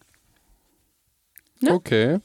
Ne? 1.61 1.73
Okay. 1.73 2.19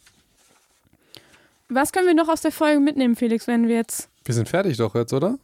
Was 1.69 1.93
können 1.93 2.07
wir 2.07 2.15
noch 2.15 2.29
aus 2.29 2.43
der 2.43 2.53
Folge 2.53 2.81
mitnehmen, 2.81 3.17
Felix, 3.17 3.47
wenn 3.47 3.67
wir 3.69 3.77
jetzt. 3.77 4.09
Wir 4.25 4.35
sind 4.35 4.49
fertig 4.49 4.77
doch 4.77 4.95
jetzt, 4.95 5.13
oder? 5.13 5.39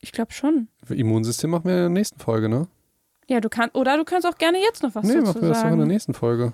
Ich 0.00 0.12
glaube 0.12 0.32
schon. 0.32 0.68
Für 0.84 0.94
Immunsystem 0.94 1.50
machen 1.50 1.64
wir 1.64 1.72
in 1.72 1.78
der 1.80 1.88
nächsten 1.90 2.18
Folge, 2.18 2.48
ne? 2.48 2.68
Ja, 3.28 3.40
du 3.40 3.48
kannst. 3.48 3.74
Oder 3.74 3.96
du 3.96 4.04
kannst 4.04 4.26
auch 4.26 4.38
gerne 4.38 4.58
jetzt 4.58 4.82
noch 4.82 4.94
was 4.94 5.04
nee, 5.04 5.14
dazu 5.14 5.26
machen 5.26 5.42
wir 5.42 5.48
das 5.50 5.62
doch 5.62 5.70
in 5.70 5.78
der 5.78 5.86
nächsten 5.86 6.14
Folge. 6.14 6.52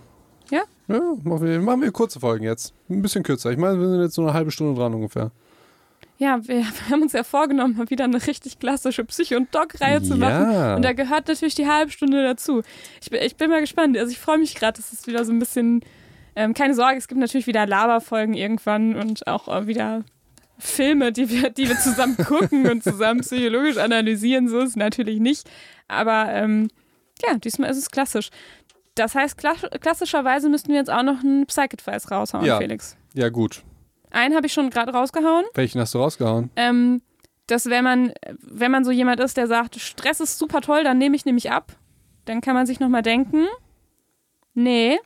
Ja? 0.50 0.62
Ja, 0.88 1.00
machen 1.22 1.46
wir, 1.46 1.60
machen 1.60 1.82
wir 1.82 1.92
kurze 1.92 2.20
Folgen 2.20 2.44
jetzt. 2.44 2.74
Ein 2.88 3.02
bisschen 3.02 3.22
kürzer. 3.22 3.50
Ich 3.50 3.58
meine, 3.58 3.78
wir 3.80 3.88
sind 3.88 4.00
jetzt 4.02 4.14
so 4.14 4.22
eine 4.22 4.34
halbe 4.34 4.50
Stunde 4.50 4.78
dran 4.78 4.94
ungefähr. 4.94 5.30
Ja, 6.18 6.40
wir, 6.46 6.56
wir 6.56 6.90
haben 6.90 7.02
uns 7.02 7.12
ja 7.12 7.22
vorgenommen, 7.22 7.76
mal 7.76 7.90
wieder 7.90 8.04
eine 8.04 8.24
richtig 8.26 8.58
klassische 8.58 9.04
Psycho- 9.04 9.36
und 9.36 9.54
Doc-Reihe 9.54 10.02
zu 10.02 10.16
machen. 10.16 10.52
Ja. 10.52 10.76
Und 10.76 10.82
da 10.82 10.92
gehört 10.92 11.28
natürlich 11.28 11.54
die 11.54 11.66
halbe 11.66 11.92
Stunde 11.92 12.22
dazu. 12.22 12.62
Ich 13.00 13.10
bin, 13.10 13.22
ich 13.22 13.36
bin 13.36 13.50
mal 13.50 13.60
gespannt. 13.60 13.96
Also 13.96 14.10
ich 14.10 14.18
freue 14.18 14.38
mich 14.38 14.54
gerade, 14.54 14.76
dass 14.76 14.92
es 14.92 15.06
wieder 15.06 15.24
so 15.24 15.32
ein 15.32 15.38
bisschen. 15.38 15.82
Ähm, 16.36 16.54
keine 16.54 16.74
Sorge, 16.74 16.96
es 16.98 17.08
gibt 17.08 17.20
natürlich 17.20 17.46
wieder 17.46 17.66
Laberfolgen 17.66 18.34
irgendwann 18.34 18.94
und 18.94 19.26
auch 19.26 19.48
äh, 19.48 19.66
wieder 19.66 20.04
Filme, 20.58 21.10
die 21.12 21.28
wir, 21.30 21.50
die 21.50 21.68
wir 21.68 21.78
zusammen 21.78 22.16
gucken 22.24 22.68
und 22.70 22.82
zusammen 22.84 23.20
psychologisch 23.20 23.78
analysieren. 23.78 24.48
So 24.48 24.58
ist 24.60 24.70
es 24.70 24.76
natürlich 24.76 25.18
nicht. 25.18 25.48
Aber 25.88 26.28
ähm, 26.30 26.68
ja, 27.26 27.36
diesmal 27.38 27.70
ist 27.70 27.78
es 27.78 27.90
klassisch. 27.90 28.30
Das 28.94 29.14
heißt, 29.14 29.38
kla- 29.38 29.78
klassischerweise 29.78 30.48
müssten 30.48 30.68
wir 30.68 30.76
jetzt 30.76 30.90
auch 30.90 31.02
noch 31.02 31.20
einen 31.20 31.46
Psych-Advice 31.46 32.10
raushauen, 32.10 32.44
Ja. 32.44 32.58
Felix. 32.58 32.96
Ja, 33.14 33.28
gut. 33.30 33.62
Einen 34.10 34.34
habe 34.34 34.46
ich 34.46 34.52
schon 34.52 34.70
gerade 34.70 34.92
rausgehauen. 34.92 35.44
Welchen 35.54 35.80
hast 35.80 35.94
du 35.94 35.98
rausgehauen? 35.98 36.50
Ähm, 36.56 37.02
dass 37.46 37.66
wenn 37.66 37.84
man, 37.84 38.12
wenn 38.40 38.70
man 38.70 38.84
so 38.84 38.90
jemand 38.90 39.20
ist, 39.20 39.36
der 39.36 39.46
sagt, 39.46 39.76
Stress 39.80 40.20
ist 40.20 40.38
super 40.38 40.60
toll, 40.62 40.84
dann 40.84 40.98
nehme 40.98 41.14
ich 41.16 41.24
nämlich 41.26 41.50
ab, 41.50 41.72
dann 42.24 42.40
kann 42.40 42.54
man 42.54 42.66
sich 42.66 42.80
nochmal 42.80 43.02
denken, 43.02 43.46
nee. 44.54 44.98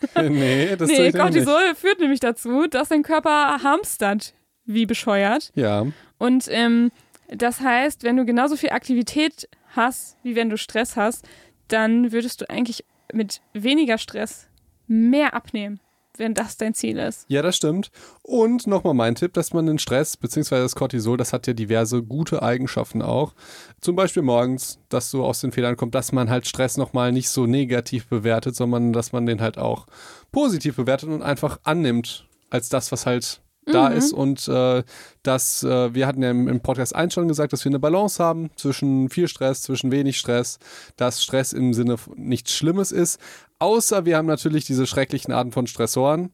nee, 0.22 0.76
das 0.76 0.88
nee, 0.88 1.12
Cortisol 1.12 1.74
führt 1.74 2.00
nämlich 2.00 2.20
dazu, 2.20 2.66
dass 2.66 2.88
dein 2.88 3.02
Körper 3.02 3.62
hamstert, 3.62 4.34
wie 4.64 4.86
bescheuert. 4.86 5.52
Ja. 5.54 5.86
Und 6.18 6.48
ähm, 6.50 6.90
das 7.28 7.60
heißt, 7.60 8.04
wenn 8.04 8.16
du 8.16 8.24
genauso 8.24 8.56
viel 8.56 8.70
Aktivität 8.70 9.48
hast, 9.74 10.16
wie 10.22 10.36
wenn 10.36 10.50
du 10.50 10.56
Stress 10.56 10.96
hast, 10.96 11.26
dann 11.68 12.12
würdest 12.12 12.40
du 12.40 12.50
eigentlich 12.50 12.84
mit 13.12 13.40
weniger 13.52 13.98
Stress 13.98 14.48
mehr 14.86 15.34
abnehmen 15.34 15.80
wenn 16.18 16.34
das 16.34 16.56
dein 16.56 16.74
Ziel 16.74 16.98
ist. 16.98 17.24
Ja, 17.28 17.42
das 17.42 17.56
stimmt. 17.56 17.90
Und 18.22 18.66
nochmal 18.66 18.94
mein 18.94 19.14
Tipp, 19.14 19.32
dass 19.34 19.52
man 19.52 19.66
den 19.66 19.78
Stress 19.78 20.16
bzw. 20.16 20.56
das 20.56 20.74
Cortisol, 20.74 21.16
das 21.16 21.32
hat 21.32 21.46
ja 21.46 21.52
diverse 21.52 22.02
gute 22.02 22.42
Eigenschaften 22.42 23.02
auch. 23.02 23.34
Zum 23.80 23.96
Beispiel 23.96 24.22
morgens, 24.22 24.78
dass 24.88 25.10
so 25.10 25.24
aus 25.24 25.40
den 25.40 25.52
Fehlern 25.52 25.76
kommt, 25.76 25.94
dass 25.94 26.12
man 26.12 26.30
halt 26.30 26.46
Stress 26.46 26.76
nochmal 26.76 27.12
nicht 27.12 27.28
so 27.28 27.46
negativ 27.46 28.06
bewertet, 28.06 28.56
sondern 28.56 28.92
dass 28.92 29.12
man 29.12 29.26
den 29.26 29.40
halt 29.40 29.58
auch 29.58 29.86
positiv 30.32 30.76
bewertet 30.76 31.08
und 31.08 31.22
einfach 31.22 31.60
annimmt 31.64 32.26
als 32.50 32.68
das, 32.68 32.92
was 32.92 33.06
halt 33.06 33.40
da 33.66 33.90
mhm. 33.90 33.96
ist 33.96 34.12
und 34.12 34.46
äh, 34.48 34.82
dass 35.22 35.62
äh, 35.62 35.92
wir 35.92 36.06
hatten 36.06 36.22
ja 36.22 36.30
im, 36.30 36.48
im, 36.48 36.60
Podcast 36.60 36.94
1 36.94 37.12
schon 37.12 37.28
gesagt, 37.28 37.52
dass 37.52 37.64
wir 37.64 37.70
eine 37.70 37.78
Balance 37.78 38.22
haben 38.22 38.50
zwischen 38.56 39.08
viel 39.10 39.28
Stress, 39.28 39.62
zwischen 39.62 39.90
wenig 39.90 40.18
Stress, 40.18 40.58
dass 40.96 41.22
Stress 41.22 41.52
im 41.52 41.74
Sinne 41.74 41.96
nichts 42.14 42.52
Schlimmes 42.52 42.92
ist, 42.92 43.20
außer 43.58 44.04
wir 44.04 44.16
haben 44.16 44.26
natürlich 44.26 44.64
diese 44.64 44.86
schrecklichen 44.86 45.32
Arten 45.32 45.52
von 45.52 45.66
Stressoren. 45.66 46.30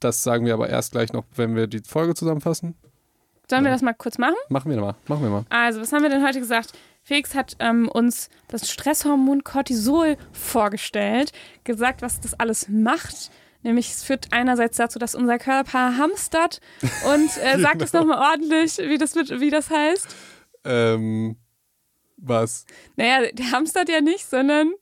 Das 0.00 0.22
sagen 0.22 0.46
wir 0.46 0.54
aber 0.54 0.68
erst 0.68 0.92
gleich 0.92 1.12
noch, 1.12 1.24
wenn 1.34 1.54
wir 1.54 1.66
die 1.66 1.82
Folge 1.86 2.14
zusammenfassen. 2.14 2.74
Sollen 3.50 3.64
ja. 3.64 3.70
wir 3.70 3.74
das 3.74 3.82
mal 3.82 3.92
kurz 3.92 4.18
machen? 4.18 4.36
Machen 4.48 4.70
wir 4.70 4.80
mal. 4.80 4.94
Machen 5.08 5.22
wir 5.24 5.30
mal. 5.30 5.44
Also, 5.50 5.80
was 5.80 5.92
haben 5.92 6.02
wir 6.02 6.08
denn 6.08 6.24
heute 6.24 6.38
gesagt? 6.38 6.72
Felix 7.02 7.34
hat 7.34 7.56
ähm, 7.58 7.88
uns 7.88 8.30
das 8.48 8.70
Stresshormon 8.70 9.42
Cortisol 9.42 10.16
vorgestellt, 10.32 11.32
gesagt, 11.64 12.00
was 12.00 12.20
das 12.20 12.34
alles 12.34 12.68
macht 12.68 13.30
Nämlich 13.62 13.90
es 13.90 14.02
führt 14.02 14.26
einerseits 14.32 14.76
dazu, 14.76 14.98
dass 14.98 15.14
unser 15.14 15.38
Körper 15.38 15.96
hamstert 15.96 16.60
und 16.82 17.30
äh, 17.42 17.58
sagt 17.60 17.74
genau. 17.74 17.84
es 17.84 17.92
nochmal 17.92 18.18
ordentlich, 18.18 18.78
wie 18.78 18.98
das, 18.98 19.14
wird, 19.14 19.40
wie 19.40 19.50
das 19.50 19.70
heißt. 19.70 20.14
Ähm, 20.64 21.36
was? 22.16 22.66
Naja, 22.96 23.30
der 23.32 23.50
hamstert 23.52 23.88
ja 23.88 24.00
nicht, 24.00 24.28
sondern 24.28 24.72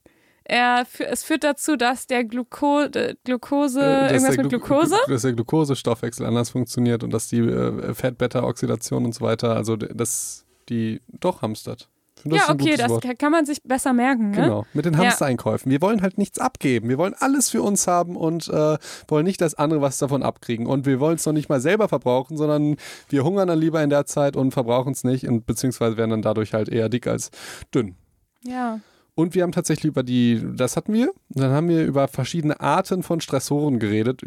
er, 0.45 0.87
es 0.99 1.23
führt 1.23 1.45
dazu, 1.45 1.77
dass 1.77 2.07
der 2.07 2.25
Gluko, 2.25 2.87
Glucose, 3.25 3.81
äh, 3.81 4.13
irgendwas 4.13 4.37
mit 4.37 4.49
Glukose? 4.49 4.97
Dass 5.07 5.23
der 5.23 5.33
Glukosestoffwechsel 5.35 6.27
anders 6.27 6.51
funktioniert 6.51 7.05
und 7.05 7.13
dass 7.13 7.29
die 7.29 7.39
äh, 7.39 7.95
Fett-Beta-Oxidation 7.95 9.05
und 9.05 9.15
so 9.15 9.25
weiter, 9.25 9.55
also 9.55 9.77
dass 9.77 10.47
die 10.69 11.03
doch 11.09 11.43
hamstert. 11.43 11.89
Ja, 12.25 12.51
okay, 12.51 12.77
das 12.77 12.91
Wort. 12.91 13.19
kann 13.19 13.33
man 13.33 13.47
sich 13.47 13.63
besser 13.63 13.93
merken. 13.93 14.31
Ne? 14.31 14.37
Genau, 14.37 14.67
mit 14.73 14.85
den 14.85 14.97
Hamstereinkäufen. 14.97 15.71
Wir 15.71 15.81
wollen 15.81 16.03
halt 16.03 16.19
nichts 16.19 16.39
abgeben. 16.39 16.89
Wir 16.89 16.99
wollen 16.99 17.15
alles 17.19 17.51
für 17.51 17.63
uns 17.63 17.87
haben 17.87 18.17
und 18.17 18.49
äh, 18.49 18.79
wollen 19.09 19.25
nicht, 19.25 19.41
dass 19.41 19.55
andere 19.55 19.81
was 19.81 19.99
davon 19.99 20.23
abkriegen. 20.23 20.67
Und 20.67 20.87
wir 20.87 21.01
wollen 21.01 21.17
es 21.17 21.27
noch 21.27 21.33
nicht 21.33 21.49
mal 21.49 21.61
selber 21.61 21.89
verbrauchen, 21.89 22.37
sondern 22.37 22.77
wir 23.09 23.25
hungern 23.25 23.49
dann 23.49 23.59
lieber 23.59 23.83
in 23.83 23.91
der 23.91 24.07
Zeit 24.07 24.37
und 24.37 24.53
verbrauchen 24.53 24.93
es 24.93 25.05
nicht 25.05 25.27
und 25.27 25.47
beziehungsweise 25.47 25.97
werden 25.97 26.11
dann 26.11 26.23
dadurch 26.23 26.55
halt 26.55 26.69
eher 26.69 26.89
dick 26.89 27.07
als 27.07 27.31
dünn. 27.75 27.97
Ja. 28.43 28.81
Und 29.15 29.35
wir 29.35 29.43
haben 29.43 29.53
tatsächlich 29.53 29.87
über 29.87 30.03
die, 30.03 30.41
das 30.55 30.77
hatten 30.77 30.93
wir, 30.93 31.13
dann 31.31 31.51
haben 31.51 31.69
wir 31.69 31.85
über 31.85 32.09
verschiedene 32.09 32.61
Arten 32.61 33.03
von 33.03 33.21
Stressoren 33.21 33.79
geredet. 33.79 34.23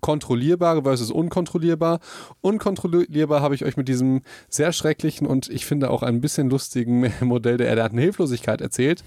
Kontrollierbare 0.00 0.82
versus 0.82 1.10
unkontrollierbar. 1.10 2.00
Unkontrollierbar 2.40 3.40
habe 3.42 3.54
ich 3.54 3.64
euch 3.64 3.76
mit 3.76 3.88
diesem 3.88 4.22
sehr 4.48 4.72
schrecklichen 4.72 5.26
und 5.26 5.48
ich 5.48 5.66
finde 5.66 5.90
auch 5.90 6.02
ein 6.02 6.20
bisschen 6.20 6.50
lustigen 6.50 7.12
Modell 7.20 7.56
der 7.56 7.90
Hilflosigkeit 7.90 8.60
erzählt. 8.60 9.02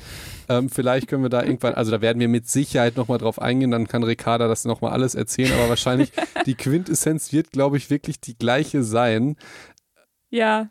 Ähm, 0.50 0.70
vielleicht 0.70 1.08
können 1.08 1.24
wir 1.24 1.30
da 1.30 1.44
irgendwann, 1.44 1.74
also 1.74 1.92
da 1.92 2.02
werden 2.02 2.20
wir 2.20 2.28
mit 2.28 2.48
Sicherheit 2.48 2.98
nochmal 2.98 3.18
drauf 3.18 3.42
eingehen, 3.42 3.72
dann 3.72 3.88
kann 3.88 4.04
Ricarda 4.04 4.48
das 4.48 4.66
nochmal 4.66 4.92
alles 4.92 5.16
erzählen, 5.16 5.54
aber 5.54 5.70
wahrscheinlich 5.70 6.12
die 6.46 6.56
Quintessenz 6.56 7.32
wird, 7.32 7.52
glaube 7.52 7.78
ich, 7.78 7.90
wirklich 7.90 8.20
die 8.20 8.38
gleiche 8.38 8.84
sein. 8.84 9.36
Ja, 10.30 10.68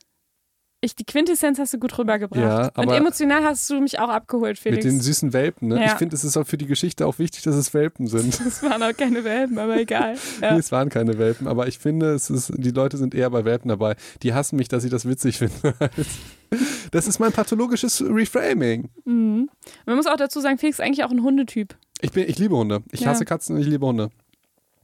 ich, 0.85 0.97
die 0.97 1.05
Quintessenz 1.05 1.61
hast 1.61 1.73
du 1.73 1.79
gut 1.79 1.97
rübergebracht. 1.97 2.41
Ja, 2.41 2.71
aber 2.75 2.91
und 2.91 2.93
emotional 2.93 3.45
hast 3.45 3.71
du 3.71 3.81
mich 3.81 4.01
auch 4.01 4.09
abgeholt, 4.09 4.59
Felix. 4.59 4.85
Mit 4.85 4.93
den 4.93 5.01
süßen 5.01 5.33
Welpen, 5.33 5.69
ne? 5.69 5.77
Ja. 5.77 5.87
Ich 5.87 5.93
finde, 5.93 6.17
es 6.17 6.25
ist 6.25 6.37
auch 6.37 6.45
für 6.45 6.59
die 6.59 6.67
Geschichte 6.67 7.07
auch 7.07 7.21
wichtig, 7.21 7.43
dass 7.43 7.55
es 7.55 7.73
Welpen 7.73 8.09
sind. 8.09 8.41
Es 8.53 8.63
waren 8.65 8.83
auch 8.83 8.97
keine 8.97 9.23
Welpen, 9.23 9.59
aber 9.59 9.77
egal. 9.77 10.17
Ja. 10.41 10.55
nee, 10.55 10.59
es 10.59 10.73
waren 10.73 10.89
keine 10.89 11.19
Welpen, 11.19 11.47
aber 11.47 11.69
ich 11.69 11.79
finde, 11.79 12.15
es 12.15 12.31
ist, 12.31 12.53
die 12.57 12.71
Leute 12.71 12.97
sind 12.97 13.15
eher 13.15 13.31
bei 13.31 13.45
Welpen 13.45 13.69
dabei. 13.69 13.95
Die 14.23 14.35
hassen 14.35 14.57
mich, 14.57 14.67
dass 14.67 14.83
ich 14.83 14.91
das 14.91 15.07
witzig 15.07 15.39
finde. 15.39 15.75
das 16.91 17.07
ist 17.07 17.21
mein 17.21 17.31
pathologisches 17.31 18.03
Reframing. 18.05 18.89
Mhm. 19.05 19.49
Man 19.87 19.97
muss 19.97 20.07
auch 20.07 20.17
dazu 20.17 20.41
sagen, 20.41 20.59
Felix 20.59 20.81
ist 20.81 20.85
eigentlich 20.85 21.05
auch 21.05 21.13
ein 21.13 21.23
Hundetyp. 21.23 21.77
Ich, 22.01 22.11
bin, 22.11 22.29
ich 22.29 22.39
liebe 22.39 22.57
Hunde. 22.57 22.83
Ich 22.91 23.01
ja. 23.01 23.11
hasse 23.11 23.25
Katzen 23.25 23.55
und 23.55 23.63
ich 23.63 23.69
liebe 23.69 23.87
Hunde. 23.87 24.11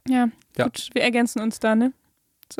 Ja, 0.07 0.29
ja, 0.57 0.63
gut. 0.63 0.89
Wir 0.93 1.01
ergänzen 1.01 1.41
uns 1.41 1.59
da, 1.59 1.75
ne? 1.75 1.91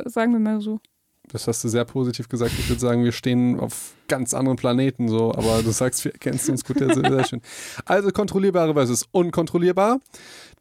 Sagen 0.05 0.33
wir 0.33 0.39
mal 0.39 0.59
so. 0.59 0.81
Das 1.31 1.47
hast 1.47 1.63
du 1.63 1.69
sehr 1.69 1.85
positiv 1.85 2.27
gesagt. 2.27 2.53
Ich 2.57 2.69
würde 2.69 2.79
sagen, 2.79 3.03
wir 3.03 3.11
stehen 3.11 3.59
auf 3.59 3.93
ganz 4.07 4.33
anderen 4.33 4.57
Planeten 4.57 5.07
so, 5.07 5.31
aber 5.33 5.61
du 5.63 5.71
sagst, 5.71 6.03
wir 6.03 6.11
ergänzen 6.11 6.51
uns 6.51 6.65
gut, 6.65 6.79
sehr, 6.79 6.93
sehr 6.93 7.23
schön. 7.25 7.41
Also 7.85 8.09
kontrollierbare 8.09 8.73
versus 8.73 9.05
unkontrollierbar. 9.11 9.99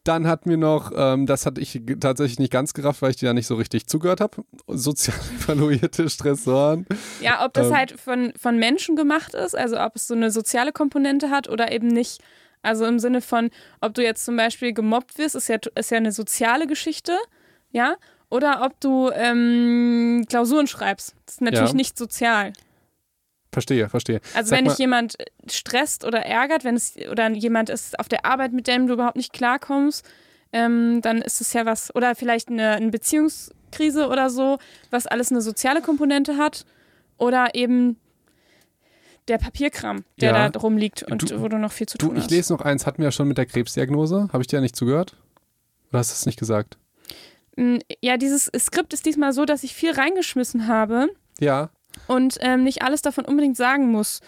Dann 0.04 0.26
hatten 0.26 0.48
wir 0.48 0.56
noch, 0.56 0.92
ähm, 0.94 1.26
das 1.26 1.44
hatte 1.44 1.60
ich 1.60 1.82
tatsächlich 2.00 2.38
nicht 2.38 2.52
ganz 2.52 2.72
gerafft, 2.72 3.02
weil 3.02 3.10
ich 3.10 3.16
dir 3.16 3.26
ja 3.26 3.34
nicht 3.34 3.46
so 3.46 3.56
richtig 3.56 3.86
zugehört 3.86 4.20
habe, 4.20 4.44
sozial 4.66 5.16
evaluierte 5.44 6.08
Stressoren. 6.08 6.86
Ja, 7.20 7.44
ob 7.44 7.52
das 7.54 7.68
ähm, 7.68 7.76
halt 7.76 8.00
von, 8.00 8.32
von 8.38 8.58
Menschen 8.58 8.94
gemacht 8.94 9.34
ist, 9.34 9.56
also 9.56 9.80
ob 9.80 9.96
es 9.96 10.06
so 10.06 10.14
eine 10.14 10.30
soziale 10.30 10.72
Komponente 10.72 11.30
hat 11.30 11.48
oder 11.48 11.72
eben 11.72 11.88
nicht. 11.88 12.22
Also 12.62 12.84
im 12.86 12.98
Sinne 12.98 13.20
von, 13.20 13.50
ob 13.80 13.94
du 13.94 14.02
jetzt 14.02 14.24
zum 14.24 14.36
Beispiel 14.36 14.72
gemobbt 14.72 15.18
wirst, 15.18 15.34
ist 15.34 15.48
ja, 15.48 15.58
ist 15.74 15.90
ja 15.90 15.96
eine 15.96 16.12
soziale 16.12 16.66
Geschichte, 16.66 17.16
ja, 17.70 17.96
oder 18.30 18.62
ob 18.64 18.78
du 18.80 19.10
ähm, 19.12 20.24
Klausuren 20.28 20.66
schreibst. 20.66 21.14
Das 21.26 21.36
ist 21.36 21.40
natürlich 21.40 21.70
ja. 21.70 21.76
nicht 21.76 21.98
sozial. 21.98 22.52
Verstehe, 23.52 23.88
verstehe. 23.88 24.20
Also 24.34 24.50
Sag 24.50 24.58
wenn 24.58 24.64
dich 24.66 24.78
jemand 24.78 25.16
stresst 25.50 26.04
oder 26.04 26.20
ärgert, 26.20 26.64
wenn 26.64 26.76
es 26.76 26.96
oder 27.10 27.30
jemand 27.30 27.70
ist 27.70 27.98
auf 27.98 28.08
der 28.08 28.26
Arbeit, 28.26 28.52
mit 28.52 28.66
dem 28.66 28.86
du 28.86 28.94
überhaupt 28.94 29.16
nicht 29.16 29.32
klarkommst, 29.32 30.06
ähm, 30.52 31.00
dann 31.02 31.18
ist 31.22 31.40
es 31.40 31.52
ja 31.52 31.66
was, 31.66 31.94
oder 31.94 32.14
vielleicht 32.14 32.48
eine, 32.48 32.72
eine, 32.72 32.90
Beziehungskrise 32.90 34.08
oder 34.08 34.30
so, 34.30 34.58
was 34.90 35.06
alles 35.06 35.30
eine 35.30 35.40
soziale 35.40 35.82
Komponente 35.82 36.36
hat. 36.36 36.64
Oder 37.16 37.54
eben 37.54 37.96
der 39.26 39.38
Papierkram, 39.38 40.04
der 40.20 40.32
ja. 40.32 40.48
da 40.48 40.60
rumliegt 40.60 41.02
und 41.02 41.30
du, 41.30 41.40
wo 41.40 41.48
du 41.48 41.58
noch 41.58 41.72
viel 41.72 41.88
zu 41.88 41.98
tun 41.98 42.10
du, 42.10 42.16
hast. 42.16 42.26
Ich 42.26 42.30
lese 42.30 42.52
noch 42.52 42.60
eins, 42.60 42.86
hatten 42.86 42.98
wir 42.98 43.06
ja 43.06 43.12
schon 43.12 43.28
mit 43.28 43.38
der 43.38 43.46
Krebsdiagnose. 43.46 44.28
Habe 44.32 44.42
ich 44.42 44.46
dir 44.46 44.56
ja 44.56 44.60
nicht 44.60 44.76
zugehört? 44.76 45.16
Oder 45.90 45.98
hast 45.98 46.10
du 46.10 46.14
es 46.14 46.26
nicht 46.26 46.38
gesagt? 46.38 46.78
Ja, 48.02 48.16
dieses 48.16 48.50
Skript 48.56 48.92
ist 48.92 49.04
diesmal 49.04 49.32
so, 49.32 49.44
dass 49.44 49.64
ich 49.64 49.74
viel 49.74 49.92
reingeschmissen 49.92 50.68
habe. 50.68 51.08
Ja. 51.40 51.70
Und 52.06 52.36
ähm, 52.40 52.62
nicht 52.62 52.82
alles 52.82 53.02
davon 53.02 53.24
unbedingt 53.24 53.56
sagen 53.56 53.90
muss. 53.90 54.20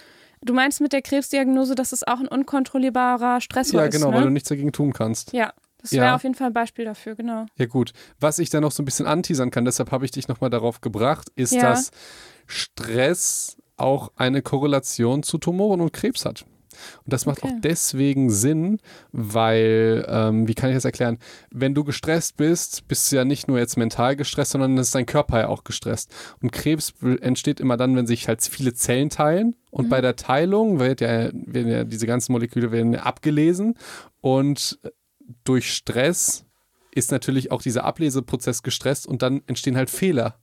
Du 0.43 0.55
meinst 0.55 0.81
mit 0.81 0.93
der 0.93 1.03
Krebsdiagnose, 1.03 1.75
dass 1.75 1.93
es 1.93 2.07
auch 2.07 2.19
ein 2.19 2.27
unkontrollierbarer 2.27 3.41
Stressor 3.41 3.85
ist? 3.85 3.95
Ja, 3.95 3.99
genau, 3.99 4.11
ne? 4.11 4.17
weil 4.17 4.25
du 4.25 4.31
nichts 4.31 4.49
dagegen 4.49 4.73
tun 4.73 4.93
kannst. 4.93 5.33
Ja. 5.33 5.53
Das 5.83 5.93
wäre 5.93 6.07
ja. 6.07 6.15
auf 6.15 6.23
jeden 6.25 6.35
Fall 6.35 6.49
ein 6.49 6.53
Beispiel 6.53 6.85
dafür, 6.85 7.15
genau. 7.15 7.47
Ja, 7.57 7.65
gut. 7.65 7.93
Was 8.19 8.39
ich 8.39 8.51
da 8.51 8.61
noch 8.61 8.71
so 8.71 8.83
ein 8.83 8.85
bisschen 8.85 9.07
anteasern 9.07 9.51
kann, 9.51 9.65
deshalb 9.65 9.93
habe 9.93 10.05
ich 10.05 10.11
dich 10.11 10.29
nochmal 10.29 10.51
darauf 10.51 10.83
gebracht, 10.83 11.31
ist, 11.37 11.53
ja. 11.53 11.63
dass 11.63 11.91
Stress 12.47 13.57
auch 13.77 14.13
eine 14.17 14.43
Korrelation 14.43 15.23
zu 15.23 15.39
Tumoren 15.39 15.81
und 15.81 15.93
Krebs 15.95 16.27
hat. 16.27 16.45
Und 17.05 17.13
das 17.13 17.27
macht 17.27 17.43
okay. 17.43 17.53
auch 17.53 17.61
deswegen 17.61 18.31
Sinn, 18.31 18.79
weil, 19.13 20.07
ähm, 20.09 20.49
wie 20.49 20.55
kann 20.55 20.71
ich 20.71 20.77
das 20.77 20.85
erklären? 20.85 21.19
Wenn 21.51 21.75
du 21.75 21.85
gestresst 21.85 22.37
bist, 22.37 22.87
bist 22.89 23.11
du 23.11 23.17
ja 23.17 23.25
nicht 23.25 23.49
nur 23.49 23.59
jetzt 23.59 23.77
mental 23.77 24.17
gestresst, 24.17 24.53
sondern 24.53 24.77
ist 24.79 24.95
dein 24.95 25.07
Körper 25.07 25.41
ja 25.41 25.49
auch 25.49 25.65
gestresst. 25.65 26.15
Und 26.43 26.53
Krebs 26.53 26.95
entsteht 27.21 27.61
immer 27.61 27.77
dann, 27.77 27.97
wenn 27.97 28.07
sich 28.07 28.29
halt 28.29 28.43
viele 28.43 28.75
Zellen 28.75 29.11
teilen. 29.11 29.57
Und 29.71 29.87
mhm. 29.87 29.91
bei 29.91 30.01
der 30.01 30.17
Teilung 30.17 30.79
wird 30.79 31.01
ja, 31.01 31.31
werden 31.33 31.69
ja 31.69 31.85
diese 31.85 32.07
ganzen 32.07 32.33
Moleküle 32.33 32.73
werden 32.73 32.97
abgelesen. 32.97 33.75
Und 34.21 34.79
durch 35.45 35.73
Stress 35.73 36.45
ist 36.93 37.13
natürlich 37.13 37.53
auch 37.53 37.63
dieser 37.63 37.85
Ableseprozess 37.85 38.63
gestresst 38.63 39.07
und 39.07 39.23
dann 39.23 39.43
entstehen 39.47 39.77
halt 39.77 39.91
Fehler. 39.91 40.39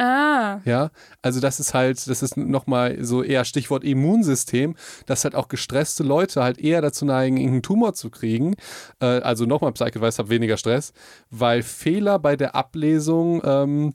Ah. 0.00 0.60
Ja, 0.64 0.90
also 1.22 1.40
das 1.40 1.58
ist 1.58 1.74
halt, 1.74 2.08
das 2.08 2.22
ist 2.22 2.36
nochmal 2.36 3.04
so 3.04 3.24
eher 3.24 3.44
Stichwort 3.44 3.82
Immunsystem, 3.82 4.76
dass 5.06 5.24
halt 5.24 5.34
auch 5.34 5.48
gestresste 5.48 6.04
Leute 6.04 6.42
halt 6.42 6.58
eher 6.58 6.80
dazu 6.80 7.04
neigen, 7.04 7.36
irgendeinen 7.36 7.62
Tumor 7.62 7.94
zu 7.94 8.08
kriegen. 8.08 8.54
Äh, 9.00 9.06
also 9.06 9.44
nochmal 9.44 9.72
Psychic 9.72 10.00
habe 10.00 10.28
weniger 10.28 10.56
Stress, 10.56 10.92
weil 11.30 11.64
Fehler 11.64 12.20
bei 12.20 12.36
der 12.36 12.54
Ablesung 12.54 13.42
ähm, 13.44 13.94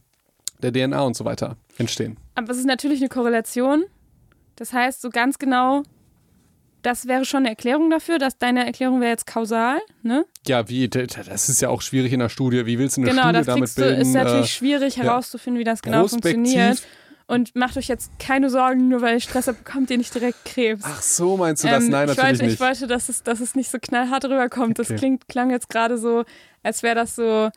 der 0.62 0.74
DNA 0.74 1.02
und 1.02 1.16
so 1.16 1.24
weiter 1.24 1.56
entstehen. 1.78 2.18
Aber 2.36 2.52
es 2.52 2.58
ist 2.58 2.66
natürlich 2.66 3.00
eine 3.00 3.10
Korrelation. 3.10 3.86
Das 4.58 4.74
heißt, 4.74 5.02
so 5.02 5.10
ganz 5.10 5.40
genau 5.40 5.84
das 6.84 7.08
wäre 7.08 7.26
schon 7.26 7.40
eine 7.40 7.50
Erklärung 7.50 7.90
dafür, 7.90 8.20
dass 8.20 8.38
deine 8.38 8.66
Erklärung 8.66 9.02
wäre 9.02 9.12
jetzt 9.12 9.26
kausal, 9.26 9.80
ne? 10.04 10.26
Ja, 10.46 10.70
wie, 10.70 10.88
das 10.88 11.50
ist 11.50 11.62
ja 11.62 11.70
auch 11.70 11.82
schwierig 11.82 12.14
in 12.14 12.20
der 12.20 12.30
Studie. 12.30 12.66
Wie 12.66 12.78
willst 12.78 12.98
du 12.98 13.02
eine 13.02 13.10
genau, 13.10 13.30
Studie 13.30 13.46
damit 13.46 13.76
bilden? 13.76 13.90
Genau, 13.90 14.00
das 14.00 14.08
ist 14.08 14.14
natürlich 14.14 14.46
äh, 14.46 14.48
schwierig 14.50 14.98
herauszufinden, 14.98 15.60
wie 15.60 15.64
das 15.64 15.82
genau 15.82 16.08
funktioniert. 16.08 16.84
Und 17.26 17.56
macht 17.56 17.78
euch 17.78 17.88
jetzt 17.88 18.12
keine 18.20 18.50
Sorgen, 18.50 18.90
nur 18.90 19.02
weil 19.02 19.16
ihr 19.16 19.20
Stress 19.22 19.48
habt, 19.48 19.64
bekommt 19.64 19.90
ihr 19.90 19.98
nicht 19.98 20.14
direkt 20.14 20.44
Krebs. 20.44 20.84
Ach 20.86 21.02
so, 21.02 21.38
meinst 21.38 21.64
du 21.64 21.70
das? 21.70 21.86
Ähm, 21.86 21.90
Nein, 21.90 22.10
ich 22.10 22.18
natürlich 22.18 22.32
wollte, 22.32 22.44
nicht. 22.44 22.54
Ich 22.56 22.60
wollte, 22.60 22.88
dass 22.88 23.08
es, 23.08 23.24
dass 23.24 23.40
es 23.40 23.56
nicht 23.56 23.72
so 23.72 23.78
knallhart 23.82 24.26
rüberkommt. 24.26 24.78
Das 24.78 24.90
Okay. 24.90 25.00
klingt, 25.00 25.28
klang 25.30 25.50
jetzt 25.50 25.70
gerade 25.70 25.98
so, 25.98 26.26
als 26.64 26.84
wäre 26.84 26.96
das 26.96 27.16
so. 27.16 27.50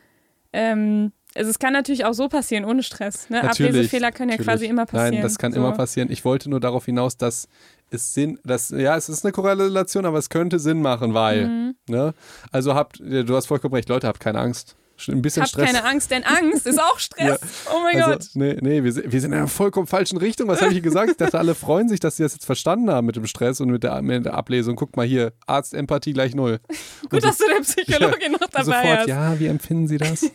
Ähm, 0.53 1.13
also 1.37 1.51
es 1.51 1.59
kann 1.59 1.73
natürlich 1.73 2.05
auch 2.05 2.13
so 2.15 2.29
passieren, 2.29 2.65
ohne 2.65 2.83
Stress. 2.83 3.29
Ne? 3.31 3.43
Natürlich, 3.43 3.71
Ablesefehler 3.71 4.13
können 4.13 4.31
ja 4.31 4.35
natürlich. 4.37 4.47
quasi 4.49 4.67
immer 4.67 4.87
passieren. 4.87 5.15
Nein, 5.15 5.23
das 5.23 5.39
kann 5.39 5.53
so. 5.53 5.59
immer 5.59 5.73
passieren. 5.73 6.11
Ich 6.11 6.25
wollte 6.25 6.49
nur 6.51 6.61
darauf 6.61 6.85
hinaus, 6.87 7.17
dass 7.17 7.49
es 7.91 8.15
Sinn, 8.15 8.39
dass, 8.45 8.71
ja, 8.71 8.97
es 8.97 9.09
ist 9.09 9.25
eine 9.25 9.33
Korrelation, 9.33 10.07
aber 10.07 10.19
es 10.19 10.29
könnte 10.29 10.59
Sinn 10.59 10.83
machen, 10.83 11.15
weil, 11.15 11.47
Mhm. 11.47 11.75
ne? 11.89 12.15
Also 12.51 12.75
habt, 12.75 12.99
du 13.01 13.37
hast 13.37 13.47
vollkommen 13.47 13.75
recht, 13.75 13.89
Leute, 13.89 14.07
habt 14.09 14.19
keine 14.21 14.41
Angst. 14.41 14.75
Ein 15.09 15.21
bisschen 15.21 15.43
Habt 15.43 15.51
Stress. 15.51 15.67
keine 15.67 15.85
Angst, 15.85 16.11
denn 16.11 16.25
Angst 16.25 16.67
ist 16.67 16.81
auch 16.81 16.99
Stress. 16.99 17.39
Oh 17.71 17.81
mein 17.83 18.01
also, 18.03 18.13
Gott. 18.13 18.29
Nee, 18.33 18.57
nee, 18.63 18.83
wir, 18.83 18.91
sind- 18.95 19.13
wir 19.13 19.21
sind 19.21 19.33
in 19.33 19.39
einer 19.41 19.47
vollkommen 19.47 19.87
falschen 19.87 20.17
Richtung. 20.17 20.49
Was 20.49 20.63
habe 20.63 20.73
ich 20.73 20.83
gesagt? 20.83 21.11
Ich 21.11 21.17
dachte, 21.19 21.39
alle 21.39 21.55
freuen 21.55 21.87
sich, 21.91 22.01
dass 22.01 22.17
sie 22.17 22.23
das 22.23 22.33
jetzt 22.33 22.47
verstanden 22.47 22.91
haben 22.91 23.07
mit 23.07 23.15
dem 23.15 23.27
Stress 23.27 23.61
und 23.61 23.69
mit 23.71 23.83
der, 23.83 24.01
mit 24.01 24.25
der 24.25 24.33
Ablesung. 24.33 24.75
Guck 24.75 24.97
mal 24.97 25.05
hier, 25.05 25.35
Arzt, 25.47 25.75
Empathie 25.75 26.15
gleich 26.15 26.35
null. 26.35 26.61
Gut, 27.11 27.23
dass 27.23 27.37
du 27.37 27.45
der 27.47 27.61
Psychologin 27.61 28.33
noch 28.41 28.49
dabei 28.51 28.65
Sofort, 28.65 28.99
hast. 29.01 29.07
ja, 29.09 29.39
wie 29.39 29.49
empfinden 29.49 29.87
Sie 29.87 29.99
das? 29.99 30.31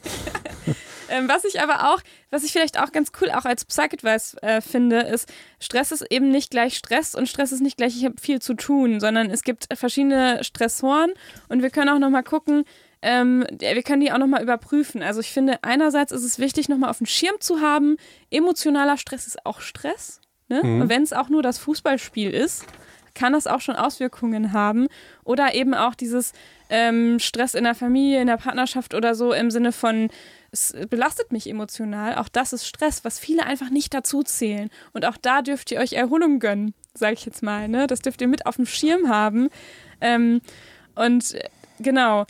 Ähm, 1.11 1.27
was 1.27 1.43
ich 1.45 1.61
aber 1.61 1.91
auch, 1.91 2.01
was 2.29 2.43
ich 2.43 2.51
vielleicht 2.51 2.79
auch 2.79 2.91
ganz 2.91 3.11
cool 3.21 3.29
auch 3.31 3.45
als 3.45 3.65
Psych-Advice 3.65 4.37
äh, 4.41 4.61
finde, 4.61 5.01
ist, 5.01 5.31
Stress 5.59 5.91
ist 5.91 6.05
eben 6.09 6.29
nicht 6.29 6.51
gleich 6.51 6.77
Stress 6.77 7.15
und 7.15 7.27
Stress 7.27 7.51
ist 7.51 7.61
nicht 7.61 7.77
gleich, 7.77 7.95
ich 7.95 8.05
habe 8.05 8.15
viel 8.19 8.41
zu 8.41 8.53
tun, 8.53 8.99
sondern 8.99 9.29
es 9.29 9.43
gibt 9.43 9.67
verschiedene 9.73 10.43
Stressoren 10.43 11.11
und 11.49 11.61
wir 11.61 11.69
können 11.69 11.89
auch 11.89 11.99
nochmal 11.99 12.23
gucken, 12.23 12.63
ähm, 13.01 13.45
wir 13.59 13.83
können 13.83 14.01
die 14.01 14.11
auch 14.11 14.17
nochmal 14.17 14.43
überprüfen. 14.43 15.01
Also 15.03 15.19
ich 15.19 15.31
finde, 15.31 15.59
einerseits 15.63 16.11
ist 16.11 16.23
es 16.23 16.39
wichtig, 16.39 16.69
nochmal 16.69 16.89
auf 16.89 16.99
dem 16.99 17.07
Schirm 17.07 17.35
zu 17.39 17.59
haben, 17.59 17.97
emotionaler 18.29 18.97
Stress 18.97 19.27
ist 19.27 19.45
auch 19.45 19.61
Stress. 19.61 20.21
Ne? 20.49 20.61
Und 20.61 20.89
wenn 20.89 21.01
es 21.01 21.13
auch 21.13 21.29
nur 21.29 21.41
das 21.41 21.57
Fußballspiel 21.59 22.29
ist, 22.29 22.65
kann 23.13 23.33
das 23.33 23.47
auch 23.47 23.61
schon 23.61 23.75
Auswirkungen 23.75 24.53
haben. 24.53 24.87
Oder 25.23 25.55
eben 25.55 25.73
auch 25.73 25.95
dieses 25.95 26.33
ähm, 26.69 27.19
Stress 27.19 27.53
in 27.53 27.63
der 27.63 27.75
Familie, 27.75 28.21
in 28.21 28.27
der 28.27 28.37
Partnerschaft 28.37 28.93
oder 28.93 29.15
so 29.15 29.33
im 29.33 29.51
Sinne 29.51 29.71
von, 29.71 30.09
es 30.51 30.75
belastet 30.89 31.31
mich 31.31 31.49
emotional. 31.49 32.15
Auch 32.15 32.27
das 32.27 32.53
ist 32.53 32.67
Stress, 32.67 33.03
was 33.03 33.19
viele 33.19 33.45
einfach 33.45 33.69
nicht 33.69 33.93
dazu 33.93 34.23
zählen. 34.23 34.69
Und 34.93 35.05
auch 35.05 35.17
da 35.17 35.41
dürft 35.41 35.71
ihr 35.71 35.79
euch 35.79 35.93
Erholung 35.93 36.39
gönnen, 36.39 36.73
sage 36.93 37.13
ich 37.13 37.25
jetzt 37.25 37.41
mal. 37.41 37.67
Ne? 37.67 37.87
Das 37.87 37.99
dürft 37.99 38.21
ihr 38.21 38.27
mit 38.27 38.45
auf 38.45 38.57
dem 38.57 38.65
Schirm 38.65 39.07
haben. 39.09 39.49
Ähm, 40.01 40.41
und 40.95 41.35
äh, 41.35 41.49
genau, 41.79 42.25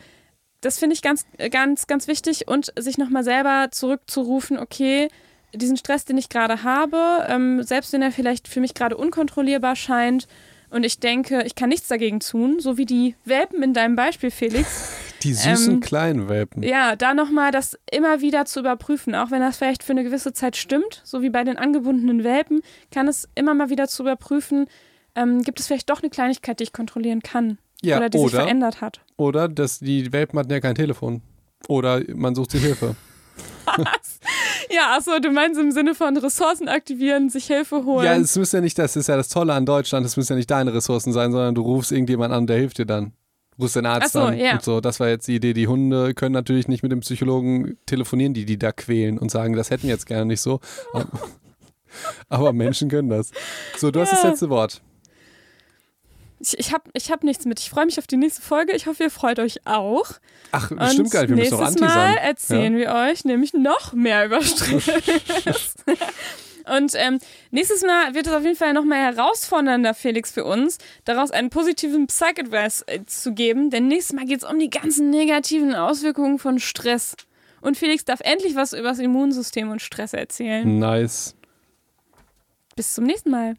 das 0.62 0.78
finde 0.78 0.94
ich 0.94 1.02
ganz, 1.02 1.26
ganz, 1.50 1.88
ganz 1.88 2.08
wichtig. 2.08 2.48
Und 2.48 2.72
sich 2.78 2.98
nochmal 2.98 3.24
selber 3.24 3.70
zurückzurufen, 3.72 4.60
okay, 4.60 5.08
diesen 5.54 5.78
Stress, 5.78 6.06
den 6.06 6.18
ich 6.18 6.30
gerade 6.30 6.64
habe, 6.64 7.26
ähm, 7.28 7.64
selbst 7.64 7.92
wenn 7.92 8.02
er 8.04 8.12
vielleicht 8.12 8.48
für 8.48 8.60
mich 8.60 8.74
gerade 8.76 8.98
unkontrollierbar 8.98 9.76
scheint, 9.76 10.28
und 10.70 10.86
ich 10.86 11.00
denke, 11.00 11.44
ich 11.44 11.56
kann 11.56 11.68
nichts 11.68 11.90
dagegen 11.90 12.22
tun, 12.22 12.62
so 12.62 12.78
wie 12.78 12.86
die 12.86 13.16
Welpen 13.26 13.62
in 13.62 13.74
deinem 13.74 13.98
Beispiel, 13.98 14.32
Felix. 14.32 14.91
Die 15.24 15.34
süßen 15.34 15.76
Ähm, 15.76 15.80
kleinen 15.82 16.30
Welpen. 16.30 16.64
Ja, 16.64 16.96
da 16.96 17.14
nochmal 17.14 17.52
das 17.52 17.78
immer 17.92 18.22
wieder 18.22 18.46
zu 18.46 18.60
überprüfen, 18.60 19.14
auch 19.16 19.30
wenn 19.32 19.42
das 19.42 19.58
vielleicht 19.58 19.84
für 19.84 19.92
eine 19.92 20.04
gewisse 20.04 20.34
Zeit 20.34 20.56
stimmt, 20.58 21.02
so 21.04 21.22
wie 21.22 21.30
bei 21.30 21.44
den 21.44 21.58
angebundenen 21.58 22.24
Welpen, 22.24 22.62
kann 22.92 23.08
es 23.08 23.28
immer 23.36 23.54
mal 23.54 23.70
wieder 23.70 23.88
zu 23.88 24.04
überprüfen, 24.04 24.66
ähm, 25.16 25.42
gibt 25.44 25.60
es 25.60 25.68
vielleicht 25.68 25.90
doch 25.90 26.02
eine 26.02 26.10
Kleinigkeit, 26.10 26.60
die 26.60 26.64
ich 26.64 26.74
kontrollieren 26.74 27.22
kann 27.22 27.58
Ja, 27.84 27.98
oder 27.98 28.10
die 28.10 28.18
sich 28.18 28.28
oder, 28.28 28.42
verändert 28.44 28.82
hat. 28.82 29.02
oder 29.18 29.48
dass 29.48 29.80
die 29.80 30.12
Welpen 30.12 30.40
hatten 30.40 30.52
ja 30.52 30.60
kein 30.60 30.76
Telefon. 30.76 31.22
Oder 31.68 32.02
man 32.16 32.34
sucht 32.34 32.52
sich 32.52 32.64
Hilfe. 32.64 32.96
Ja, 34.70 34.96
achso, 34.98 35.20
du 35.20 35.32
meinst 35.32 35.60
im 35.60 35.72
Sinne 35.72 35.96
von 35.96 36.16
Ressourcen 36.18 36.68
aktivieren, 36.70 37.30
sich 37.30 37.46
Hilfe 37.46 37.84
holen. 37.86 38.06
Ja, 38.06 38.16
es 38.16 38.36
müsste 38.38 38.58
ja 38.58 38.62
nicht, 38.62 38.78
das 38.80 38.96
ist 38.96 39.08
ja 39.08 39.18
das 39.18 39.30
Tolle 39.30 39.54
an 39.54 39.66
Deutschland, 39.66 40.06
es 40.06 40.16
müssen 40.18 40.34
ja 40.34 40.38
nicht 40.38 40.50
deine 40.50 40.74
Ressourcen 40.74 41.12
sein, 41.14 41.32
sondern 41.32 41.56
du 41.56 41.62
rufst 41.62 41.92
irgendjemand 41.92 42.34
an, 42.34 42.48
der 42.48 42.58
hilft 42.58 42.78
dir 42.78 42.86
dann. 42.86 43.14
Rufst 43.62 43.76
den 43.76 43.86
Arzt 43.86 44.14
so, 44.14 44.22
an 44.22 44.38
ja. 44.38 44.54
und 44.54 44.64
so. 44.64 44.82
Das 44.82 45.00
war 45.00 45.08
jetzt 45.10 45.28
die 45.28 45.36
Idee. 45.36 45.54
Die 45.54 45.68
Hunde 45.68 46.14
können 46.16 46.34
natürlich 46.34 46.68
nicht 46.68 46.82
mit 46.84 46.92
dem 46.92 47.02
Psychologen 47.02 47.78
telefonieren, 47.86 48.34
die 48.34 48.46
die 48.46 48.58
da 48.58 48.72
quälen 48.72 49.18
und 49.20 49.30
sagen, 49.30 49.56
das 49.56 49.70
hätten 49.70 49.84
wir 49.84 49.92
jetzt 49.92 50.08
gerne 50.08 50.26
nicht 50.26 50.42
so. 50.42 50.60
Aber, 50.94 51.06
aber 52.30 52.54
Menschen 52.54 52.90
können 52.90 53.10
das. 53.10 53.32
So, 53.78 53.92
du 53.92 54.02
hast 54.02 54.12
das 54.12 54.24
Ja. 54.24 54.30
letzte 54.30 54.50
Wort. 54.50 54.82
Ich, 56.40 56.58
ich 56.58 56.74
habe 56.74 56.86
ich 56.94 57.12
hab 57.12 57.24
nichts 57.24 57.46
mit. 57.46 57.60
Ich 57.60 57.70
freue 57.70 57.86
mich 57.86 58.00
auf 58.00 58.08
die 58.08 58.18
nächste 58.18 58.42
Folge. 58.42 58.74
Ich 58.76 58.88
hoffe, 58.88 59.04
ihr 59.04 59.12
freut 59.12 59.38
euch 59.38 59.60
auch. 59.66 60.06
Ach, 60.52 60.72
Und 60.72 60.84
stimmt 60.92 61.12
gar 61.12 61.22
nicht, 61.22 61.30
wir 61.30 61.38
müssen 61.38 61.60
nächstes 61.60 61.80
noch 61.80 61.88
anteasern. 61.88 62.16
Mal 62.16 62.18
erzählen 62.18 62.76
wir 62.78 62.92
euch 62.94 63.26
nämlich 63.26 63.54
noch 63.54 63.94
mehr 63.94 64.26
über 64.26 64.42
Stress. 64.42 65.76
Und 66.66 66.94
ähm, 66.96 67.20
nächstes 67.52 67.84
Mal 67.84 68.14
wird 68.14 68.28
es 68.28 68.34
auf 68.34 68.44
jeden 68.44 68.56
Fall 68.56 68.74
noch 68.74 68.86
mal 68.86 69.00
herausfordernder, 69.00 69.94
Felix, 69.94 70.32
für 70.32 70.46
uns, 70.46 70.78
daraus 71.06 71.32
einen 71.32 71.50
positiven 71.50 72.08
Psych-Advice 72.08 72.84
äh, 72.88 73.06
zu 73.06 73.34
geben. 73.34 73.70
Denn 73.70 73.88
nächstes 73.88 74.16
Mal 74.16 74.26
geht 74.26 74.44
es 74.44 74.50
um 74.50 74.60
die 74.60 74.70
ganzen 74.70 75.10
negativen 75.10 75.74
Auswirkungen 75.76 76.40
von 76.40 76.60
Stress. 76.60 77.16
Und 77.62 77.78
Felix 77.78 78.06
darf 78.06 78.22
endlich 78.22 78.56
was 78.56 78.74
über 78.74 78.90
das 78.90 79.00
Immunsystem 79.00 79.70
und 79.70 79.82
Stress 79.82 80.14
erzählen. 80.14 80.80
Nice. 80.80 81.36
Bis 82.76 82.94
zum 82.94 83.06
nächsten 83.06 83.30
Mal. 83.30 83.56